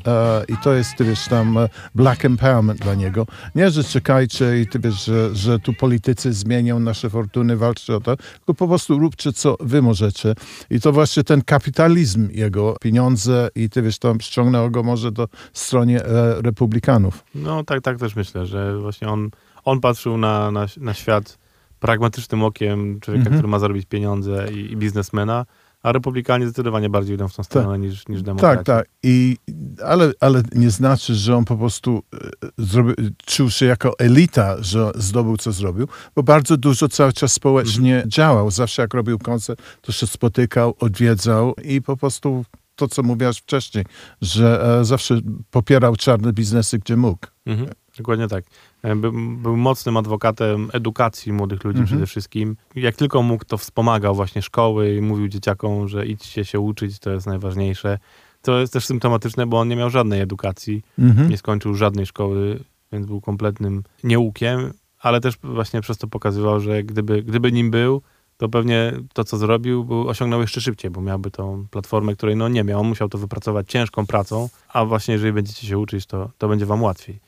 i 0.48 0.58
to 0.58 0.74
jest, 0.74 0.96
ty 0.98 1.04
wiesz, 1.06 1.28
tam 1.28 1.58
Black 1.96 2.26
Empowerment 2.26 2.80
dla 2.80 2.96
niego. 2.96 3.26
Nie, 3.56 3.72
że 3.72 3.84
czekajcie 3.84 4.62
i 4.62 4.68
ty 4.68 4.80
wiesz, 4.80 5.06
że, 5.06 5.36
że 5.36 5.60
tu 5.60 5.74
politycy 5.74 6.34
zmienią 6.34 6.80
nasze 6.80 7.10
fortuny, 7.10 7.58
walczcie 7.58 7.96
o 7.96 8.00
to, 8.00 8.18
tylko 8.18 8.54
po 8.54 8.68
prostu 8.68 9.00
róbcie 9.00 9.34
co 9.34 9.58
wy 9.60 9.82
możecie. 9.82 10.34
I 10.70 10.80
to 10.82 10.92
właśnie 10.92 11.24
ten 11.24 11.42
kapitalizm 11.42 12.30
jego, 12.32 12.76
pieniądze 12.82 13.50
i 13.56 13.70
ty 13.70 13.82
wiesz, 13.82 14.00
tam 14.00 14.22
ściągnęło 14.22 14.70
go 14.70 14.84
może 14.84 15.12
do 15.12 15.28
stronie 15.54 16.02
republikanów. 16.42 17.24
No 17.36 17.64
tak, 17.64 17.82
tak 17.82 17.98
też 18.00 18.16
myślę, 18.16 18.46
że 18.46 18.78
właśnie 18.80 19.08
on, 19.08 19.30
on 19.66 19.82
patrzył 19.82 20.18
na, 20.18 20.52
na, 20.52 20.66
na 20.78 20.94
świat 20.94 21.43
pragmatycznym 21.84 22.44
okiem 22.44 23.00
człowieka, 23.00 23.22
Mhm. 23.22 23.36
który 23.36 23.48
ma 23.48 23.60
zarobić 23.60 23.86
pieniądze 23.86 24.48
i, 24.54 24.72
i 24.72 24.78
biznesmena, 24.78 25.46
a 25.84 25.92
republikanie 25.92 26.46
zdecydowanie 26.48 26.90
bardziej 26.90 27.16
idą 27.16 27.28
w 27.28 27.36
tą 27.36 27.44
stronę 27.44 27.80
niż, 27.80 28.08
niż 28.08 28.22
demokraci. 28.22 28.64
Tak, 28.64 28.66
tak. 28.66 28.88
I, 29.04 29.38
ale, 29.86 30.12
ale 30.20 30.44
nie 30.56 30.70
znaczy, 30.70 31.16
że 31.16 31.36
on 31.38 31.46
po 31.46 31.58
prostu 31.58 32.04
e, 32.44 32.48
zrobi, 32.58 32.94
czuł 33.26 33.50
się 33.50 33.66
jako 33.66 34.00
elita, 34.00 34.56
że 34.64 34.92
zdobył, 34.96 35.38
co 35.38 35.52
zrobił, 35.52 35.88
bo 36.16 36.24
bardzo 36.24 36.58
dużo 36.58 36.88
cały 36.90 37.14
czas 37.14 37.34
społecznie 37.34 37.94
Mhm. 37.96 38.10
działał. 38.12 38.52
Zawsze 38.52 38.82
jak 38.82 38.94
robił 38.94 39.20
koncert, 39.20 39.62
to 39.82 39.92
się 39.92 40.08
spotykał, 40.08 40.76
odwiedzał 40.80 41.54
i 41.64 41.82
po 41.82 41.98
prostu 41.98 42.46
to, 42.76 42.88
co 42.88 43.04
mówiłaś 43.04 43.38
wcześniej, 43.38 43.86
że 44.22 44.78
e, 44.80 44.86
zawsze 44.86 45.20
popierał 45.52 45.96
czarne 45.96 46.34
biznesy, 46.34 46.80
gdzie 46.80 46.98
mógł. 46.98 47.28
Mhm, 47.46 47.70
dokładnie 47.98 48.28
tak. 48.28 48.44
E, 48.84 48.96
Był, 48.96 49.12
był 49.38 49.58
mocnym 49.58 49.98
adwokatem 49.98 50.70
edukacji 50.74 51.34
młodych 51.34 51.64
ludzi 51.64 51.80
Mhm. 51.80 51.88
przede 51.88 52.06
wszystkim. 52.08 52.56
Jak 52.76 52.96
tylko 52.96 53.22
mógł, 53.24 53.46
to 53.46 53.58
wspomagał 53.58 54.16
właśnie 54.16 54.42
szkoły 54.42 54.96
i 54.96 55.02
mówił 55.02 55.28
dzieciakom, 55.28 55.88
że 55.88 56.06
idźcie 56.06 56.46
się 56.46 56.60
uczyć, 56.60 57.00
to 57.00 57.12
jest 57.12 57.28
najważniejsze. 57.28 58.00
To 58.42 58.60
jest 58.60 58.74
też 58.74 58.86
symptomatyczne, 58.86 59.46
bo 59.48 59.60
on 59.60 59.68
nie 59.68 59.76
miał 59.76 59.90
żadnej 59.90 60.22
edukacji, 60.22 60.82
Mhm. 61.00 61.30
nie 61.30 61.38
skończył 61.38 61.76
żadnej 61.76 62.06
szkoły, 62.06 62.60
więc 62.92 63.06
był 63.08 63.22
kompletnym 63.22 63.84
nieukiem, 64.04 64.74
ale 65.00 65.22
też 65.22 65.36
właśnie 65.44 65.82
przez 65.82 65.98
to 65.98 66.08
pokazywał, 66.08 66.60
że 66.60 66.84
gdyby, 66.84 67.24
gdyby 67.24 67.52
nim 67.52 67.72
był, 67.72 68.02
to 68.38 68.50
pewnie 68.50 68.94
to, 69.14 69.24
co 69.24 69.38
zrobił, 69.38 69.84
był, 69.84 70.08
osiągnął 70.10 70.42
jeszcze 70.42 70.62
szybciej, 70.62 70.92
bo 70.92 71.02
miałby 71.02 71.32
tą 71.32 71.66
platformę, 71.72 72.16
której 72.16 72.36
no 72.36 72.48
nie 72.48 72.64
miał. 72.64 72.80
On 72.82 72.88
musiał 72.88 73.10
to 73.10 73.18
wypracować 73.18 73.70
ciężką 73.70 74.06
pracą, 74.06 74.50
a 74.70 74.86
właśnie 74.86 75.12
jeżeli 75.14 75.34
będziecie 75.34 75.68
się 75.68 75.78
uczyć, 75.78 76.06
to, 76.06 76.30
to 76.38 76.48
będzie 76.48 76.66
wam 76.66 76.84
łatwiej. 76.84 77.20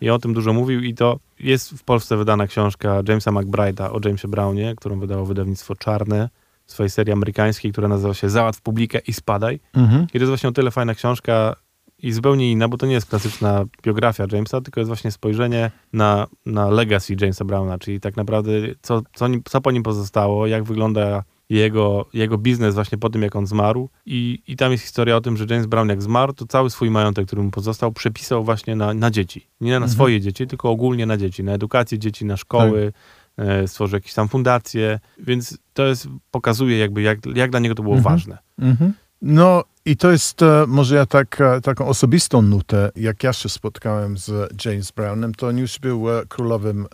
I 0.00 0.10
o 0.10 0.18
tym 0.18 0.34
dużo 0.34 0.52
mówił 0.52 0.80
i 0.80 0.94
to 0.94 1.18
jest 1.40 1.70
w 1.70 1.84
Polsce 1.84 2.16
wydana 2.16 2.46
książka 2.46 3.02
Jamesa 3.08 3.30
McBride'a 3.30 3.90
o 3.92 4.00
Jamesie 4.04 4.28
Brownie, 4.28 4.74
którą 4.76 5.00
wydało 5.00 5.26
wydawnictwo 5.26 5.74
Czarne 5.74 6.28
w 6.66 6.72
swojej 6.72 6.90
serii 6.90 7.12
amerykańskiej, 7.12 7.72
która 7.72 7.88
nazywa 7.88 8.14
się 8.14 8.30
Załatw 8.30 8.60
publikę 8.60 8.98
i 9.06 9.12
spadaj. 9.12 9.60
Mhm. 9.74 10.02
I 10.02 10.12
to 10.12 10.18
jest 10.18 10.28
właśnie 10.28 10.48
o 10.48 10.52
tyle 10.52 10.70
fajna 10.70 10.94
książka 10.94 11.56
i 11.98 12.12
zupełnie 12.12 12.52
inna, 12.52 12.68
bo 12.68 12.76
to 12.76 12.86
nie 12.86 12.92
jest 12.92 13.06
klasyczna 13.06 13.64
biografia 13.82 14.26
Jamesa, 14.32 14.60
tylko 14.60 14.80
jest 14.80 14.88
właśnie 14.88 15.10
spojrzenie 15.10 15.70
na, 15.92 16.26
na 16.46 16.70
legacy 16.70 17.16
Jamesa 17.20 17.44
Browna, 17.44 17.78
czyli 17.78 18.00
tak 18.00 18.16
naprawdę 18.16 18.52
co, 18.82 19.02
co, 19.14 19.26
co 19.44 19.60
po 19.60 19.70
nim 19.70 19.82
pozostało, 19.82 20.46
jak 20.46 20.64
wygląda 20.64 21.22
jego, 21.50 22.06
jego 22.12 22.38
biznes 22.38 22.74
właśnie 22.74 22.98
po 22.98 23.10
tym, 23.10 23.22
jak 23.22 23.36
on 23.36 23.46
zmarł. 23.46 23.88
I, 24.06 24.42
I 24.46 24.56
tam 24.56 24.72
jest 24.72 24.84
historia 24.84 25.16
o 25.16 25.20
tym, 25.20 25.36
że 25.36 25.46
James 25.50 25.66
Brown 25.66 25.88
jak 25.88 26.02
zmarł, 26.02 26.32
to 26.32 26.46
cały 26.46 26.70
swój 26.70 26.90
majątek, 26.90 27.26
który 27.26 27.42
mu 27.42 27.50
pozostał, 27.50 27.92
przepisał 27.92 28.44
właśnie 28.44 28.76
na, 28.76 28.94
na 28.94 29.10
dzieci. 29.10 29.46
Nie 29.60 29.80
na 29.80 29.88
swoje 29.88 30.20
dzieci, 30.20 30.46
tylko 30.46 30.70
ogólnie 30.70 31.06
na 31.06 31.16
dzieci, 31.16 31.44
na 31.44 31.52
edukację 31.52 31.98
dzieci, 31.98 32.24
na 32.24 32.36
szkoły, 32.36 32.92
e, 33.36 33.68
stworzył 33.68 33.96
jakieś 33.96 34.14
tam 34.14 34.28
fundacje, 34.28 35.00
więc 35.18 35.58
to 35.72 35.86
jest, 35.86 36.08
pokazuje 36.30 36.78
jakby, 36.78 37.02
jak, 37.02 37.18
jak 37.34 37.50
dla 37.50 37.60
niego 37.60 37.74
to 37.74 37.82
było 37.82 37.96
ważne. 37.96 38.38
Mhm. 38.58 38.92
No 39.22 39.64
i 39.84 39.96
to 39.96 40.10
jest, 40.10 40.42
e, 40.42 40.64
może 40.68 40.96
ja 40.96 41.06
tak, 41.06 41.40
e, 41.40 41.60
taką 41.60 41.86
osobistą 41.86 42.42
nutę, 42.42 42.90
jak 42.96 43.22
ja 43.22 43.32
się 43.32 43.48
spotkałem 43.48 44.18
z 44.18 44.52
James 44.64 44.90
Brownem, 44.90 45.34
to 45.34 45.46
on 45.46 45.58
już 45.58 45.78
był 45.78 46.10
e, 46.10 46.26
królowym, 46.26 46.86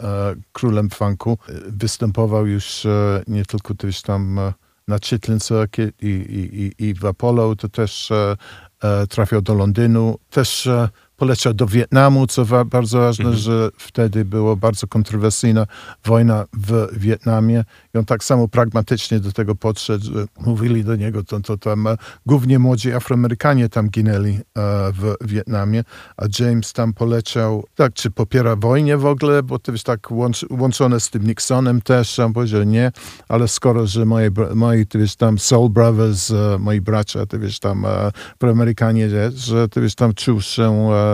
królem 0.53 0.91
funku. 0.91 1.39
Występował 1.67 2.47
już 2.47 2.87
nie 3.27 3.45
tylko 3.45 3.75
też 3.75 4.03
tam 4.03 4.41
na 4.89 4.99
Chitlin 4.99 5.41
Circuit 5.41 6.03
i, 6.03 6.07
i, 6.79 6.85
i, 6.85 6.95
w 6.95 7.05
Apollo, 7.05 7.57
to 7.57 7.69
też 7.69 8.13
trafiał 9.09 9.43
do 9.43 9.55
Londynu, 9.55 10.19
też 10.31 10.69
poleciał 11.19 11.55
do 11.55 11.67
Wietnamu, 11.67 12.27
co 12.27 12.45
wa- 12.45 12.65
bardzo 12.65 12.99
ważne, 12.99 13.25
że 13.37 13.69
wtedy 13.79 14.25
była 14.25 14.57
bardzo 14.57 14.87
kontrowersyjna 14.87 15.67
wojna 16.05 16.45
w 16.53 16.89
Wietnamie. 16.93 17.65
I 17.95 17.99
on 17.99 18.05
tak 18.05 18.25
samo 18.25 18.49
pragmatycznie 18.49 19.21
do 19.21 19.33
tego 19.33 19.55
podszedł, 19.55 20.05
że 20.05 20.27
mówili 20.41 20.85
do 20.85 20.97
niego, 20.97 21.25
to, 21.25 21.41
to 21.41 21.57
tam 21.57 21.87
e, 21.87 21.97
głównie 22.27 22.59
młodzi 22.59 22.93
Afroamerykanie 22.93 23.69
tam 23.69 23.89
ginęli 23.91 24.31
e, 24.35 24.41
w 24.93 25.15
Wietnamie, 25.21 25.85
a 26.17 26.25
James 26.39 26.73
tam 26.73 26.93
poleciał, 26.93 27.65
tak, 27.75 27.93
czy 27.95 28.11
popiera 28.11 28.57
wojnę 28.57 28.97
w 28.97 29.07
ogóle, 29.07 29.43
bo 29.43 29.59
to 29.59 29.73
jest 29.73 29.85
tak 29.85 30.11
łącz, 30.11 30.45
łączone 30.51 31.01
z 31.01 31.11
tym 31.11 31.27
Nixonem 31.27 31.81
też, 31.81 32.19
on 32.19 32.33
powiedział 32.33 32.63
nie, 32.63 32.93
ale 33.29 33.49
skoro, 33.49 33.87
że 33.87 34.05
bra- 34.07 34.55
moi, 34.55 34.87
to 34.87 34.99
wiesz, 34.99 35.17
tam 35.17 35.39
Soul 35.39 35.71
Brothers, 35.71 36.31
e, 36.31 36.57
moi 36.61 36.81
bracia, 36.81 37.27
to 37.27 37.39
wiesz, 37.39 37.59
tam 37.59 37.85
e, 37.85 38.11
Afroamerykanie, 38.37 39.11
że- 39.37 39.69
to 39.69 39.81
wiesz, 39.81 39.95
tam 39.95 40.15
czuł 40.15 40.41
się 40.41 40.91
e, 40.93 41.08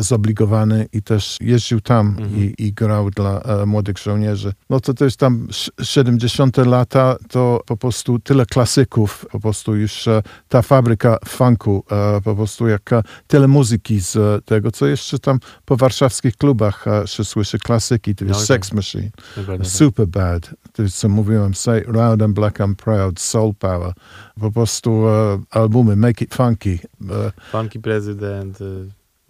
zobligowany 0.00 0.86
i 0.92 1.02
też 1.02 1.36
jeździł 1.40 1.80
tam 1.80 2.16
i, 2.36 2.54
i 2.58 2.72
grał 2.72 3.10
dla 3.10 3.40
e, 3.40 3.66
młodych 3.66 3.98
żołnierzy. 3.98 4.52
No 4.70 4.80
to 4.80 4.94
to 4.94 5.04
jest 5.04 5.16
tam 5.16 5.46
sz- 5.50 5.88
70 5.88 6.56
lata, 6.56 7.16
to 7.30 7.60
po 7.66 7.76
prostu 7.76 8.18
tyle 8.18 8.46
klasyków, 8.46 9.26
po 9.32 9.40
prostu 9.40 9.76
już 9.76 10.08
e, 10.08 10.22
ta 10.48 10.62
fabryka 10.62 11.18
funku, 11.28 11.84
e, 11.90 12.20
po 12.20 12.34
prostu 12.34 12.68
jak 12.68 12.92
e, 12.92 13.02
tyle 13.26 13.48
muzyki 13.48 14.00
z 14.00 14.16
e, 14.16 14.42
tego, 14.44 14.70
co 14.72 14.86
jeszcze 14.86 15.18
tam 15.18 15.38
po 15.64 15.76
warszawskich 15.76 16.36
klubach 16.36 16.86
e, 16.88 17.06
się 17.06 17.24
słyszy 17.24 17.58
klasyki, 17.58 18.14
to 18.14 18.24
jest 18.24 18.40
No 18.40 18.46
Sex 18.46 18.68
tak. 18.68 18.76
Machine, 18.76 19.10
Dokładnie 19.36 19.64
tak. 19.64 19.74
Super 19.74 20.06
Bad, 20.06 20.54
to 20.72 20.82
jest 20.82 20.98
co 20.98 21.08
mówiłem, 21.08 21.54
Say 21.54 21.84
Loud 21.88 22.22
and 22.22 22.34
Black 22.34 22.60
and 22.60 22.78
Proud, 22.78 23.20
Soul 23.20 23.54
Power, 23.54 23.92
po 24.40 24.52
prostu 24.52 25.08
e, 25.08 25.38
albumy 25.50 25.96
Make 25.96 26.22
It 26.22 26.34
Funky, 26.34 26.78
e, 27.10 27.32
Funky 27.52 27.80
Prezydent, 27.80 28.58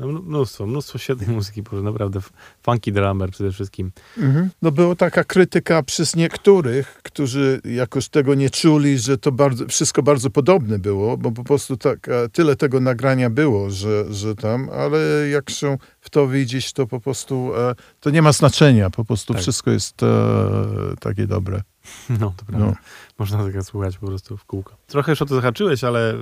no, 0.03 0.09
mn- 0.13 0.23
mnóstwo, 0.27 0.67
mnóstwo 0.67 0.99
świetnej 0.99 1.29
muzyki, 1.37 1.63
bo 1.63 1.83
naprawdę 1.83 2.21
funky 2.63 2.93
drummer 2.93 3.31
przede 3.31 3.53
wszystkim. 3.53 3.93
No 4.63 4.71
była 4.71 4.97
taka 4.97 5.25
krytyka 5.25 5.83
przez 5.83 6.17
niektórych, 6.17 7.01
którzy 7.03 7.61
jakoś 7.65 8.09
tego 8.09 8.35
nie 8.35 8.51
czuli, 8.51 8.99
że 8.99 9.19
to 9.19 9.33
bardzo, 9.33 9.67
wszystko 9.69 10.03
bardzo 10.03 10.31
podobne 10.31 10.79
było, 10.79 11.17
bo 11.17 11.33
po 11.33 11.45
prostu 11.45 11.77
tak, 11.77 12.07
tyle 12.33 12.57
tego 12.57 12.81
nagrania 12.81 13.31
było, 13.31 13.71
że, 13.71 14.15
że 14.15 14.35
tam, 14.35 14.71
ale 14.71 15.29
jak 15.29 15.51
się 15.51 15.79
w 16.01 16.11
to 16.11 16.29
widzieć, 16.29 16.73
to 16.73 16.87
po 16.87 17.01
prostu 17.01 17.53
e, 17.57 17.75
to 18.01 18.11
nie 18.11 18.23
ma 18.23 18.33
znaczenia, 18.33 18.91
po 18.91 19.05
prostu 19.05 19.33
Tak. 19.33 19.43
wszystko 19.43 19.71
jest 19.71 20.03
e, 20.03 20.07
takie 21.01 21.27
dobre. 21.27 21.63
No, 22.11 22.35
to 22.37 22.45
prawda. 22.45 22.67
No. 22.67 22.75
Można 23.23 23.45
tego 23.47 23.65
słuchać 23.65 23.99
po 23.99 24.07
prostu 24.07 24.37
w 24.37 24.45
kółko. 24.45 24.77
Trochę 24.87 25.13
już 25.13 25.23
o 25.23 25.27
to 25.27 25.35
zahaczyłeś, 25.35 25.85
ale 25.85 26.15
y, 26.15 26.17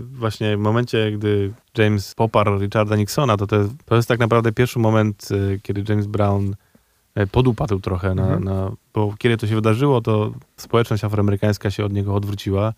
właśnie 0.00 0.56
w 0.56 0.60
momencie, 0.60 1.12
gdy 1.12 1.52
James 1.78 2.14
poparł 2.14 2.58
Richarda 2.58 2.96
Nixona, 2.96 3.36
to 3.36 3.56
jest, 3.56 3.70
to 3.84 3.96
jest 3.96 4.08
tak 4.08 4.18
naprawdę 4.20 4.52
pierwszy 4.52 4.78
moment, 4.78 5.28
y, 5.30 5.60
kiedy 5.62 5.84
James 5.88 6.06
Brown 6.06 6.54
y, 7.20 7.26
podupadł 7.26 7.78
trochę, 7.80 8.14
na, 8.14 8.22
Mhm. 8.22 8.44
na, 8.44 8.72
bo 8.94 9.14
kiedy 9.18 9.36
to 9.36 9.46
się 9.46 9.54
wydarzyło, 9.54 10.00
to 10.00 10.32
społeczność 10.56 11.04
afroamerykańska 11.04 11.70
się 11.70 11.84
od 11.84 11.92
niego 11.92 12.14
odwróciła 12.14 12.72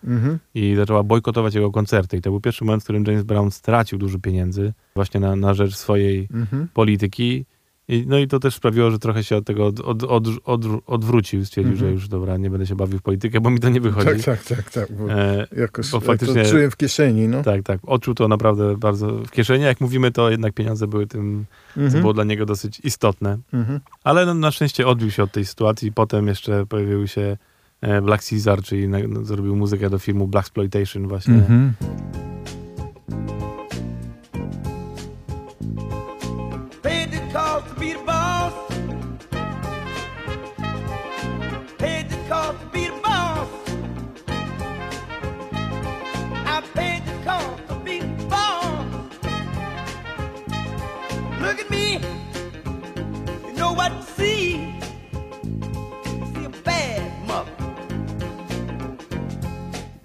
i 0.54 0.74
zaczęła 0.76 1.02
bojkotować 1.02 1.54
jego 1.54 1.70
koncerty. 1.70 2.16
I 2.16 2.20
to 2.20 2.30
był 2.30 2.40
pierwszy 2.40 2.64
moment, 2.64 2.82
w 2.82 2.84
którym 2.86 3.04
James 3.06 3.22
Brown 3.22 3.50
stracił 3.50 3.98
dużo 3.98 4.18
pieniędzy 4.18 4.72
właśnie 4.94 5.20
na, 5.20 5.36
na 5.36 5.54
rzecz 5.54 5.76
swojej 5.76 6.28
Mhm. 6.34 6.68
polityki. 6.74 7.44
I, 7.88 8.04
no 8.06 8.18
i 8.18 8.26
to 8.28 8.38
też 8.40 8.54
sprawiło, 8.54 8.90
że 8.90 8.98
trochę 8.98 9.24
się 9.24 9.36
od 9.36 9.44
tego 9.44 9.66
od, 9.66 9.80
od, 9.80 10.04
od, 10.04 10.26
od, 10.44 10.62
odwrócił. 10.86 11.44
Stwierdził, 11.44 11.72
Mhm. 11.72 11.88
że 11.88 11.92
już 11.94 12.08
dobra, 12.08 12.36
nie 12.36 12.50
będę 12.50 12.66
się 12.66 12.76
bawił 12.76 12.98
w 12.98 13.02
politykę, 13.02 13.40
bo 13.40 13.50
mi 13.50 13.60
to 13.60 13.68
nie 13.68 13.80
wychodzi. 13.80 14.06
Tak, 14.06 14.22
tak, 14.22 14.42
tak, 14.44 14.70
tak, 14.70 14.92
bo 14.96 15.12
E, 15.12 15.46
jakoś 15.56 15.90
bo 15.90 16.00
faktycznie- 16.00 16.44
to 16.44 16.50
czuję 16.50 16.70
w 16.70 16.76
kieszeni, 16.76 17.28
no. 17.28 17.42
tak, 17.42 17.62
tak. 17.62 17.80
Odczuł 17.82 18.14
to 18.14 18.28
naprawdę 18.28 18.76
bardzo 18.76 19.08
w 19.08 19.30
kieszeni. 19.30 19.64
Jak 19.64 19.80
mówimy, 19.80 20.10
to 20.10 20.30
jednak 20.30 20.54
pieniądze 20.54 20.86
były 20.86 21.06
tym, 21.06 21.44
co 21.74 21.80
Mhm. 21.80 22.00
było 22.00 22.12
dla 22.12 22.24
niego 22.24 22.46
dosyć 22.46 22.80
istotne. 22.84 23.38
Mhm. 23.52 23.80
Ale 24.04 24.26
no, 24.26 24.34
na 24.34 24.50
szczęście 24.50 24.86
odbił 24.86 25.10
się 25.10 25.22
od 25.22 25.32
tej 25.32 25.44
sytuacji. 25.44 25.92
Potem 25.92 26.26
jeszcze 26.26 26.66
pojawił 26.66 27.06
się 27.06 27.36
e, 27.80 28.02
Black 28.02 28.28
Caesar, 28.30 28.62
czyli 28.62 28.88
na, 28.88 28.98
no, 29.08 29.24
zrobił 29.24 29.56
muzykę 29.56 29.90
do 29.90 29.98
filmu 29.98 30.28
Black 30.28 30.46
Exploitation 30.46 31.08
właśnie. 31.08 31.42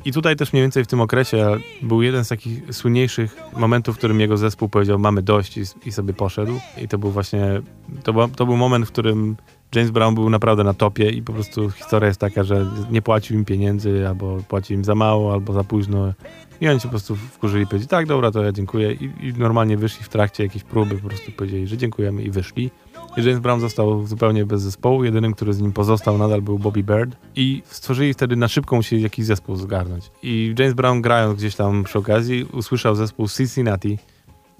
I 0.06 0.12
tutaj 0.12 0.36
też 0.36 0.54
mniej 0.54 0.64
więcej 0.64 0.84
w 0.84 0.88
tym 0.88 1.02
okresie 1.02 1.48
był 1.82 2.02
jeden 2.02 2.26
z 2.26 2.28
takich 2.28 2.76
słynniejszych 2.76 3.38
momentów, 3.58 3.96
w 3.96 3.98
którym 3.98 4.20
jego 4.20 4.38
zespół 4.38 4.70
powiedział 4.70 5.00
mamy 5.00 5.22
dość 5.22 5.58
i, 5.58 5.62
i 5.86 5.92
sobie 5.92 6.14
poszedł. 6.14 6.60
I 6.82 6.88
to 6.88 6.98
był 6.98 7.12
właśnie, 7.12 7.62
to, 8.04 8.14
był- 8.14 8.28
to 8.28 8.46
był 8.46 8.58
moment, 8.58 8.86
w 8.86 8.92
którym 8.92 9.36
James 9.76 9.92
Brown 9.92 10.16
był 10.16 10.30
naprawdę 10.30 10.64
na 10.64 10.74
topie 10.74 11.10
i 11.10 11.22
po 11.22 11.34
prostu 11.34 11.70
historia 11.70 12.08
jest 12.08 12.20
taka, 12.20 12.44
że 12.44 12.66
nie 12.92 13.02
płacił 13.02 13.38
im 13.38 13.46
pieniędzy, 13.46 14.08
albo 14.08 14.38
płacił 14.48 14.78
im 14.78 14.84
za 14.86 14.96
mało, 14.96 15.34
albo 15.34 15.54
za 15.54 15.64
późno. 15.64 16.14
I 16.62 16.68
oni 16.68 16.80
się 16.80 16.84
po 16.84 16.90
prostu 16.90 17.16
wkurzyli 17.16 17.64
i 17.64 17.68
powiedzieli, 17.68 17.90
tak, 17.90 18.08
dobra, 18.08 18.32
to 18.32 18.44
ja 18.44 18.52
dziękuję. 18.52 18.94
I, 18.94 19.04
I 19.22 19.34
normalnie 19.38 19.78
wyszli 19.78 20.04
w 20.04 20.10
trakcie 20.10 20.44
jakiejś 20.44 20.64
próby, 20.64 20.96
po 20.96 21.08
prostu 21.08 21.32
powiedzieli, 21.32 21.68
że 21.68 21.78
dziękujemy 21.78 22.24
i 22.24 22.32
wyszli. 22.32 22.72
James 23.18 23.40
Brown 23.40 23.60
został 23.60 24.06
zupełnie 24.08 24.46
bez 24.46 24.62
zespołu. 24.62 25.04
Jedynym, 25.04 25.34
który 25.34 25.54
z 25.54 25.62
nim 25.62 25.74
pozostał 25.74 26.18
nadal 26.18 26.42
był 26.42 26.60
Bobby 26.60 26.84
Bird. 26.84 27.16
I 27.36 27.62
stworzyli 27.66 28.14
wtedy 28.14 28.36
na 28.36 28.48
szybko 28.48 28.76
musieli 28.76 29.02
jakiś 29.04 29.26
zespół 29.26 29.56
zgarnąć. 29.56 30.12
I 30.24 30.56
James 30.60 30.74
Brown 30.74 31.02
grając 31.02 31.38
gdzieś 31.40 31.56
tam 31.56 31.84
przy 31.84 32.00
okazji 32.00 32.44
usłyszał 32.44 32.96
zespół 32.96 33.28
Cincinnati, 33.30 33.98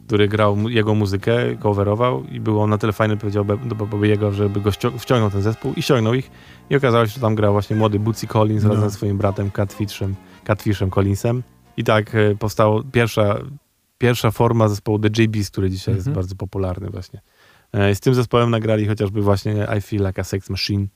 który 0.08 0.28
grał 0.28 0.70
jego 0.70 0.96
muzykę, 0.96 1.58
coverował 1.60 2.24
i 2.24 2.40
było 2.40 2.64
on 2.64 2.70
na 2.70 2.78
tyle 2.78 2.94
fajny, 2.94 3.18
powiedział 3.18 3.46
do 3.46 3.76
Bobby'ego, 3.76 4.32
żeby 4.34 4.62
go 4.62 4.72
wciągnął 5.00 5.30
ten 5.32 5.42
zespół 5.42 5.74
i 5.74 5.82
ściągnął 5.82 6.14
ich. 6.14 6.32
I 6.70 6.76
okazało 6.76 7.06
się, 7.08 7.12
że 7.14 7.22
tam 7.22 7.36
grał 7.36 7.54
właśnie 7.54 7.76
młody 7.76 8.00
Bootsy 8.00 8.28
Collins 8.28 8.64
No. 8.64 8.70
razem 8.70 8.90
ze 8.90 8.96
swoim 8.96 9.18
bratem 9.18 9.52
Catfishem, 9.52 10.16
Catfishem 10.44 10.90
Collinsem. 10.90 11.44
I 11.78 11.84
tak 11.84 12.16
e, 12.16 12.36
powstała 12.36 12.82
pierwsza, 12.92 13.36
pierwsza 13.98 14.32
forma 14.32 14.68
zespołu 14.68 15.00
The 15.00 15.24
JBs, 15.24 15.50
który 15.52 15.70
dzisiaj 15.70 15.96
jest 15.96 16.08
Mhm. 16.08 16.16
bardzo 16.16 16.36
popularny 16.36 16.90
właśnie. 16.90 17.22
E, 17.74 17.96
Z 17.96 18.00
tym 18.00 18.14
zespołem 18.14 18.50
nagrali 18.50 18.88
chociażby 18.88 19.22
właśnie 19.22 19.68
I 19.78 19.82
Feel 19.82 20.06
Like 20.08 20.22
a 20.22 20.24
Sex 20.24 20.50
Machine. 20.50 20.88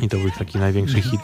I 0.00 0.08
to 0.08 0.16
był 0.16 0.30
taki 0.38 0.58
największy 0.58 1.02
hit, 1.02 1.20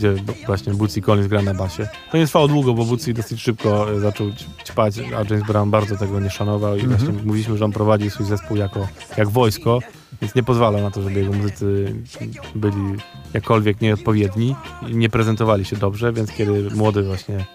gdzie 0.00 0.14
właśnie 0.46 0.74
Bootsy 0.74 1.02
Collins 1.02 1.28
gra 1.28 1.42
na 1.42 1.54
basie. 1.54 1.88
To 2.12 2.18
nie 2.18 2.26
trwało 2.26 2.48
długo, 2.48 2.74
bo 2.74 2.84
Bootsy 2.84 3.14
dosyć 3.14 3.40
szybko 3.40 3.92
e, 3.92 4.00
zaczął 4.00 4.30
ćpać, 4.64 4.98
a 4.98 5.32
James 5.32 5.46
Brown 5.46 5.70
bardzo 5.70 5.96
tego 5.96 6.20
nie 6.20 6.30
szanował 6.30 6.76
i 6.76 6.86
właśnie 6.86 7.08
mówiliśmy, 7.24 7.58
że 7.58 7.64
on 7.64 7.72
prowadził 7.72 8.10
swój 8.10 8.26
zespół 8.26 8.56
jako, 8.56 8.88
jak 9.16 9.28
wojsko, 9.28 9.78
więc 10.22 10.34
nie 10.34 10.42
pozwalał 10.42 10.82
na 10.82 10.90
to, 10.90 11.02
żeby 11.02 11.20
jego 11.20 11.32
muzycy 11.32 11.94
byli 12.54 12.96
jakkolwiek 13.34 13.80
nieodpowiedni 13.80 14.56
i 14.88 14.96
nie 14.96 15.08
prezentowali 15.08 15.64
się 15.64 15.76
dobrze, 15.76 16.12
więc 16.12 16.32
kiedy 16.32 16.70
młody 16.70 17.02
właśnie 17.02 17.46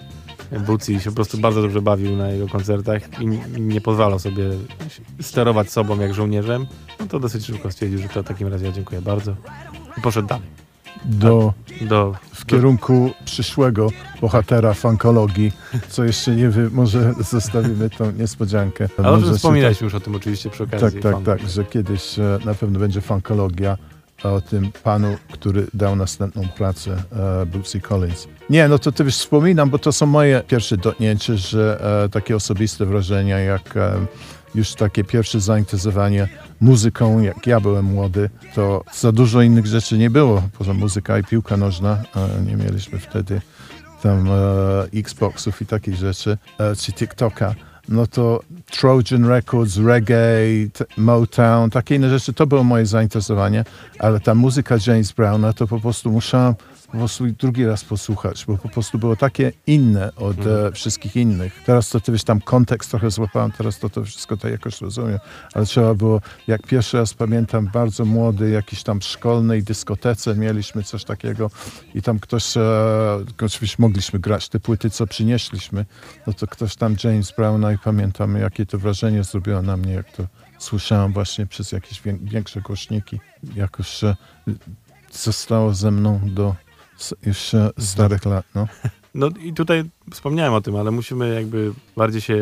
Bootsy 0.67 0.99
się 0.99 1.09
po 1.09 1.15
prostu 1.15 1.37
bardzo 1.37 1.61
dobrze 1.61 1.81
bawił 1.81 2.15
na 2.15 2.29
jego 2.29 2.47
koncertach 2.47 3.21
i 3.21 3.27
nie 3.59 3.81
pozwalał 3.81 4.19
sobie 4.19 4.43
sterować 5.21 5.71
sobą 5.71 5.99
jak 5.99 6.13
żołnierzem, 6.13 6.65
no 6.99 7.07
to 7.07 7.19
dosyć 7.19 7.45
szybko 7.45 7.71
stwierdził, 7.71 7.99
że 7.99 8.09
to 8.09 8.23
w 8.23 8.27
takim 8.27 8.47
razie 8.47 8.65
ja 8.65 8.71
dziękuję 8.71 9.01
bardzo 9.01 9.35
i 9.97 10.01
poszedł 10.01 10.27
dalej. 10.27 10.64
Do, 11.05 11.53
Do, 11.81 12.15
w 12.33 12.45
kierunku 12.45 13.11
przyszłego 13.25 13.89
bohatera 14.21 14.73
funkologii, 14.73 15.51
co 15.89 16.03
jeszcze 16.03 16.35
nie 16.35 16.49
wiem, 16.49 16.69
może 16.73 17.13
zostawimy 17.31 17.89
tą 17.89 18.11
niespodziankę. 18.11 18.89
ale 18.97 19.17
Może 19.17 19.33
wspominałeś 19.33 19.81
już 19.81 19.95
o 19.95 19.99
tym 19.99 20.15
oczywiście 20.15 20.49
przy 20.49 20.63
okazji. 20.63 21.01
Tak, 21.01 21.13
tak, 21.13 21.23
tak, 21.25 21.49
że 21.49 21.65
kiedyś 21.65 22.19
e, 22.19 22.39
na 22.45 22.53
pewno 22.53 22.79
będzie 22.79 23.01
funkologia 23.01 23.77
o 24.23 24.41
tym 24.41 24.71
panu, 24.83 25.17
który 25.31 25.67
dał 25.73 25.95
następną 25.95 26.47
pracę, 26.57 27.03
e, 27.41 27.45
Bootsy 27.45 27.81
Collins. 27.81 28.27
Nie, 28.49 28.67
no 28.67 28.79
to 28.79 28.91
ty 28.91 29.03
już 29.03 29.15
wspominam, 29.15 29.69
bo 29.69 29.79
to 29.79 29.91
są 29.91 30.05
moje 30.05 30.41
pierwsze 30.47 30.77
dotknięcie, 30.77 31.37
że 31.37 31.81
e, 32.05 32.09
takie 32.09 32.35
osobiste 32.35 32.85
wrażenia, 32.85 33.39
jak 33.39 33.77
e, 33.77 33.93
już 34.55 34.73
takie 34.73 35.03
pierwsze 35.03 35.39
zainteresowanie 35.39 36.27
muzyką, 36.61 37.19
jak 37.19 37.47
ja 37.47 37.59
byłem 37.59 37.85
młody, 37.85 38.29
to 38.55 38.83
za 38.93 39.11
dużo 39.11 39.41
innych 39.41 39.65
rzeczy 39.65 39.97
nie 39.97 40.09
było, 40.09 40.41
poza 40.57 40.73
muzyka 40.73 41.19
i 41.19 41.23
piłka 41.23 41.57
nożna. 41.57 42.03
Nie 42.45 42.55
mieliśmy 42.55 42.99
wtedy 42.99 43.41
tam 44.01 44.27
e, 44.27 44.99
Xboxów 44.99 45.61
i 45.61 45.65
takich 45.65 45.95
rzeczy, 45.95 46.37
e, 46.59 46.75
czy 46.75 46.93
TikToka, 46.93 47.55
no 47.89 48.07
to 48.07 48.41
Trojan 48.71 49.25
Records, 49.25 49.77
reggae, 49.77 50.69
Motown, 50.97 51.69
takie 51.69 51.95
inne 51.95 52.09
rzeczy, 52.09 52.33
to 52.33 52.47
było 52.47 52.63
moje 52.63 52.85
zainteresowanie, 52.85 53.63
ale 53.99 54.19
ta 54.19 54.35
muzyka 54.35 54.75
James 54.87 55.11
Browna 55.11 55.53
to 55.53 55.67
po 55.67 55.79
prostu 55.79 56.11
musiałem 56.11 56.53
po 56.95 56.99
prostu 56.99 57.25
drugi 57.27 57.65
raz 57.65 57.83
posłuchać, 57.83 58.45
bo 58.45 58.57
po 58.57 58.69
prostu 58.69 58.99
było 58.99 59.15
takie 59.15 59.51
inne 59.67 60.15
od 60.15 60.47
e, 60.47 60.71
wszystkich 60.71 61.15
innych. 61.15 61.61
Teraz 61.65 61.89
to 61.89 61.99
też 61.99 62.23
tam 62.23 62.41
kontekst 62.41 62.91
trochę 62.91 63.11
złapałem, 63.11 63.51
teraz 63.51 63.79
to, 63.79 63.89
to 63.89 64.03
wszystko 64.03 64.37
tak 64.37 64.51
jakoś 64.51 64.81
rozumiem, 64.81 65.19
ale 65.53 65.65
trzeba 65.65 65.93
było, 65.93 66.21
jak 66.47 66.61
pierwszy 66.61 66.97
raz 66.97 67.13
pamiętam, 67.13 67.69
bardzo 67.73 68.05
młody, 68.05 68.49
jakiś 68.49 68.83
tam 68.83 69.01
szkolnej 69.01 69.63
dyskotece 69.63 70.35
mieliśmy 70.35 70.83
coś 70.83 71.03
takiego 71.03 71.51
i 71.95 72.01
tam 72.01 72.19
ktoś, 72.19 72.57
e, 72.57 72.63
oczywiście 73.45 73.77
mogliśmy 73.79 74.19
grać 74.19 74.49
te 74.49 74.59
płyty, 74.59 74.89
co 74.89 75.07
przynieśliśmy, 75.07 75.85
no 76.27 76.33
to 76.33 76.47
ktoś 76.47 76.75
tam 76.75 76.95
James 77.03 77.33
Browna 77.37 77.71
i 77.71 77.77
pamiętam, 77.77 78.35
jakie 78.35 78.65
to 78.65 78.79
wrażenie 78.79 79.23
zrobiło 79.23 79.61
na 79.61 79.77
mnie, 79.77 79.93
jak 79.93 80.11
to 80.11 80.27
słyszałem 80.59 81.13
właśnie 81.13 81.45
przez 81.45 81.71
jakieś 81.71 82.01
wię- 82.01 82.17
większe 82.21 82.61
głośniki. 82.61 83.19
Jakoś 83.55 84.03
e, 84.03 84.15
zostało 85.11 85.73
ze 85.73 85.91
mną 85.91 86.19
do 86.23 86.55
s- 86.99 87.15
już 87.25 87.53
e, 87.53 87.69
starych 87.79 88.25
lat, 88.25 88.45
no. 88.55 88.67
No 89.15 89.29
i 89.39 89.53
tutaj 89.53 89.83
wspomniałem 90.11 90.53
o 90.53 90.61
tym, 90.61 90.75
ale 90.75 90.91
musimy 90.91 91.33
jakby 91.35 91.71
bardziej 91.97 92.21
się 92.21 92.37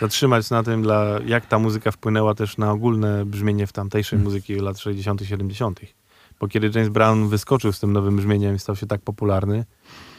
zatrzymać 0.00 0.50
na 0.50 0.62
tym, 0.62 0.82
dla, 0.82 1.04
jak 1.26 1.46
ta 1.46 1.58
muzyka 1.58 1.90
wpłynęła 1.90 2.34
też 2.34 2.58
na 2.58 2.72
ogólne 2.72 3.24
brzmienie 3.24 3.66
w 3.66 3.72
tamtejszej 3.72 4.16
Mm. 4.16 4.24
muzyki 4.24 4.54
lat 4.54 4.78
60., 4.78 5.22
70. 5.26 5.80
Bo 6.40 6.48
kiedy 6.48 6.70
James 6.74 6.88
Brown 6.88 7.28
wyskoczył 7.28 7.72
z 7.72 7.80
tym 7.80 7.92
nowym 7.92 8.16
brzmieniem 8.16 8.54
i 8.56 8.58
stał 8.58 8.76
się 8.76 8.86
tak 8.86 9.00
popularny, 9.00 9.64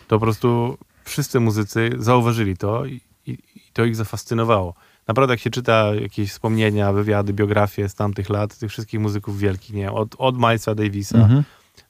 to 0.07 0.15
po 0.15 0.19
prostu 0.25 0.77
wszyscy 1.03 1.39
muzycy 1.39 1.89
zauważyli 1.99 2.57
to 2.57 2.85
i, 2.85 3.01
i, 3.27 3.31
i 3.31 3.61
to 3.73 3.85
ich 3.85 3.95
zafascynowało. 3.95 4.73
Naprawdę 5.07 5.33
jak 5.33 5.39
się 5.39 5.49
czyta 5.49 5.95
jakieś 5.95 6.31
wspomnienia, 6.31 6.93
wywiady, 6.93 7.33
biografie 7.33 7.89
z 7.89 7.95
tamtych 7.95 8.29
lat, 8.29 8.57
tych 8.57 8.69
wszystkich 8.71 8.99
muzyków 8.99 9.39
wielkich, 9.39 9.75
nie 9.75 9.91
od, 9.91 10.15
od 10.17 10.37
Milesa 10.37 10.75
Davisa, 10.75 11.17
Mhm. 11.17 11.43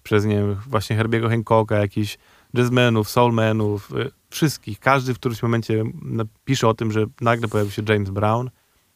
Przez 0.03 0.25
nie 0.25 0.43
właśnie 0.67 0.95
Herbiego 0.95 1.29
Hancocka, 1.29 1.77
jakichś 1.77 2.17
jazzmenów, 2.53 3.09
soulmenów, 3.09 3.91
y, 3.91 4.11
wszystkich. 4.29 4.79
Każdy 4.79 5.13
w 5.13 5.19
którymś 5.19 5.43
momencie 5.43 5.83
napisze 6.01 6.67
o 6.67 6.73
tym, 6.73 6.91
że 6.91 7.05
nagle 7.21 7.47
pojawił 7.47 7.71
się 7.71 7.81
James 7.89 8.09
Brown 8.09 8.49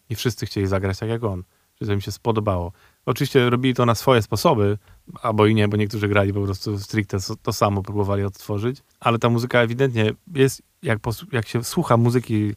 i 0.10 0.16
wszyscy 0.16 0.46
chcieli 0.46 0.68
zagrać 0.68 1.00
tak 1.00 1.10
jak 1.10 1.24
on, 1.24 1.44
że 1.82 1.88
to 1.88 1.94
im 1.94 2.02
się 2.02 2.12
spodobało. 2.12 2.72
Oczywiście 3.06 3.50
robili 3.50 3.74
to 3.74 3.86
na 3.86 3.96
swoje 3.96 4.22
sposoby, 4.22 4.78
albo 5.22 5.46
i 5.46 5.56
nie, 5.56 5.68
bo 5.68 5.78
niektórzy 5.78 6.08
grali 6.08 6.34
po 6.34 6.42
prostu 6.42 6.80
stricte 6.80 7.18
to- 7.42 7.54
samo, 7.54 7.84
próbowali 7.84 8.24
odtworzyć, 8.24 8.78
ale 9.00 9.20
ta 9.20 9.30
muzyka 9.30 9.60
ewidentnie 9.60 10.12
jest, 10.34 10.62
jak, 10.84 11.00
jak 11.32 11.48
się 11.48 11.64
słucha 11.64 11.98
muzyki 11.98 12.54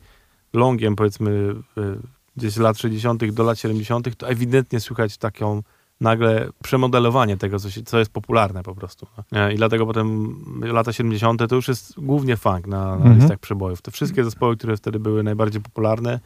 longiem, 0.53 0.97
powiedzmy 0.97 1.55
gdzieś 2.37 2.53
z 2.53 2.59
lat 2.59 2.78
60. 2.78 3.30
do 3.30 3.43
lat 3.43 3.59
70., 3.59 4.16
to 4.16 4.28
ewidentnie 4.28 4.80
słychać 4.80 5.18
taką 5.18 5.62
nagle 6.03 6.48
przemodelowanie 6.62 7.36
tego, 7.36 7.59
co, 7.59 7.70
się, 7.70 7.82
co 7.82 7.98
jest 7.98 8.11
popularne 8.12 8.62
po 8.62 8.74
prostu. 8.74 9.07
no. 9.32 9.50
I 9.50 9.57
dlatego 9.57 9.86
potem 9.86 10.36
lata 10.62 10.92
70. 10.92 11.42
to 11.48 11.55
już 11.57 11.68
jest 11.68 12.00
głównie 12.00 12.36
funk 12.36 12.66
na, 12.66 12.86
na 12.86 12.92
Mhm. 12.94 13.18
listach 13.18 13.38
przebojów. 13.38 13.82
Te 13.82 13.90
wszystkie 13.90 14.24
zespoły, 14.24 14.57
które 14.57 14.76
wtedy 14.76 14.98
były 15.00 15.22
najbardziej 15.22 15.61
popularne, 15.62 16.20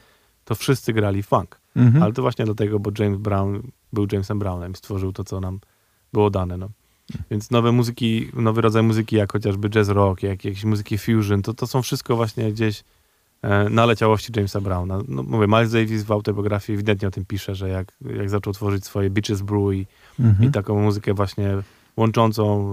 to 0.45 0.55
wszyscy 0.55 0.93
grali 0.93 1.23
funk. 1.23 1.61
Mhm. 1.77 2.03
Ale 2.03 2.13
to 2.13 2.23
właśnie 2.23 2.45
dlatego, 2.45 2.79
bo 2.79 2.91
James 2.99 3.19
Brown 3.19 3.63
był 3.93 4.07
Jamesem 4.13 4.39
Brownem 4.39 4.73
i 4.73 4.77
stworzył 4.77 5.13
to, 5.13 5.25
co 5.25 5.41
nam 5.41 5.61
było 6.13 6.31
dane. 6.31 6.57
No. 6.57 6.69
Więc 7.31 7.51
nowe 7.51 7.73
muzyki, 7.73 8.29
nowy 8.35 8.61
rodzaj 8.61 8.83
muzyki, 8.83 9.17
jak 9.17 9.33
chociażby 9.33 9.71
jazz 9.71 9.89
rock, 9.89 10.23
jak 10.23 10.45
jakieś 10.45 10.65
muzyki 10.65 10.99
fusion, 10.99 11.43
to, 11.43 11.55
to 11.55 11.67
są 11.67 11.83
wszystko 11.83 12.17
właśnie 12.17 12.53
gdzieś 12.53 12.85
e, 13.43 13.69
na 13.71 13.87
leciałości 13.87 14.33
Jamesa 14.37 14.61
Browna. 14.61 14.99
No, 15.09 15.23
mówię, 15.23 15.47
Miles 15.47 15.73
Davis 15.73 16.03
w 16.05 16.13
autobiografii 16.13 16.75
ewidentnie 16.77 17.09
o 17.09 17.11
tym 17.11 17.25
pisze, 17.25 17.55
że 17.55 17.69
jak, 17.69 17.93
jak 18.17 18.31
zaczął 18.31 18.53
tworzyć 18.53 18.85
swoje 18.85 19.11
Beaches 19.11 19.43
Brew 19.43 19.73
i, 19.75 19.87
Mhm. 20.21 20.49
i 20.49 20.53
taką 20.53 20.83
muzykę 20.83 21.15
właśnie 21.15 21.57
łączącą 21.97 22.73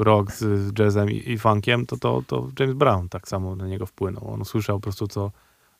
y, 0.00 0.04
rock 0.04 0.32
z, 0.32 0.78
jazzem 0.78 1.10
i, 1.10 1.30
i 1.32 1.38
funkiem, 1.38 1.86
to, 1.86 1.96
to, 1.96 2.22
to 2.26 2.48
James 2.60 2.74
Brown 2.76 3.08
tak 3.08 3.28
samo 3.28 3.56
na 3.56 3.66
niego 3.66 3.86
wpłynął. 3.86 4.30
On 4.34 4.44
słyszał 4.44 4.76
po 4.76 4.82
prostu, 4.82 5.08
co 5.08 5.30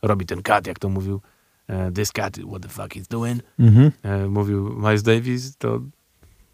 robi 0.02 0.26
ten 0.26 0.42
cat, 0.42 0.66
jak 0.66 0.78
to 0.78 0.88
mówił 0.88 1.20
e, 1.66 1.92
this 1.92 2.12
cat, 2.12 2.36
what 2.48 2.62
the 2.62 2.68
fuck 2.68 2.88
he's 2.94 3.08
doing, 3.10 3.42
Mhm. 3.58 3.90
e, 4.02 4.28
mówił 4.28 4.74
Miles 4.78 5.02
Davis, 5.02 5.56
to, 5.56 5.80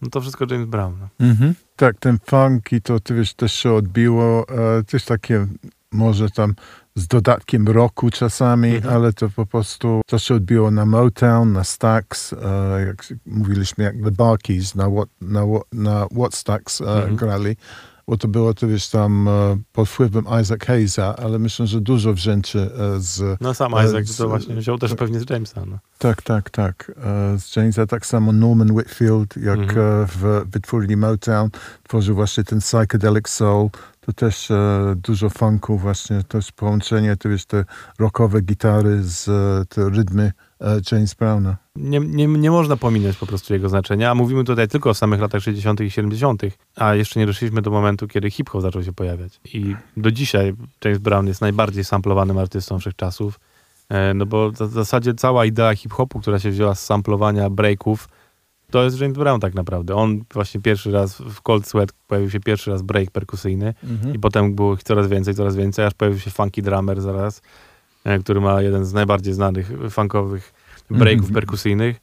no 0.03 0.11
to 0.11 0.21
wszystko 0.21 0.47
James 0.51 0.67
Brown. 0.67 0.95
No. 1.01 1.27
Mhm. 1.27 1.55
Tak, 1.77 1.97
ten 1.99 2.19
funk 2.27 2.73
i 2.73 2.83
to 2.83 2.99
wiesz, 3.11 3.35
też 3.35 3.53
się 3.53 3.73
odbiło, 3.73 4.49
e, 4.49 4.83
też 4.85 5.05
takie 5.05 5.47
może 5.93 6.31
tam 6.31 6.55
z 6.97 7.07
dodatkiem 7.07 7.69
roku 7.69 8.11
czasami, 8.11 8.77
Mhm. 8.77 8.95
ale 8.95 9.13
to 9.13 9.29
po 9.31 9.47
prostu 9.47 10.01
to 10.07 10.19
się 10.19 10.35
odbiło 10.35 10.71
na 10.71 10.87
Motown, 10.87 11.53
na 11.53 11.65
Stax, 11.65 12.33
e, 12.33 12.37
jak 12.87 13.05
mówiliśmy, 13.27 13.85
jak 13.85 13.95
The 14.05 14.11
Barkeys 14.11 14.75
na, 14.75 14.91
What, 14.91 15.09
na, 15.21 15.41
What- 15.41 15.65
na 15.73 16.07
What 16.07 16.35
Stax 16.35 16.81
e, 16.81 16.85
Mhm. 16.85 17.17
grali, 17.17 17.57
bo 18.09 18.17
to 18.17 18.29
było 18.29 18.55
to 18.55 18.69
wiesz 18.69 18.89
tam 18.89 19.29
e, 19.29 19.57
pod 19.73 19.89
wpływem 19.89 20.25
Isaac 20.43 20.61
Hayesa, 20.65 21.17
ale 21.17 21.39
myślę, 21.39 21.67
że 21.67 21.81
dużo 21.81 22.13
wrzęczy 22.15 22.71
e, 22.97 23.01
z 23.01 23.41
No 23.41 23.55
sam 23.55 23.75
E, 23.75 23.85
Isaac 23.87 24.07
z- 24.07 24.17
to 24.17 24.29
właśnie 24.29 24.55
wziął 24.55 24.79
też 24.79 24.95
pewnie 24.95 25.21
z 25.21 25.31
Jamesa. 25.31 25.63
No. 25.67 25.79
tak, 25.99 26.23
tak, 26.23 26.51
tak. 26.51 26.93
Z 27.39 27.57
Jamesa 27.57 27.87
tak 27.87 28.07
samo 28.07 28.33
Norman 28.33 28.71
Whitfield, 28.71 29.37
jak 29.37 29.59
Mhm. 29.59 30.07
w 30.07 30.43
wytwórni 30.53 30.97
Motown 30.97 31.51
tworzył 31.89 32.15
właśnie 32.15 32.45
ten 32.45 32.59
psychedelic 32.61 33.29
soul. 33.29 33.69
To 34.01 34.13
też 34.13 34.51
e, 34.51 34.95
dużo 34.97 35.31
funku 35.31 35.79
właśnie, 35.79 36.23
też 36.23 36.53
połączenie, 36.53 37.17
to 37.17 37.29
wiesz, 37.29 37.45
te 37.47 37.65
rockowe 37.99 38.41
gitary 38.43 39.03
z 39.03 39.25
te 39.69 39.91
rytmy 39.91 40.33
James 40.93 41.15
Browna. 41.15 41.57
Nie, 41.77 42.01
nie, 42.01 42.27
nie 42.27 42.51
można 42.51 42.77
pominąć 42.77 43.17
po 43.17 43.27
prostu 43.27 43.53
jego 43.53 43.69
znaczenia, 43.69 44.11
a 44.11 44.15
mówimy 44.15 44.45
tutaj 44.45 44.69
tylko 44.69 44.91
o 44.91 44.95
samych 44.95 45.21
latach 45.21 45.43
60. 45.43 45.81
i 45.81 45.91
70., 45.91 46.43
a 46.77 46.95
jeszcze 46.95 47.21
nie 47.21 47.27
doszliśmy 47.27 47.63
do 47.63 47.71
momentu, 47.71 48.09
kiedy 48.09 48.31
hip-hop 48.31 48.63
zaczął 48.63 48.83
się 48.83 48.93
pojawiać. 48.93 49.41
I 49.55 49.77
do 49.97 50.11
dzisiaj 50.11 50.55
James 50.85 50.99
Brown 50.99 51.27
jest 51.27 51.41
najbardziej 51.41 51.85
samplowanym 51.85 52.39
artystą 52.39 52.79
wszechczasów, 52.79 53.41
e, 53.89 54.15
no 54.15 54.27
bo 54.27 54.51
w 54.51 54.57
zasadzie 54.57 55.15
cała 55.15 55.45
idea 55.45 55.75
hip-hopu, 55.77 56.21
która 56.21 56.39
się 56.39 56.51
wzięła 56.51 56.75
z 56.75 56.85
samplowania 56.85 57.51
breaków, 57.51 58.09
to 58.71 58.85
jest 58.85 59.01
James 59.01 59.19
Brown 59.19 59.41
tak 59.41 59.55
naprawdę. 59.55 59.95
On 59.95 60.25
właśnie 60.33 60.61
pierwszy 60.61 60.93
raz 60.93 61.21
w 61.21 61.43
Cold 61.43 61.67
Sweat 61.67 61.93
pojawił 62.07 62.31
się 62.31 62.41
pierwszy 62.41 62.71
raz 62.71 62.83
break 62.83 63.11
perkusyjny 63.11 63.75
i 64.15 64.19
potem 64.19 64.55
było 64.55 64.75
ich 64.75 64.83
coraz 64.83 65.09
więcej, 65.09 65.35
coraz 65.35 65.57
więcej, 65.57 65.85
aż 65.85 65.95
pojawił 65.95 66.21
się 66.21 66.31
Funky 66.31 66.63
Drummer 66.63 67.01
zaraz, 67.01 67.39
e, 67.39 67.43
który 68.21 68.41
ma 68.41 68.63
jeden 68.63 68.85
z 68.85 68.93
najbardziej 68.93 69.35
znanych 69.35 69.71
funkowych 69.91 70.53
breaków 70.91 71.21
Mhm. 71.29 71.35
perkusyjnych. 71.35 72.01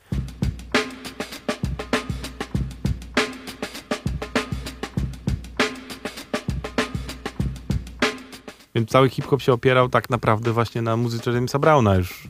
Więc 8.76 8.90
cały 8.90 9.10
hip-hop 9.10 9.42
się 9.42 9.54
opierał 9.54 9.90
tak 9.90 10.10
naprawdę 10.10 10.52
właśnie 10.54 10.82
na 10.82 10.98
muzyce 10.98 11.32
Jamesa 11.32 11.60
Browna 11.60 11.96
już. 11.96 12.28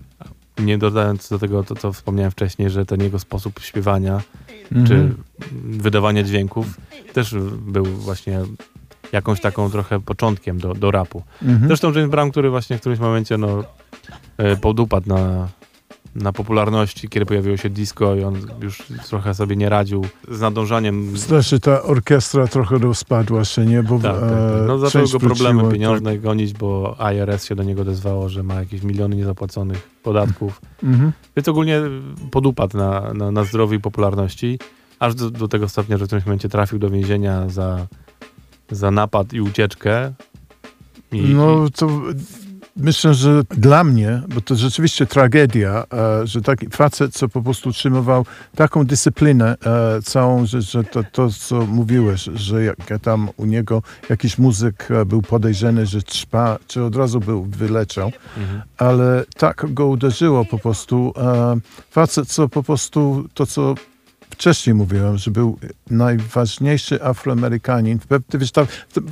Nie 0.60 0.78
dodając 0.78 1.30
do 1.30 1.40
tego 1.40 1.64
to, 1.64 1.76
co 1.76 1.94
wspomniałem 1.94 2.32
wcześniej, 2.32 2.70
że 2.70 2.86
ten 2.86 3.02
jego 3.02 3.20
sposób 3.20 3.60
śpiewania 3.60 4.22
Mhm. 4.72 4.88
czy 4.88 5.16
wydawania 5.80 6.24
dźwięków 6.24 6.66
też 7.14 7.36
był 7.62 7.86
właśnie 7.86 8.40
jakąś 9.12 9.42
taką 9.42 9.70
trochę 9.72 10.00
początkiem 10.00 10.58
do, 10.60 10.74
do 10.74 10.92
rapu. 10.92 11.24
Mhm. 11.42 11.68
Zresztą 11.68 11.92
James 11.94 12.10
Brown, 12.12 12.32
który 12.32 12.50
właśnie 12.50 12.78
w 12.78 12.80
którymś 12.80 13.00
momencie 13.00 13.38
no, 13.38 13.64
e, 14.38 14.56
podupadł 14.58 15.10
na, 15.10 15.48
na 16.16 16.32
popularności, 16.34 17.10
kiedy 17.10 17.26
pojawiło 17.26 17.58
się 17.58 17.70
disco 17.70 18.16
i 18.16 18.24
on 18.24 18.36
już 18.62 18.84
trochę 19.10 19.34
sobie 19.34 19.56
nie 19.56 19.70
radził 19.70 20.06
z 20.32 20.40
nadążaniem. 20.42 21.18
Znaczy 21.18 21.60
ta 21.60 21.84
orkiestra 21.84 22.48
trochę 22.48 22.78
rozpadła 22.78 23.46
się, 23.46 23.66
nie? 23.66 23.84
Bo 23.84 24.00
Tak, 24.00 24.12
tak, 24.12 24.22
tak. 24.22 24.30
e, 24.32 24.66
No 24.68 24.78
zaczęły 24.80 25.06
go 25.12 25.20
problemy 25.20 25.62
wróciła, 25.62 25.72
pieniężne 25.72 26.18
gonić, 26.18 26.54
bo 26.54 26.98
IRS 27.16 27.46
się 27.46 27.56
do 27.56 27.64
niego 27.64 27.82
odezwało, 27.82 28.30
że 28.30 28.44
ma 28.44 28.54
jakieś 28.56 28.84
miliony 28.84 29.16
niezapłaconych 29.16 29.90
podatków. 30.04 30.62
Tak. 30.62 30.84
Mhm. 30.84 31.12
Więc 31.36 31.48
ogólnie 31.48 31.82
podupadł 32.32 32.78
na, 32.78 33.14
na, 33.14 33.32
na 33.32 33.44
zdrowiu 33.44 33.74
i 33.76 33.80
popularności. 33.80 34.60
aż 35.00 35.16
do, 35.16 35.30
do 35.32 35.48
tego 35.48 35.70
stopnia, 35.70 35.98
że 35.98 36.04
w 36.06 36.08
którymś 36.08 36.26
momencie 36.26 36.50
trafił 36.50 36.80
do 36.80 36.90
więzienia 36.90 37.50
za, 37.50 37.88
za 38.72 38.92
napad 38.92 39.34
i 39.34 39.42
ucieczkę. 39.42 40.14
I, 41.12 41.22
No 41.22 41.70
to 41.76 42.02
myślę, 42.78 43.14
że 43.14 43.44
dla 43.50 43.84
mnie, 43.84 44.22
bo 44.36 44.42
to 44.42 44.56
rzeczywiście 44.56 45.06
tragedia, 45.06 45.84
e, 45.94 46.28
że 46.28 46.42
taki 46.42 46.70
facet, 46.70 47.14
co 47.14 47.30
po 47.30 47.42
prostu 47.42 47.70
utrzymywał 47.70 48.26
taką 48.56 48.84
dyscyplinę 48.86 49.58
e, 49.66 50.02
całą, 50.02 50.46
że, 50.46 50.62
że 50.62 50.84
to, 50.84 51.04
to, 51.12 51.30
co 51.30 51.66
mówiłeś, 51.66 52.30
że 52.34 52.64
jak 52.64 52.78
tam 53.02 53.30
u 53.38 53.46
niego 53.46 53.82
jakiś 54.10 54.38
muzyk 54.38 54.88
e, 54.92 55.06
był 55.06 55.22
podejrzany, 55.22 55.86
że 55.86 56.02
trwa, 56.02 56.60
czy 56.68 56.84
od 56.84 56.96
razu 56.96 57.20
był 57.20 57.44
wyleciał, 57.44 58.12
Mhm. 58.38 58.62
ale 58.78 59.24
tak 59.38 59.66
go 59.74 59.88
uderzyło 59.88 60.46
po 60.46 60.60
prostu. 60.60 61.14
Facet, 61.92 62.28
co 62.28 62.50
po 62.50 62.64
prostu 62.64 63.26
to, 63.34 63.46
co 63.46 63.76
wcześniej 64.32 64.74
mówiłem, 64.74 65.18
że 65.18 65.32
był 65.32 65.58
najważniejszy 65.90 67.04
Afroamerykanin. 67.04 68.00
Wiesz, 68.34 68.52
to 68.52 68.68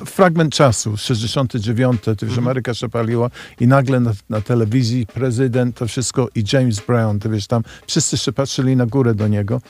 fragment 0.06 0.54
czasu, 0.54 0.98
69, 0.98 2.02
ty 2.02 2.12
wiesz, 2.12 2.22
Mhm. 2.24 2.48
Ameryka 2.48 2.74
się 2.74 2.90
paliła 2.90 3.30
i 3.60 3.68
nagle 3.68 4.00
na, 4.00 4.12
na 4.30 4.42
telewizji 4.42 5.08
prezydent, 5.08 5.78
to 5.78 5.88
wszystko 5.88 6.30
i 6.36 6.44
James 6.54 6.80
Brown, 6.80 7.20
ty 7.20 7.30
wiesz, 7.30 7.48
tam 7.48 7.64
wszyscy 7.88 8.18
się 8.18 8.32
patrzyli 8.32 8.76
na 8.76 8.86
górę 8.86 9.16
do 9.16 9.28
niego. 9.28 9.62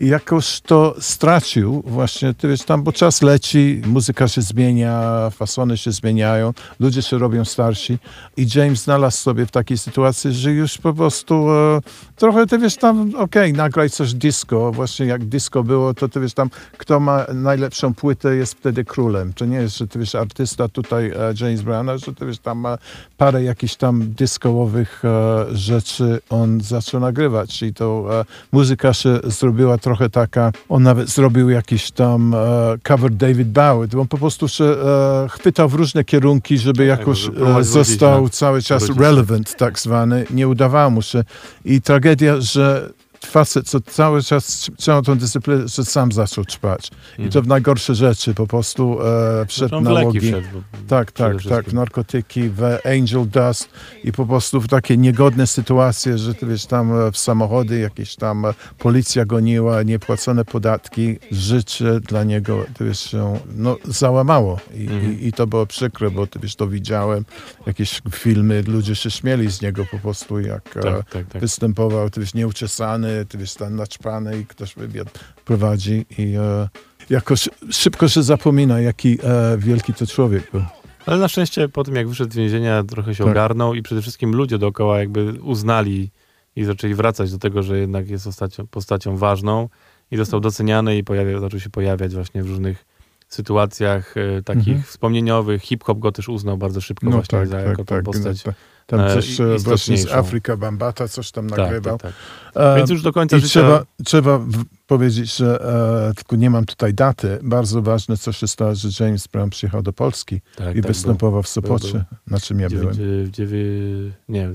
I 0.00 0.06
jakoś 0.06 0.60
to 0.60 0.94
stracił 1.00 1.82
właśnie, 1.86 2.34
ty 2.34 2.48
wiesz, 2.48 2.62
tam, 2.62 2.82
bo 2.82 2.92
czas 2.92 3.22
leci, 3.22 3.82
muzyka 3.86 4.28
się 4.28 4.42
zmienia, 4.42 5.30
fasony 5.30 5.76
się 5.76 5.92
zmieniają, 5.92 6.52
ludzie 6.80 7.02
się 7.02 7.18
robią 7.18 7.44
starsi. 7.44 7.98
I 8.36 8.46
James 8.54 8.82
znalazł 8.82 9.18
sobie 9.18 9.46
w 9.46 9.50
takiej 9.50 9.78
sytuacji, 9.78 10.32
że 10.32 10.52
już 10.52 10.78
po 10.78 10.94
prostu 10.94 11.50
e, 11.50 11.80
trochę, 12.16 12.46
ty 12.46 12.58
wiesz, 12.58 12.76
tam, 12.76 13.14
okej, 13.16 13.52
nagraj 13.52 13.90
coś 13.90 14.14
disco, 14.14 14.72
właśnie 14.72 15.06
jak 15.06 15.24
disco 15.24 15.62
było, 15.64 15.94
to 15.94 16.08
ty 16.08 16.20
wiesz, 16.20 16.34
tam, 16.34 16.50
kto 16.78 17.00
ma 17.00 17.26
najlepszą 17.34 17.94
płytę 17.94 18.36
jest 18.36 18.54
wtedy 18.54 18.84
królem. 18.84 19.32
To 19.32 19.44
nie 19.44 19.56
jest, 19.56 19.78
że 19.78 19.86
ty 19.86 19.98
wiesz, 19.98 20.14
artysta 20.14 20.68
tutaj 20.68 21.06
e, 21.06 21.34
James 21.40 21.62
Brown, 21.62 21.98
że 22.06 22.14
ty 22.14 22.26
wiesz, 22.26 22.38
tam 22.38 22.58
ma 22.58 22.78
parę 23.16 23.42
jakichś 23.42 23.74
tam 23.74 24.12
discołowych 24.12 25.02
e, 25.04 25.46
rzeczy 25.52 26.20
on 26.30 26.60
zaczął 26.60 27.00
nagrywać. 27.00 27.62
I 27.62 27.74
to 27.74 28.20
e, 28.20 28.24
muzyka 28.52 28.92
się 28.92 29.18
zrobiła 29.24 29.78
trochę 29.88 30.10
taka, 30.10 30.52
on 30.68 30.82
nawet 30.82 31.08
zrobił 31.08 31.50
jakiś 31.50 31.90
tam 31.90 32.34
e, 32.34 32.38
cover 32.82 33.10
David 33.10 33.48
Bowie, 33.48 34.00
on 34.00 34.08
po 34.08 34.18
prostu 34.18 34.48
się 34.48 34.64
e, 34.64 35.26
chwytał 35.30 35.68
w 35.68 35.74
różne 35.74 36.04
kierunki, 36.04 36.58
żeby 36.58 36.84
jakoś 36.84 37.18
żeby 37.18 37.36
próbować 37.36 37.66
e, 37.66 37.68
został 37.68 38.28
cały 38.28 38.62
czas 38.62 38.88
relevant 38.98 39.56
tak 39.56 39.78
zwany, 39.78 40.24
nie 40.30 40.48
udawało 40.48 40.90
mu 40.90 41.02
się. 41.02 41.24
I 41.64 41.80
tragedia, 41.82 42.40
że 42.40 42.90
facet, 43.26 43.68
co 43.68 43.80
cały 43.80 44.22
czas 44.22 44.70
trzymał 44.76 45.02
tą 45.02 45.18
dyscyplinę, 45.18 45.68
że 45.68 45.84
sam 45.84 46.12
zaczął 46.12 46.44
ćpać. 46.44 46.90
I 47.18 47.28
to 47.28 47.42
w 47.42 47.46
najgorsze 47.46 47.94
rzeczy, 47.94 48.34
po 48.34 48.46
prostu 48.46 48.98
e, 49.02 49.46
wszedł 49.46 49.76
on 49.76 49.84
na 49.84 49.92
łogi. 49.92 50.20
wszedł. 50.20 50.46
Tak, 50.88 51.12
tak, 51.12 51.42
tak, 51.48 51.68
w 51.68 51.74
narkotyki, 51.74 52.48
w 52.48 52.62
Angel 52.84 53.28
Dust 53.28 53.68
i 54.04 54.12
po 54.12 54.26
prostu 54.26 54.60
w 54.60 54.68
takie 54.68 54.96
niegodne 54.96 55.46
sytuacje, 55.46 56.18
że 56.18 56.34
ty 56.34 56.46
wiesz, 56.46 56.66
tam 56.66 56.92
e, 57.00 57.12
w 57.12 57.18
samochody 57.18 57.78
jakieś 57.78 58.16
tam 58.16 58.44
e, 58.44 58.54
policja 58.78 59.24
goniła, 59.24 59.82
niepłacone 59.82 60.44
podatki, 60.44 61.18
życie 61.30 62.00
dla 62.00 62.24
niego, 62.24 62.64
ty 62.78 62.84
wiesz, 62.84 63.00
się 63.10 63.38
no, 63.56 63.76
załamało 63.84 64.60
I, 64.74 64.88
Mhm. 64.88 65.20
i, 65.20 65.26
i 65.26 65.32
to 65.32 65.46
było 65.46 65.66
przykre, 65.66 66.10
bo 66.10 66.26
ty 66.26 66.38
wiesz, 66.38 66.56
to 66.56 66.68
widziałem, 66.68 67.24
jakieś 67.66 68.00
filmy, 68.12 68.62
ludzie 68.66 68.94
się 68.96 69.10
śmieli 69.10 69.50
z 69.50 69.62
niego 69.62 69.84
po 69.90 69.98
prostu, 69.98 70.40
jak 70.40 70.76
e, 70.76 70.80
Tak, 70.80 71.10
tak, 71.10 71.26
tak. 71.32 71.40
występował, 71.40 72.10
ty 72.10 72.20
wiesz, 72.20 72.34
nieuczesany, 72.34 73.07
ty 73.28 73.38
wiesz, 73.38 73.54
tam 73.54 73.76
naćpany 73.76 74.38
i 74.38 74.46
ktoś 74.46 74.74
wywiad 74.74 75.18
prowadzi 75.44 76.06
i 76.18 76.34
e, 76.36 76.68
jakoś 77.10 77.48
szybko 77.70 78.08
się 78.08 78.22
zapomina, 78.22 78.80
jaki 78.80 79.18
e, 79.22 79.58
wielki 79.58 79.94
to 79.94 80.06
człowiek 80.06 80.50
był. 80.52 80.62
Ale 81.06 81.18
na 81.18 81.28
szczęście 81.28 81.68
po 81.68 81.84
tym, 81.84 81.94
jak 81.94 82.08
wyszedł 82.08 82.32
z 82.32 82.36
więzienia, 82.36 82.82
trochę 82.84 83.14
się 83.14 83.24
Tak. 83.24 83.30
ogarnął 83.30 83.74
i 83.74 83.82
przede 83.82 84.02
wszystkim 84.02 84.34
ludzie 84.34 84.58
dookoła 84.58 84.98
jakby 84.98 85.32
uznali 85.42 86.10
i 86.56 86.64
zaczęli 86.64 86.94
wracać 86.94 87.32
do 87.32 87.38
tego, 87.38 87.62
że 87.62 87.78
jednak 87.78 88.08
jest 88.10 88.24
postacią, 88.24 88.66
postacią 88.66 89.16
ważną 89.16 89.68
i 90.10 90.16
został 90.16 90.40
doceniany 90.40 90.96
i 90.98 91.04
pojawia, 91.04 91.40
zaczął 91.40 91.60
się 91.60 91.70
pojawiać 91.70 92.14
właśnie 92.14 92.42
w 92.42 92.48
różnych 92.48 92.84
sytuacjach 93.28 94.14
e, 94.16 94.42
takich 94.42 94.68
Mhm. 94.68 94.82
wspomnieniowych. 94.82 95.62
Hip-hop 95.62 95.98
go 95.98 96.12
też 96.12 96.28
uznał 96.28 96.58
bardzo 96.58 96.80
szybko 96.80 97.10
właśnie 97.10 97.46
za 97.46 97.60
jako 97.60 97.84
tą 97.84 98.02
postać. 98.02 98.44
No, 98.44 98.52
Tam 98.88 99.00
e, 99.00 99.14
coś 99.14 99.38
i- 99.38 99.42
e, 99.42 99.58
właśnie 99.58 99.98
z. 99.98 100.12
Afryka 100.12 100.56
Bambata 100.56 101.08
coś 101.08 101.30
tam 101.30 101.48
Tak, 101.48 101.58
nagrywał. 101.58 101.98
tak, 101.98 102.12
tak. 102.54 102.62
E, 102.74 102.76
Więc 102.76 102.90
już 102.90 103.02
do 103.02 103.12
końca 103.12 103.36
I 103.36 103.40
życia... 103.40 103.48
trzeba, 103.50 103.84
trzeba 104.04 104.40
powiedzieć, 104.86 105.36
że 105.36 105.62
e, 106.10 106.14
tylko 106.14 106.36
nie 106.36 106.50
mam 106.50 106.64
tutaj 106.64 106.94
daty. 106.94 107.38
Bardzo 107.42 107.82
ważne, 107.82 108.16
co 108.16 108.32
się 108.32 108.48
stało, 108.48 108.74
że 108.74 109.04
James 109.04 109.26
Brown 109.26 109.50
przyjechał 109.50 109.82
do 109.82 109.92
Polski 109.92 110.40
tak, 110.56 110.76
i 110.76 110.80
tak, 110.82 110.90
występował 110.92 111.42
w 111.42 111.48
Sopocie, 111.48 111.92
był. 111.92 112.02
na 112.26 112.40
czym 112.40 112.60
ja 112.60 112.68
był. 112.70 112.78
byłem. 112.78 112.94
Dziewię- 112.94 113.30
dziewię- 113.30 114.10
nie, 114.28 114.50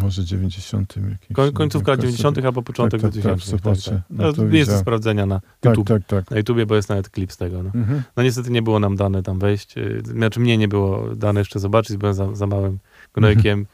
Może 0.00 0.24
90. 0.24 0.94
Jakiś, 1.10 1.36
koń, 1.36 1.52
końcówka 1.52 1.92
jakoś- 1.92 2.02
90. 2.04 2.38
albo 2.46 2.62
początek 2.62 3.00
Tak, 3.00 3.12
tak, 3.14 3.22
tak, 3.22 3.32
w 3.38 3.38
2000. 3.50 3.80
Sopocie. 3.82 4.02
No 4.10 4.32
No, 4.48 4.54
jest 4.56 4.70
do 4.70 4.78
sprawdzenia 4.78 5.26
na 5.26 5.40
Tak, 5.60 5.76
YouTube. 5.76 5.88
tak, 5.88 6.06
tak. 6.06 6.30
Na 6.30 6.36
YouTubie, 6.36 6.66
bo 6.66 6.74
jest 6.76 6.88
nawet 6.88 7.08
klip 7.10 7.32
z 7.32 7.36
tego. 7.36 7.62
No. 7.62 7.70
Mhm. 7.74 8.02
No 8.16 8.22
niestety 8.22 8.50
nie 8.50 8.62
było 8.62 8.80
nam 8.80 8.96
dane 8.96 9.22
tam 9.22 9.38
wejść. 9.38 9.78
y, 9.78 10.02
Znaczy 10.04 10.40
mnie 10.40 10.58
nie 10.58 10.68
było 10.68 11.14
dane 11.16 11.40
jeszcze 11.40 11.58
zobaczyć, 11.60 11.96
byłem 11.96 12.14
za, 12.14 12.34
za 12.34 12.46
małym 12.46 12.78
gnojkiem. 13.18 13.66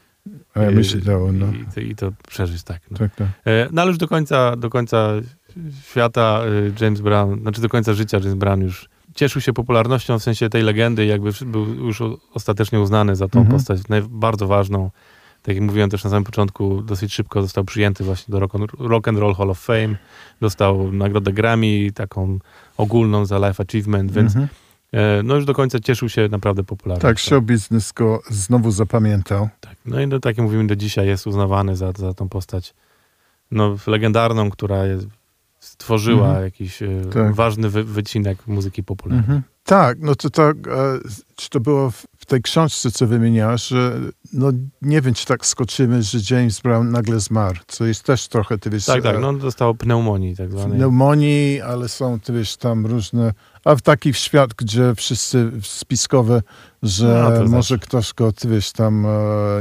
A 0.55 0.59
ja 0.61 0.69
y, 0.69 1.01
dało, 1.01 1.31
no. 1.31 1.45
I, 1.53 1.65
to- 1.75 1.81
I 1.81 1.95
to 1.95 2.11
przeżyć, 2.27 2.63
tak. 2.63 2.81
No. 2.91 2.97
Tak, 2.97 3.15
tak. 3.15 3.27
E, 3.45 3.67
no 3.71 3.81
ale 3.81 3.89
już 3.89 3.97
do 3.97 4.07
końca, 4.07 4.55
do 4.55 4.69
końca 4.69 5.09
świata 5.83 6.41
y, 6.45 6.83
James 6.83 7.01
Brown, 7.01 7.41
znaczy 7.41 7.61
do 7.61 7.69
końca 7.69 7.93
życia 7.93 8.17
James 8.17 8.33
Brown 8.33 8.61
już 8.61 8.89
cieszył 9.15 9.41
się 9.41 9.53
popularnością 9.53 10.19
w 10.19 10.23
sensie 10.23 10.49
tej 10.49 10.63
legendy 10.63 11.05
jakby 11.05 11.29
był 11.45 11.65
już 11.85 12.01
ostatecznie 12.33 12.79
uznany 12.79 13.15
za 13.15 13.27
tą 13.27 13.39
Mhm. 13.39 13.57
postać 13.57 13.79
bardzo 14.09 14.47
ważną. 14.47 14.91
Tak 15.41 15.55
jak 15.55 15.63
mówiłem 15.63 15.89
też 15.89 16.03
na 16.03 16.09
samym 16.09 16.23
początku, 16.23 16.81
dosyć 16.81 17.13
szybko 17.13 17.41
został 17.41 17.63
przyjęty 17.63 18.03
właśnie 18.03 18.31
do 18.31 18.39
Rock, 18.39 18.53
rock 18.79 19.07
and 19.07 19.17
Roll 19.19 19.35
Hall 19.35 19.49
of 19.49 19.59
Fame. 19.59 19.95
Dostał 20.41 20.91
nagrodę 20.91 21.33
Grammy, 21.33 21.91
taką 21.91 22.39
ogólną 22.77 23.25
za 23.25 23.47
Life 23.47 23.63
Achievement, 23.63 24.11
więc 24.11 24.31
Mhm. 24.35 24.47
E, 24.95 25.23
no 25.23 25.35
już 25.35 25.45
do 25.45 25.53
końca 25.53 25.79
cieszył 25.79 26.09
się 26.09 26.27
naprawdę 26.31 26.63
popularnością. 26.63 27.07
Tak, 27.07 27.19
show 27.19 27.43
business 27.43 27.91
go 27.91 28.21
znowu 28.29 28.71
zapamiętał. 28.71 29.49
Tak. 29.59 29.75
No 29.85 30.01
i 30.01 30.07
do, 30.07 30.19
tak 30.19 30.37
jak 30.37 30.43
mówimy, 30.45 30.67
do 30.67 30.75
dzisiaj 30.75 31.07
jest 31.07 31.27
uznawany 31.27 31.75
za, 31.75 31.91
za 31.91 32.13
tą 32.13 32.29
postać 32.29 32.73
no, 33.51 33.75
legendarną, 33.87 34.49
która 34.49 34.85
jest, 34.85 35.07
stworzyła 35.59 36.27
Mhm. 36.27 36.43
jakiś 36.45 36.81
e, 36.81 36.87
Tak. 37.13 37.33
ważny 37.35 37.69
wy, 37.69 37.83
wycinek 37.83 38.47
muzyki 38.47 38.83
popularnej. 38.83 39.19
Mhm. 39.25 39.41
Tak, 39.63 39.97
no 40.01 40.15
to 40.15 40.29
tak, 40.29 40.67
e, 40.67 40.71
czy 41.35 41.49
to 41.49 41.59
było 41.59 41.91
w, 41.91 42.05
w 42.25 42.27
tej 42.27 42.41
książce, 42.41 42.91
co 42.91 43.07
wymieniasz, 43.07 43.67
że 43.67 43.99
no 44.33 44.51
nie 44.81 45.01
wiem, 45.01 45.13
czy 45.13 45.25
tak 45.25 45.45
skoczymy, 45.45 46.03
że 46.03 46.17
James 46.35 46.61
Brown 46.61 46.91
nagle 46.91 47.19
zmarł, 47.19 47.57
co 47.67 47.85
jest 47.85 48.03
też 48.03 48.27
trochę, 48.27 48.57
ty 48.57 48.69
wiesz, 48.69 48.85
Tak, 48.85 49.03
tak, 49.03 49.15
e, 49.15 49.19
no 49.19 49.33
dostał 49.33 49.75
pneumonii 49.75 50.35
tak 50.35 50.51
zwanej. 50.51 50.77
pneumonii, 50.77 51.61
ale 51.61 51.89
są, 51.89 52.19
ty 52.19 52.33
wiesz, 52.33 52.57
tam 52.57 52.85
różne, 52.85 53.33
a 53.65 53.75
w 53.75 53.81
taki 53.81 54.13
świat, 54.13 54.53
gdzie 54.53 54.95
wszyscy 54.95 55.51
spiskowe, 55.63 56.41
że 56.83 57.07
No, 57.23 57.31
to 57.31 57.39
może 57.43 57.49
zawsze. 57.51 57.79
ktoś 57.79 58.13
go, 58.13 58.31
ty 58.31 58.47
wiesz, 58.49 58.71
tam 58.71 59.05
e, 59.05 59.09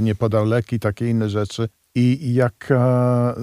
nie 0.03 0.15
podał 0.15 0.45
leki, 0.47 0.81
takie 0.81 1.11
inne 1.11 1.31
rzeczy. 1.31 1.69
I, 1.95 2.19
i 2.27 2.35
jak 2.35 2.69
e, 2.71 3.35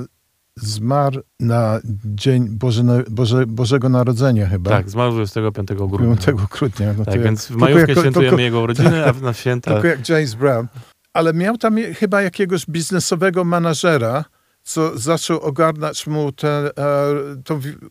zmarł 0.60 1.22
na 1.40 1.80
dzień 2.06 2.50
Boże, 2.50 2.84
Boże, 3.10 3.46
Bożego 3.48 3.90
Narodzenia 3.90 4.48
chyba. 4.48 4.70
Tak, 4.70 4.90
zmarł 4.90 5.12
25 5.12 5.68
grudnia. 5.74 6.16
5 6.16 6.42
grudnia. 6.52 6.94
No 6.98 7.06
Tak, 7.06 7.16
ja- 7.16 7.22
więc 7.22 7.46
w 7.48 7.56
majówkę 7.56 7.82
jako- 7.90 8.02
świętujemy 8.02 8.30
tylko- 8.30 8.42
jego 8.42 8.62
urodziny, 8.62 9.06
a 9.06 9.14
na 9.14 9.34
święta... 9.34 9.72
Tylko 9.74 9.88
jak 9.88 10.10
James 10.10 10.34
Brown. 10.36 10.68
Ale 11.14 11.34
miał 11.34 11.58
tam 11.58 11.76
chyba 11.96 12.22
jakiegoś 12.22 12.66
biznesowego 12.66 13.44
manażera, 13.44 14.26
co 14.64 14.98
zaczął 15.00 15.40
ogarnać 15.40 16.08
mu 16.08 16.32
tę 16.32 16.48
e, 16.48 16.70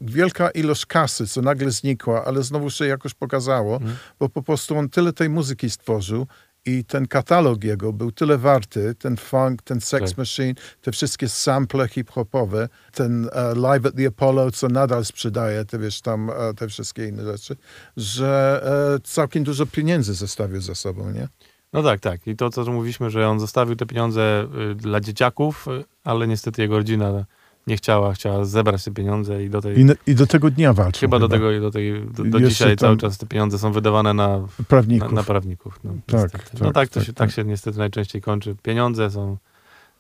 wielka 0.01 0.51
ilość 0.51 0.87
kasy, 0.87 1.27
co 1.27 1.43
nagle 1.43 1.71
znikła, 1.71 2.25
ale 2.25 2.43
znowu 2.43 2.71
się 2.71 2.87
jakoś 2.87 3.15
pokazało, 3.15 3.77
Mhm. 3.77 3.97
bo 4.21 4.29
po 4.29 4.43
prostu 4.43 4.77
on 4.79 4.89
tyle 4.89 5.13
tej 5.13 5.29
muzyki 5.31 5.71
stworzył 5.71 6.27
i 6.65 6.85
ten 6.85 7.07
katalog 7.07 7.65
jego 7.65 7.93
był 7.93 8.13
tyle 8.13 8.39
warty, 8.39 8.95
ten 8.95 9.17
funk, 9.17 9.63
ten 9.63 9.81
Sex 9.81 10.11
Tak. 10.11 10.19
Machine, 10.19 10.55
te 10.81 10.93
wszystkie 10.93 11.29
sample 11.29 11.89
hip-hopowe, 11.89 12.69
ten 12.93 13.29
e, 13.33 13.55
Live 13.55 13.87
at 13.87 13.95
the 13.97 14.07
Apollo, 14.07 14.51
co 14.51 14.69
nadal 14.69 15.05
sprzedaje, 15.05 15.65
te 15.65 15.79
wiesz, 15.79 16.01
tam 16.01 16.31
e, 16.31 16.55
te 16.55 16.69
wszystkie 16.69 17.09
inne 17.09 17.25
rzeczy, 17.25 17.57
że 17.97 18.63
e, 18.97 19.01
całkiem 19.01 19.45
dużo 19.45 19.67
pieniędzy 19.67 20.15
zostawił 20.15 20.61
za 20.61 20.75
sobą, 20.75 21.11
nie? 21.11 21.29
No 21.73 21.83
tak, 21.83 22.01
tak. 22.01 22.27
I 22.27 22.37
to, 22.37 22.51
co 22.51 22.65
mówiliśmy, 22.65 23.11
że 23.11 23.29
on 23.29 23.41
zostawił 23.41 23.77
te 23.77 23.87
pieniądze 23.87 24.49
y, 24.71 24.75
dla 24.75 25.01
dzieciaków, 25.01 25.69
y, 25.69 25.85
ale 26.05 26.29
niestety 26.29 26.63
jego 26.63 26.77
rodzina 26.77 27.25
nie 27.67 27.77
chciała, 27.77 28.13
chciała 28.13 28.45
zebrać 28.45 28.85
te 28.85 28.91
pieniądze 28.91 29.45
i 29.45 29.51
do 29.51 29.61
tej... 29.63 29.79
I, 29.81 29.85
na- 29.85 29.95
I 30.07 30.15
do 30.15 30.27
tego 30.27 30.51
dnia 30.51 30.73
walczył. 30.73 31.01
Chyba 31.01 31.19
do 31.19 31.29
tego, 31.29 31.61
do 31.61 31.71
tej, 31.71 32.05
do, 32.15 32.25
do 32.25 32.41
dzisiaj 32.41 32.77
cały 32.77 32.97
czas 32.97 33.19
te 33.19 33.27
pieniądze 33.27 33.59
są 33.59 33.73
wydawane 33.73 34.15
na, 34.15 34.39
na, 34.39 34.47
prawników. 34.69 35.13
na 35.13 35.23
prawników. 35.23 35.81
No, 35.85 35.93
Tak, 36.07 36.23
niestety. 36.33 36.65
no 36.65 36.73
tak, 36.73 36.75
tak, 36.75 36.89
to 36.89 36.95
tak, 37.01 37.07
się, 37.07 37.13
tak. 37.13 37.29
tak 37.29 37.37
się 37.37 37.45
niestety 37.45 37.79
najczęściej 37.79 38.23
kończy. 38.23 38.57
Pieniądze 38.63 39.11
są 39.11 39.37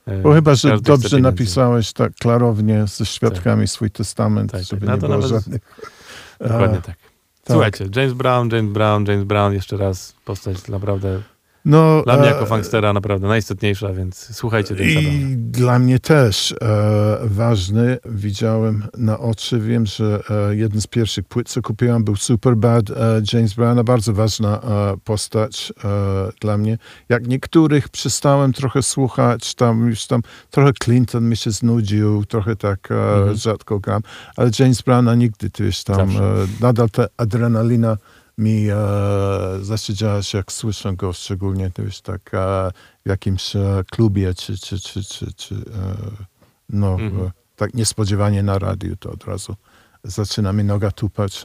e, 0.06 0.22
Bo 0.22 0.32
chyba, 0.34 0.54
że 0.54 0.70
każdy 0.70 0.86
dobrze 0.86 1.18
napisałeś 1.18 1.92
tak 1.92 2.12
klarownie 2.14 2.86
ze 2.86 3.06
świadkami 3.06 3.68
swój 3.68 3.90
testament, 3.90 4.52
Tak, 4.52 4.60
tak. 4.60 4.68
żeby 4.70 4.86
No 4.86 4.92
nie 4.92 4.98
było 4.98 5.10
nawet- 5.12 5.26
żadnych... 5.28 5.60
Dokładnie 6.40 6.78
E, 6.78 6.82
tak. 6.82 6.96
Słuchajcie, 7.50 7.88
James 7.96 8.12
Brown, 8.12 8.48
James 8.52 8.72
Brown, 8.72 9.06
James 9.06 9.24
Brown, 9.24 9.52
jeszcze 9.52 9.76
raz 9.76 10.14
postać 10.24 10.68
naprawdę, 10.68 11.20
No, 11.64 12.02
dla 12.02 12.16
mnie 12.16 12.28
e, 12.28 12.30
jako 12.32 12.46
funkstera 12.46 12.92
naprawdę 12.92 13.28
najistotniejsza, 13.28 13.92
więc 13.92 14.28
słuchajcie 14.32 14.74
Browna. 14.74 15.00
I 15.00 15.36
dla 15.36 15.78
mnie 15.78 15.98
też 15.98 16.52
e, 16.52 16.56
ważny. 17.24 17.98
Widziałem 18.04 18.84
na 18.98 19.18
oczy, 19.18 19.60
wiem, 19.60 19.86
że 19.86 20.20
e, 20.50 20.56
jeden 20.56 20.80
z 20.80 20.86
pierwszych 20.86 21.24
płyt, 21.24 21.48
co 21.48 21.62
kupiłam, 21.62 22.04
był 22.04 22.16
Superbad 22.16 22.90
e, 22.90 22.94
James 23.32 23.54
Browna. 23.54 23.84
Bardzo 23.84 24.12
ważna 24.12 24.60
e, 24.60 24.96
postać 25.04 25.72
e, 25.84 25.88
dla 26.40 26.58
mnie. 26.58 26.78
Jak 27.08 27.26
niektórych 27.26 27.88
przestałem 27.88 28.52
trochę 28.52 28.82
słuchać, 28.82 29.54
tam 29.54 29.88
już 29.88 30.06
tam 30.06 30.22
trochę 30.50 30.72
Clinton 30.84 31.28
mi 31.28 31.36
się 31.36 31.50
znudził, 31.50 32.24
trochę 32.24 32.56
tak 32.56 32.88
e, 32.90 32.94
Mhm. 33.20 33.36
rzadko 33.36 33.78
gram, 33.78 34.02
ale 34.36 34.50
James 34.58 34.82
Browna 34.82 35.14
nigdy, 35.14 35.50
ty 35.50 35.64
wiesz, 35.64 35.84
tam 35.84 36.08
nadal 36.60 36.90
ta 36.90 37.06
adrenalina 37.16 37.96
mi 38.40 38.66
e, 38.70 38.74
zasiedziała 39.62 40.22
się, 40.22 40.38
jak 40.38 40.52
słyszę 40.52 40.92
go, 40.96 41.12
szczególnie 41.12 41.70
już 41.78 42.00
tak 42.00 42.30
e, 42.34 42.70
w 43.06 43.08
jakimś 43.08 43.56
e, 43.56 43.84
klubie, 43.90 44.34
czy, 44.34 44.58
czy, 44.58 44.80
czy, 44.80 45.04
czy, 45.04 45.32
czy 45.32 45.54
e, 45.54 45.58
no, 46.68 46.92
Mhm. 46.92 47.26
e, 47.26 47.30
tak 47.56 47.74
niespodziewanie 47.74 48.42
na 48.42 48.58
radiu, 48.58 48.96
to 48.96 49.10
od 49.10 49.24
razu 49.24 49.56
zaczyna 50.04 50.52
mi 50.52 50.64
noga 50.64 50.90
tupać. 50.90 51.44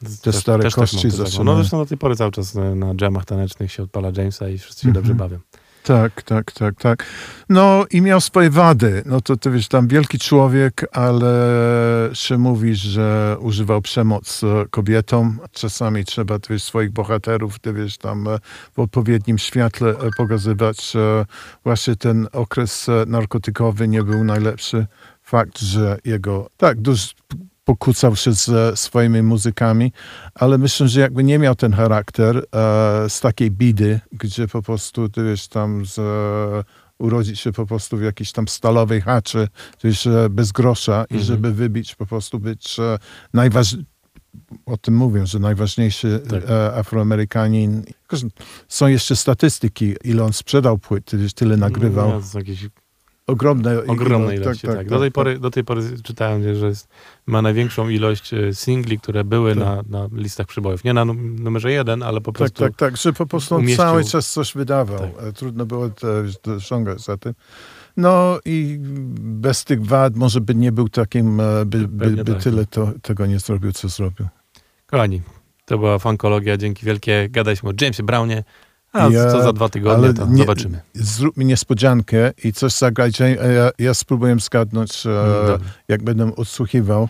te 0.00 0.06
Też- 0.32 0.36
stare 0.36 0.62
też 0.62 0.74
tak 0.74 0.80
kości 0.80 0.96
taką. 0.96 1.10
zaczynają. 1.16 1.44
No 1.44 1.56
zresztą 1.56 1.78
do 1.78 1.86
tej 1.86 1.98
pory 1.98 2.16
cały 2.16 2.32
czas 2.32 2.56
e, 2.56 2.74
na 2.74 2.94
jamach 3.00 3.24
tanecznych 3.24 3.72
się 3.72 3.82
odpala 3.82 4.08
Jamesa 4.16 4.48
i 4.48 4.58
wszyscy 4.58 4.82
się 4.82 4.88
Mhm. 4.88 5.04
dobrze 5.04 5.14
bawią. 5.14 5.38
Tak, 5.86 6.22
tak, 6.22 6.52
tak, 6.52 6.74
tak. 6.74 7.06
No 7.48 7.84
i 7.90 8.00
miał 8.02 8.20
swoje 8.20 8.50
wady. 8.50 9.02
No 9.06 9.20
to 9.20 9.36
ty 9.36 9.50
wiesz, 9.50 9.68
tam 9.68 9.88
wielki 9.88 10.18
człowiek, 10.18 10.86
ale 10.92 11.30
się 12.12 12.38
mówi, 12.38 12.74
że 12.74 13.36
używał 13.40 13.82
przemoc 13.82 14.42
kobietom. 14.70 15.40
Czasami 15.52 16.04
trzeba, 16.04 16.38
ty 16.38 16.52
wiesz, 16.52 16.62
swoich 16.62 16.90
bohaterów, 16.90 17.58
ty 17.58 17.72
wiesz, 17.72 17.98
tam 17.98 18.28
e, 18.28 18.38
w 18.72 18.78
odpowiednim 18.78 19.38
świetle 19.38 19.90
e, 19.90 20.10
pokazywać. 20.16 20.96
e, 20.96 21.24
Właśnie 21.64 21.96
ten 21.96 22.28
okres 22.32 22.86
narkotykowy 23.06 23.88
nie 23.88 24.02
był 24.02 24.24
najlepszy. 24.24 24.86
Fakt, 25.22 25.58
że 25.58 25.98
jego, 26.04 26.50
tak, 26.56 26.80
dużo 26.80 27.06
pokłócał 27.70 28.16
się 28.16 28.32
ze 28.32 28.76
swoimi 28.76 29.22
muzykami, 29.22 29.92
ale 30.34 30.58
myślę, 30.58 30.88
że 30.88 31.00
jakby 31.00 31.24
nie 31.24 31.38
miał 31.38 31.54
ten 31.54 31.72
charakter 31.72 32.36
e, 32.36 32.42
z 33.10 33.20
takiej 33.20 33.50
bidy, 33.50 34.00
gdzie 34.12 34.48
po 34.48 34.62
prostu, 34.62 35.08
ty 35.08 35.24
wiesz, 35.24 35.48
tam 35.48 35.86
z, 35.86 35.98
e, 35.98 36.64
urodzić 36.98 37.40
się 37.40 37.52
po 37.52 37.66
prostu 37.66 37.96
w 37.96 38.02
jakiejś 38.02 38.32
tam 38.32 38.48
stalowej 38.48 39.00
chaczy, 39.00 39.48
wiesz, 39.84 40.08
bez 40.30 40.52
grosza 40.52 41.04
i 41.10 41.14
Mhm. 41.14 41.22
żeby 41.22 41.52
wybić, 41.52 41.94
po 41.94 42.06
prostu 42.06 42.38
być 42.38 42.78
e, 42.80 42.98
najważniejszy, 43.34 43.84
o 44.66 44.76
tym 44.76 44.96
mówię, 44.96 45.26
że 45.26 45.38
najważniejszy 45.38 46.20
Tak. 46.30 46.42
e, 46.50 46.74
Afroamerykanin. 46.74 47.82
Są 48.68 48.86
jeszcze 48.86 49.16
statystyki, 49.16 49.94
ile 50.04 50.24
on 50.24 50.32
sprzedał 50.32 50.78
płyt, 50.78 51.10
tyle 51.34 51.56
nagrywał. 51.56 52.08
No, 52.08 52.20
to 52.20 52.26
są 52.26 52.38
jakieś 52.38 52.68
Ogromne, 53.26 53.84
ogromne 53.86 54.34
ilo- 54.34 54.42
ilości, 54.42 54.66
tak. 54.66 54.88
do, 54.88 54.98
tej 55.00 55.12
pory, 55.12 55.38
do 55.38 55.50
tej 55.50 55.64
pory 55.64 55.82
czytałem, 56.02 56.54
że 56.54 56.66
jest, 56.66 56.88
ma 57.26 57.42
największą 57.42 57.88
ilość 57.88 58.34
e, 58.34 58.54
singli, 58.54 58.98
które 59.00 59.24
były 59.24 59.54
Tak. 59.54 59.64
na, 59.64 59.82
na 59.88 60.08
listach 60.12 60.46
przybojów. 60.46 60.84
Nie 60.84 60.94
na 60.94 61.04
num- 61.04 61.40
numerze 61.40 61.72
jeden, 61.72 62.02
ale 62.02 62.20
po 62.20 62.32
Tak, 62.32 62.36
prostu 62.38 62.64
tak, 62.64 62.76
tak, 62.76 62.96
że 62.96 63.12
po 63.12 63.26
prostu 63.26 63.54
umieścił- 63.56 63.76
cały 63.76 64.04
czas 64.04 64.32
coś 64.32 64.54
wydawał. 64.54 64.98
Tak. 64.98 65.24
E, 65.24 65.32
Trudno 65.32 65.66
było 65.66 65.88
to 66.42 66.60
ściągać 66.60 67.00
za 67.00 67.16
tym. 67.16 67.34
No 67.96 68.38
i 68.44 68.76
bez 69.20 69.64
tych 69.64 69.86
wad 69.86 70.16
może 70.16 70.40
by 70.40 70.54
nie 70.54 70.72
był 70.72 70.88
takim, 70.88 71.40
e, 71.40 71.64
by, 71.66 71.88
by, 71.88 72.10
by 72.10 72.32
tak. 72.34 72.42
tyle 72.42 72.66
to, 72.66 72.92
tego 73.02 73.26
nie 73.26 73.38
zrobił, 73.38 73.72
co 73.72 73.88
zrobił. 73.88 74.26
Kochani, 74.86 75.22
to 75.64 75.78
była 75.78 75.98
funkologia, 75.98 76.56
dzięki 76.56 76.86
wielkie. 76.86 77.28
Gadaliśmy 77.30 77.68
o 77.70 77.72
Jamesie 77.80 78.02
Brownie, 78.02 78.44
a 78.96 79.08
Ja- 79.08 79.32
co 79.32 79.42
za 79.42 79.52
dwa 79.52 79.68
tygodnie, 79.68 80.14
to 80.14 80.26
nie- 80.26 80.38
zobaczymy. 80.38 80.80
Zrób 80.94 81.36
mi 81.36 81.44
niespodziankę 81.44 82.32
i 82.44 82.52
coś 82.52 82.72
zagraj. 82.72 83.10
Jane- 83.20 83.40
e, 83.42 83.52
Ja, 83.52 83.70
ja 83.78 83.94
spróbuję 83.94 84.36
zgadnąć, 84.40 85.06
e, 85.06 85.10
Mm, 85.48 85.60
jak 85.88 86.02
będę 86.02 86.36
odsłuchiwał 86.36 87.08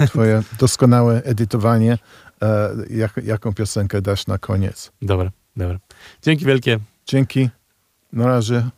e, 0.00 0.06
twoje 0.06 0.42
doskonałe 0.60 1.22
edytowanie, 1.24 1.98
e, 2.42 2.70
jak, 2.90 3.12
jaką 3.24 3.54
piosenkę 3.54 4.02
dasz 4.02 4.26
na 4.26 4.38
koniec. 4.38 4.92
Dobra, 5.02 5.30
dobra. 5.56 5.78
Dzięki 6.22 6.44
wielkie. 6.44 6.78
Dzięki. 7.06 7.48
Na 8.12 8.26
razie. 8.26 8.68